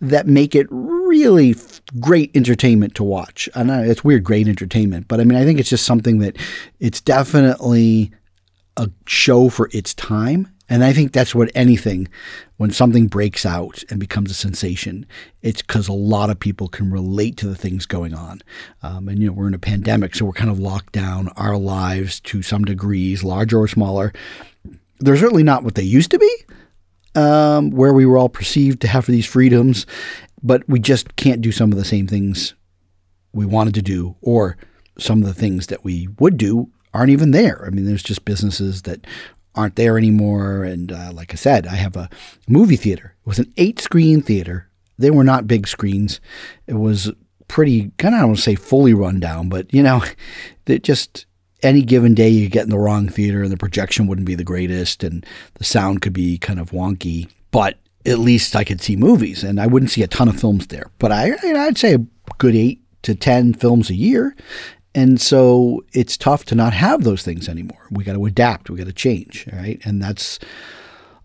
that 0.00 0.26
make 0.26 0.54
it 0.54 0.66
really 0.70 1.54
great 1.98 2.34
entertainment 2.34 2.94
to 2.94 3.02
watch. 3.02 3.48
Know 3.56 3.82
it's 3.82 4.04
weird, 4.04 4.24
great 4.24 4.48
entertainment, 4.48 5.08
but 5.08 5.20
I 5.20 5.24
mean, 5.24 5.36
I 5.36 5.44
think 5.44 5.58
it's 5.58 5.70
just 5.70 5.84
something 5.84 6.18
that 6.20 6.36
it's 6.78 7.00
definitely 7.00 8.12
a 8.76 8.90
show 9.06 9.48
for 9.48 9.68
its 9.72 9.92
time 9.94 10.48
and 10.68 10.84
I 10.84 10.92
think 10.92 11.12
that's 11.12 11.34
what 11.34 11.50
anything, 11.54 12.08
when 12.56 12.70
something 12.70 13.06
breaks 13.06 13.46
out 13.46 13.82
and 13.88 13.98
becomes 13.98 14.30
a 14.30 14.34
sensation, 14.34 15.06
it's 15.42 15.62
because 15.62 15.88
a 15.88 15.92
lot 15.92 16.30
of 16.30 16.38
people 16.38 16.68
can 16.68 16.90
relate 16.90 17.36
to 17.38 17.48
the 17.48 17.54
things 17.54 17.86
going 17.86 18.14
on. 18.14 18.42
Um, 18.82 19.08
and, 19.08 19.18
you 19.18 19.28
know, 19.28 19.32
we're 19.32 19.48
in 19.48 19.54
a 19.54 19.58
pandemic, 19.58 20.14
so 20.14 20.24
we're 20.24 20.32
kind 20.32 20.50
of 20.50 20.58
locked 20.58 20.92
down 20.92 21.28
our 21.36 21.56
lives 21.56 22.20
to 22.20 22.42
some 22.42 22.64
degrees, 22.64 23.24
larger 23.24 23.58
or 23.58 23.68
smaller. 23.68 24.12
They're 25.00 25.16
certainly 25.16 25.44
not 25.44 25.64
what 25.64 25.74
they 25.74 25.82
used 25.82 26.10
to 26.10 26.18
be, 26.18 26.36
um, 27.14 27.70
where 27.70 27.92
we 27.92 28.04
were 28.04 28.18
all 28.18 28.28
perceived 28.28 28.80
to 28.82 28.88
have 28.88 29.06
these 29.06 29.26
freedoms, 29.26 29.86
but 30.42 30.68
we 30.68 30.80
just 30.80 31.16
can't 31.16 31.40
do 31.40 31.52
some 31.52 31.72
of 31.72 31.78
the 31.78 31.84
same 31.84 32.06
things 32.06 32.54
we 33.32 33.46
wanted 33.46 33.74
to 33.74 33.82
do, 33.82 34.16
or 34.20 34.56
some 34.98 35.20
of 35.22 35.28
the 35.28 35.34
things 35.34 35.68
that 35.68 35.84
we 35.84 36.08
would 36.18 36.36
do 36.36 36.70
aren't 36.92 37.10
even 37.10 37.30
there. 37.30 37.64
I 37.64 37.70
mean, 37.70 37.84
there's 37.84 38.02
just 38.02 38.24
businesses 38.24 38.82
that 38.82 39.06
aren't 39.58 39.76
there 39.76 39.98
anymore. 39.98 40.62
And 40.62 40.92
uh, 40.92 41.10
like 41.12 41.32
I 41.32 41.36
said, 41.36 41.66
I 41.66 41.74
have 41.74 41.96
a 41.96 42.08
movie 42.48 42.76
theater. 42.76 43.14
It 43.20 43.28
was 43.28 43.38
an 43.38 43.52
eight 43.56 43.80
screen 43.80 44.22
theater. 44.22 44.68
They 44.98 45.10
were 45.10 45.24
not 45.24 45.46
big 45.46 45.66
screens. 45.66 46.20
It 46.66 46.74
was 46.74 47.12
pretty, 47.48 47.90
kind 47.98 48.14
of, 48.14 48.18
I 48.18 48.20
don't 48.22 48.28
want 48.30 48.38
to 48.38 48.42
say 48.42 48.54
fully 48.54 48.94
run 48.94 49.20
down, 49.20 49.48
but 49.48 49.72
you 49.74 49.82
know, 49.82 50.02
that 50.66 50.82
just 50.82 51.26
any 51.62 51.82
given 51.82 52.14
day 52.14 52.28
you 52.28 52.48
get 52.48 52.64
in 52.64 52.70
the 52.70 52.78
wrong 52.78 53.08
theater 53.08 53.42
and 53.42 53.50
the 53.50 53.56
projection 53.56 54.06
wouldn't 54.06 54.26
be 54.26 54.36
the 54.36 54.44
greatest 54.44 55.02
and 55.02 55.26
the 55.54 55.64
sound 55.64 56.02
could 56.02 56.12
be 56.12 56.38
kind 56.38 56.60
of 56.60 56.70
wonky. 56.70 57.28
But 57.50 57.78
at 58.06 58.18
least 58.18 58.54
I 58.54 58.64
could 58.64 58.80
see 58.80 58.96
movies 58.96 59.42
and 59.42 59.60
I 59.60 59.66
wouldn't 59.66 59.90
see 59.90 60.02
a 60.02 60.08
ton 60.08 60.28
of 60.28 60.38
films 60.38 60.68
there. 60.68 60.90
But 60.98 61.10
I, 61.10 61.32
I'd 61.42 61.78
say 61.78 61.94
a 61.94 62.06
good 62.38 62.54
eight 62.54 62.80
to 63.02 63.14
10 63.14 63.54
films 63.54 63.90
a 63.90 63.94
year. 63.94 64.36
And 64.94 65.20
so 65.20 65.84
it's 65.92 66.16
tough 66.16 66.44
to 66.46 66.54
not 66.54 66.72
have 66.72 67.04
those 67.04 67.22
things 67.22 67.48
anymore. 67.48 67.86
We 67.90 68.04
got 68.04 68.14
to 68.14 68.26
adapt, 68.26 68.70
we 68.70 68.78
got 68.78 68.86
to 68.86 68.92
change, 68.92 69.46
right? 69.52 69.80
And 69.84 70.02
that's 70.02 70.38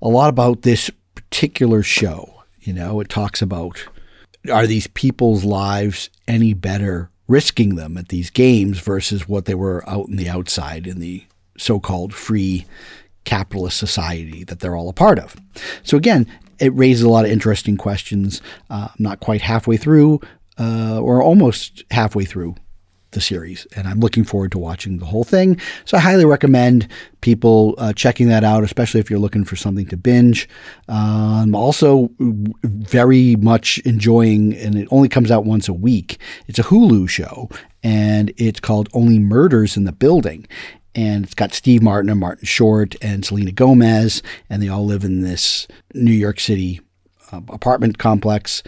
a 0.01 0.09
lot 0.09 0.29
about 0.29 0.61
this 0.61 0.91
particular 1.15 1.81
show. 1.81 2.43
You 2.59 2.73
know, 2.73 2.99
it 2.99 3.09
talks 3.09 3.41
about 3.41 3.85
are 4.51 4.67
these 4.67 4.87
people's 4.87 5.43
lives 5.43 6.09
any 6.27 6.53
better 6.53 7.09
risking 7.27 7.75
them 7.75 7.97
at 7.97 8.09
these 8.09 8.29
games 8.29 8.79
versus 8.79 9.27
what 9.27 9.45
they 9.45 9.55
were 9.55 9.87
out 9.89 10.07
in 10.09 10.17
the 10.17 10.29
outside 10.29 10.85
in 10.85 10.99
the 10.99 11.23
so 11.57 11.79
called 11.79 12.13
free 12.13 12.65
capitalist 13.23 13.77
society 13.77 14.43
that 14.43 14.59
they're 14.59 14.75
all 14.75 14.89
a 14.89 14.93
part 14.93 15.17
of. 15.17 15.35
So, 15.83 15.95
again, 15.95 16.27
it 16.59 16.73
raises 16.73 17.03
a 17.03 17.09
lot 17.09 17.25
of 17.25 17.31
interesting 17.31 17.77
questions. 17.77 18.41
Uh, 18.69 18.89
I'm 18.89 18.95
not 18.99 19.21
quite 19.21 19.41
halfway 19.41 19.77
through, 19.77 20.19
uh, 20.59 20.99
or 20.99 21.21
almost 21.21 21.83
halfway 21.91 22.25
through 22.25 22.55
the 23.13 23.21
series, 23.21 23.65
and 23.75 23.87
I'm 23.87 23.99
looking 23.99 24.23
forward 24.23 24.51
to 24.51 24.59
watching 24.59 24.97
the 24.97 25.05
whole 25.05 25.23
thing. 25.23 25.59
So 25.85 25.97
I 25.97 26.01
highly 26.01 26.25
recommend 26.25 26.87
people 27.21 27.75
uh, 27.77 27.93
checking 27.93 28.27
that 28.27 28.43
out, 28.43 28.63
especially 28.63 28.99
if 28.99 29.09
you're 29.09 29.19
looking 29.19 29.45
for 29.45 29.55
something 29.55 29.85
to 29.87 29.97
binge. 29.97 30.47
Um, 30.87 31.55
also, 31.55 32.09
very 32.19 33.35
much 33.37 33.79
enjoying, 33.79 34.55
and 34.55 34.75
it 34.75 34.87
only 34.91 35.09
comes 35.09 35.31
out 35.31 35.45
once 35.45 35.67
a 35.67 35.73
week. 35.73 36.19
It's 36.47 36.59
a 36.59 36.63
Hulu 36.63 37.09
show, 37.09 37.49
and 37.81 38.33
it's 38.37 38.59
called 38.59 38.89
Only 38.93 39.19
Murders 39.19 39.77
in 39.77 39.85
the 39.85 39.91
Building. 39.91 40.47
And 40.95 41.23
it's 41.25 41.33
got 41.33 41.53
Steve 41.53 41.81
Martin 41.81 42.11
and 42.11 42.19
Martin 42.19 42.45
Short 42.45 42.95
and 43.01 43.25
Selena 43.25 43.51
Gomez, 43.51 44.21
and 44.49 44.61
they 44.61 44.67
all 44.67 44.85
live 44.85 45.03
in 45.03 45.21
this 45.21 45.67
New 45.95 46.11
York 46.11 46.39
City 46.39 46.81
uh, 47.31 47.41
apartment 47.49 47.97
complex. 47.97 48.61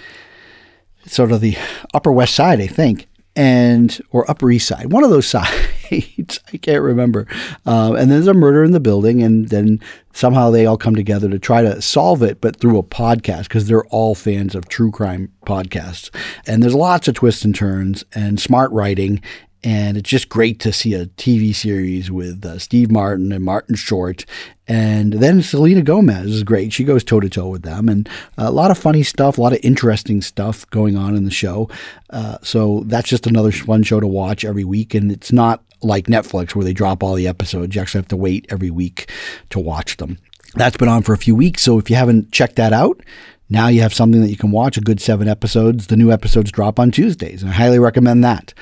Sort 1.06 1.32
of 1.32 1.40
the 1.42 1.56
Upper 1.94 2.12
West 2.12 2.34
Side, 2.34 2.60
I 2.60 2.66
think 2.66 3.08
and 3.36 4.02
or 4.12 4.30
Upper 4.30 4.50
East 4.52 4.68
Side, 4.68 4.92
one 4.92 5.04
of 5.04 5.10
those 5.10 5.28
sides. 5.28 6.40
I 6.54 6.58
can't 6.58 6.82
remember. 6.82 7.28
Uh, 7.66 7.94
and 7.94 8.10
there's 8.10 8.28
a 8.28 8.34
murder 8.34 8.64
in 8.64 8.72
the 8.72 8.80
building, 8.80 9.22
and 9.22 9.50
then 9.50 9.80
somehow 10.14 10.50
they 10.50 10.66
all 10.66 10.78
come 10.78 10.96
together 10.96 11.30
to 11.30 11.40
try 11.40 11.62
to 11.62 11.82
solve 11.82 12.24
it, 12.24 12.42
but 12.42 12.58
through 12.58 12.78
a 12.78 12.84
podcast 12.84 13.44
because 13.44 13.68
they're 13.68 13.86
all 13.88 14.16
fans 14.16 14.56
of 14.56 14.68
true 14.68 14.92
crime 14.92 15.32
podcasts. 15.46 16.10
And 16.48 16.64
there's 16.64 16.76
lots 16.76 17.08
of 17.08 17.16
twists 17.16 17.46
and 17.46 17.54
turns 17.54 18.04
and 18.14 18.40
smart 18.40 18.72
writing. 18.72 19.22
And 19.66 19.98
it's 19.98 20.10
just 20.10 20.30
great 20.30 20.60
to 20.62 20.72
see 20.72 20.94
a 20.94 21.08
TV 21.08 21.54
series 21.54 22.10
with 22.10 22.46
uh, 22.46 22.60
Steve 22.60 22.92
Martin 22.92 23.32
and 23.32 23.44
Martin 23.44 23.76
Short 23.76 24.26
and 24.68 25.14
then 25.14 25.42
Selena 25.42 25.84
Gomez 25.84 26.32
is 26.32 26.44
great. 26.44 26.74
She 26.74 26.84
goes 26.84 27.04
toe 27.04 27.20
to 27.20 27.30
toe 27.30 27.50
with 27.50 27.62
them, 27.62 27.88
and 27.88 28.10
a 28.38 28.52
lot 28.52 28.72
of 28.72 28.78
funny 28.78 29.04
stuff, 29.04 29.38
a 29.38 29.42
lot 29.42 29.54
of 29.54 29.60
interesting 29.62 30.22
stuff 30.22 30.68
going 30.72 30.98
on 30.98 31.16
in 31.16 31.24
the 31.24 31.32
show. 31.32 31.70
Uh, 32.10 32.38
so 32.42 32.84
that's 32.86 33.08
just 33.08 33.28
another 33.28 33.52
fun 33.52 33.84
show 33.84 34.00
to 34.00 34.08
watch 34.08 34.44
every 34.44 34.64
week. 34.64 34.96
And 34.96 35.12
it's 35.12 35.32
not 35.32 35.64
like 35.84 36.08
Netflix 36.08 36.56
where 36.56 36.66
they 36.66 36.74
drop 36.74 37.04
all 37.04 37.14
the 37.14 37.28
episodes. 37.28 37.76
You 37.76 37.82
actually 37.82 38.00
have 38.00 38.08
to 38.08 38.18
wait 38.18 38.48
every 38.50 38.72
week 38.72 39.12
to 39.52 39.60
watch 39.60 39.98
them. 39.98 40.18
That's 40.56 40.78
been 40.78 40.88
on 40.88 41.04
for 41.04 41.14
a 41.14 41.18
few 41.18 41.36
weeks. 41.36 41.62
So 41.62 41.78
if 41.78 41.90
you 41.90 41.96
haven't 41.96 42.32
checked 42.32 42.56
that 42.56 42.74
out, 42.74 43.02
now 43.50 43.68
you 43.68 43.82
have 43.82 43.94
something 43.94 44.22
that 44.22 44.30
you 44.30 44.38
can 44.38 44.52
watch, 44.52 44.78
a 44.78 44.82
good 44.82 45.00
seven 45.00 45.28
episodes. 45.28 45.88
The 45.88 45.98
new 45.98 46.12
episodes 46.12 46.52
drop 46.52 46.80
on 46.80 46.92
Tuesdays, 46.92 47.44
and 47.44 47.52
I 47.52 47.54
highly 47.54 47.80
recommend 47.80 48.24
that. 48.24 48.54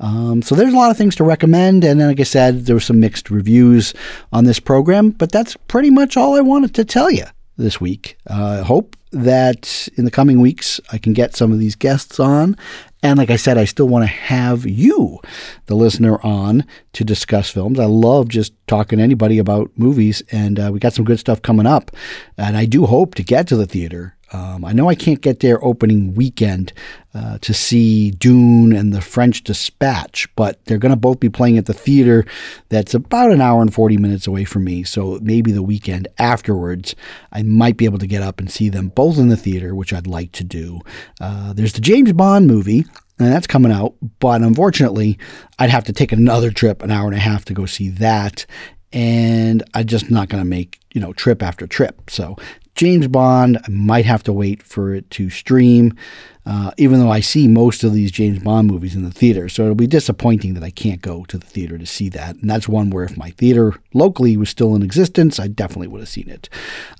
Um, 0.00 0.42
so 0.42 0.54
there's 0.54 0.74
a 0.74 0.76
lot 0.76 0.90
of 0.90 0.96
things 0.96 1.14
to 1.16 1.24
recommend, 1.24 1.84
and 1.84 2.00
then, 2.00 2.08
like 2.08 2.20
I 2.20 2.24
said, 2.24 2.66
there 2.66 2.74
were 2.76 2.80
some 2.80 3.00
mixed 3.00 3.30
reviews 3.30 3.94
on 4.32 4.44
this 4.44 4.58
program, 4.58 5.10
but 5.10 5.30
that's 5.30 5.56
pretty 5.68 5.90
much 5.90 6.16
all 6.16 6.34
I 6.34 6.40
wanted 6.40 6.74
to 6.74 6.84
tell 6.84 7.10
you 7.10 7.24
this 7.56 7.80
week. 7.80 8.16
Uh, 8.28 8.58
I 8.60 8.66
hope 8.66 8.96
that 9.12 9.88
in 9.96 10.04
the 10.04 10.10
coming 10.10 10.40
weeks 10.40 10.80
I 10.90 10.98
can 10.98 11.12
get 11.12 11.36
some 11.36 11.52
of 11.52 11.58
these 11.58 11.76
guests 11.76 12.18
on. 12.18 12.56
And 13.04 13.18
like 13.18 13.30
I 13.30 13.36
said, 13.36 13.58
I 13.58 13.64
still 13.64 13.88
want 13.88 14.04
to 14.04 14.10
have 14.10 14.64
you, 14.64 15.20
the 15.66 15.74
listener, 15.74 16.20
on 16.24 16.64
to 16.92 17.04
discuss 17.04 17.50
films. 17.50 17.80
I 17.80 17.84
love 17.84 18.28
just 18.28 18.54
talking 18.68 18.98
to 18.98 19.02
anybody 19.02 19.38
about 19.38 19.72
movies, 19.76 20.22
and 20.30 20.58
uh, 20.58 20.70
we 20.72 20.78
got 20.78 20.92
some 20.92 21.04
good 21.04 21.18
stuff 21.18 21.42
coming 21.42 21.66
up. 21.66 21.90
And 22.38 22.56
I 22.56 22.64
do 22.64 22.86
hope 22.86 23.16
to 23.16 23.24
get 23.24 23.48
to 23.48 23.56
the 23.56 23.66
theater 23.66 24.16
um, 24.32 24.64
I 24.64 24.72
know 24.72 24.88
I 24.88 24.94
can't 24.94 25.20
get 25.20 25.40
there 25.40 25.62
opening 25.64 26.14
weekend 26.14 26.72
uh, 27.14 27.38
to 27.38 27.52
see 27.52 28.10
Dune 28.10 28.72
and 28.72 28.92
the 28.92 29.00
French 29.00 29.44
Dispatch, 29.44 30.28
but 30.36 30.64
they're 30.64 30.78
going 30.78 30.90
to 30.90 30.96
both 30.96 31.20
be 31.20 31.28
playing 31.28 31.58
at 31.58 31.66
the 31.66 31.74
theater 31.74 32.24
that's 32.70 32.94
about 32.94 33.32
an 33.32 33.40
hour 33.40 33.60
and 33.60 33.72
40 33.72 33.98
minutes 33.98 34.26
away 34.26 34.44
from 34.44 34.64
me. 34.64 34.84
So 34.84 35.18
maybe 35.22 35.52
the 35.52 35.62
weekend 35.62 36.08
afterwards, 36.18 36.94
I 37.32 37.42
might 37.42 37.76
be 37.76 37.84
able 37.84 37.98
to 37.98 38.06
get 38.06 38.22
up 38.22 38.40
and 38.40 38.50
see 38.50 38.68
them 38.68 38.88
both 38.88 39.18
in 39.18 39.28
the 39.28 39.36
theater, 39.36 39.74
which 39.74 39.92
I'd 39.92 40.06
like 40.06 40.32
to 40.32 40.44
do. 40.44 40.80
Uh, 41.20 41.52
there's 41.52 41.74
the 41.74 41.80
James 41.80 42.12
Bond 42.12 42.46
movie. 42.46 42.84
And 43.18 43.30
that's 43.30 43.46
coming 43.46 43.70
out, 43.70 43.94
but 44.18 44.42
unfortunately, 44.42 45.16
I'd 45.58 45.70
have 45.70 45.84
to 45.84 45.92
take 45.92 46.10
another 46.10 46.50
trip, 46.50 46.82
an 46.82 46.90
hour 46.90 47.06
and 47.06 47.14
a 47.14 47.20
half, 47.20 47.44
to 47.44 47.54
go 47.54 47.66
see 47.66 47.88
that 47.90 48.46
and 48.92 49.62
I'm 49.74 49.86
just 49.86 50.10
not 50.10 50.28
going 50.28 50.42
to 50.42 50.48
make 50.48 50.80
you 50.92 51.00
know 51.00 51.12
trip 51.12 51.42
after 51.42 51.66
trip. 51.66 52.10
So 52.10 52.36
James 52.74 53.06
Bond, 53.06 53.58
I 53.64 53.68
might 53.68 54.06
have 54.06 54.22
to 54.24 54.32
wait 54.32 54.62
for 54.62 54.94
it 54.94 55.08
to 55.10 55.28
stream, 55.28 55.94
uh, 56.46 56.72
even 56.78 56.98
though 56.98 57.10
I 57.10 57.20
see 57.20 57.46
most 57.46 57.84
of 57.84 57.92
these 57.92 58.10
James 58.10 58.38
Bond 58.38 58.68
movies 58.68 58.94
in 58.94 59.04
the 59.04 59.10
theater. 59.10 59.48
So 59.48 59.64
it'll 59.64 59.74
be 59.74 59.86
disappointing 59.86 60.54
that 60.54 60.64
I 60.64 60.70
can't 60.70 61.02
go 61.02 61.24
to 61.26 61.38
the 61.38 61.46
theater 61.46 61.76
to 61.76 61.86
see 61.86 62.08
that. 62.10 62.36
And 62.36 62.48
that's 62.48 62.68
one 62.68 62.90
where 62.90 63.04
if 63.04 63.16
my 63.16 63.30
theater 63.30 63.74
locally 63.92 64.36
was 64.36 64.48
still 64.48 64.74
in 64.74 64.82
existence, 64.82 65.38
I 65.38 65.48
definitely 65.48 65.88
would 65.88 66.00
have 66.00 66.08
seen 66.08 66.28
it. 66.28 66.48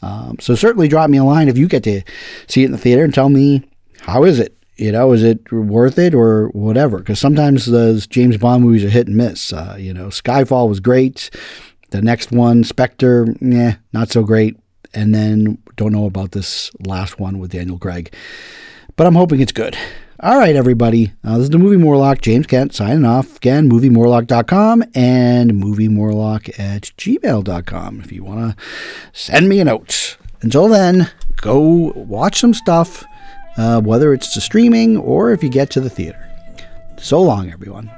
Um, 0.02 0.36
so 0.40 0.54
certainly 0.54 0.88
drop 0.88 1.08
me 1.08 1.18
a 1.18 1.24
line 1.24 1.48
if 1.48 1.58
you 1.58 1.68
get 1.68 1.84
to 1.84 2.02
see 2.46 2.62
it 2.62 2.66
in 2.66 2.72
the 2.72 2.78
theater 2.78 3.04
and 3.04 3.14
tell 3.14 3.30
me 3.30 3.62
how 4.00 4.24
is 4.24 4.38
it. 4.38 4.56
You 4.76 4.90
know, 4.90 5.12
is 5.12 5.22
it 5.22 5.50
worth 5.52 5.98
it 5.98 6.14
or 6.14 6.48
whatever? 6.48 6.98
Because 6.98 7.18
sometimes 7.18 7.66
those 7.66 8.06
James 8.06 8.36
Bond 8.36 8.64
movies 8.64 8.84
are 8.84 8.90
hit 8.90 9.06
and 9.06 9.16
miss. 9.16 9.52
Uh, 9.52 9.76
you 9.78 9.94
know, 9.94 10.08
Skyfall 10.08 10.68
was 10.68 10.80
great. 10.80 11.30
The 11.90 12.02
next 12.02 12.32
one, 12.32 12.64
Spectre, 12.64 13.26
yeah, 13.40 13.76
not 13.92 14.10
so 14.10 14.22
great 14.22 14.56
and 14.94 15.14
then 15.14 15.58
don't 15.76 15.92
know 15.92 16.06
about 16.06 16.32
this 16.32 16.70
last 16.86 17.18
one 17.18 17.38
with 17.38 17.52
Daniel 17.52 17.78
Craig. 17.78 18.12
But 18.96 19.06
I'm 19.06 19.14
hoping 19.14 19.40
it's 19.40 19.52
good. 19.52 19.76
All 20.20 20.38
right, 20.38 20.54
everybody. 20.54 21.12
Uh, 21.24 21.38
this 21.38 21.44
is 21.44 21.50
the 21.50 21.58
Movie 21.58 21.76
Morlock. 21.76 22.20
James 22.20 22.46
Kent 22.46 22.72
signing 22.72 23.04
off. 23.04 23.36
Again, 23.38 23.68
moviemorlock.com 23.68 24.84
and 24.94 25.50
moviemorlock 25.52 26.60
at 26.60 26.82
gmail.com 26.96 28.00
if 28.00 28.12
you 28.12 28.22
want 28.22 28.56
to 28.56 28.64
send 29.12 29.48
me 29.48 29.58
a 29.58 29.64
note. 29.64 30.16
until 30.42 30.68
then, 30.68 31.10
go 31.40 31.92
watch 31.96 32.38
some 32.38 32.54
stuff, 32.54 33.04
uh, 33.56 33.80
whether 33.80 34.14
it's 34.14 34.32
to 34.34 34.40
streaming 34.40 34.96
or 34.96 35.32
if 35.32 35.42
you 35.42 35.48
get 35.48 35.70
to 35.70 35.80
the 35.80 35.90
theater. 35.90 36.28
So 36.98 37.20
long, 37.20 37.50
everyone. 37.50 37.90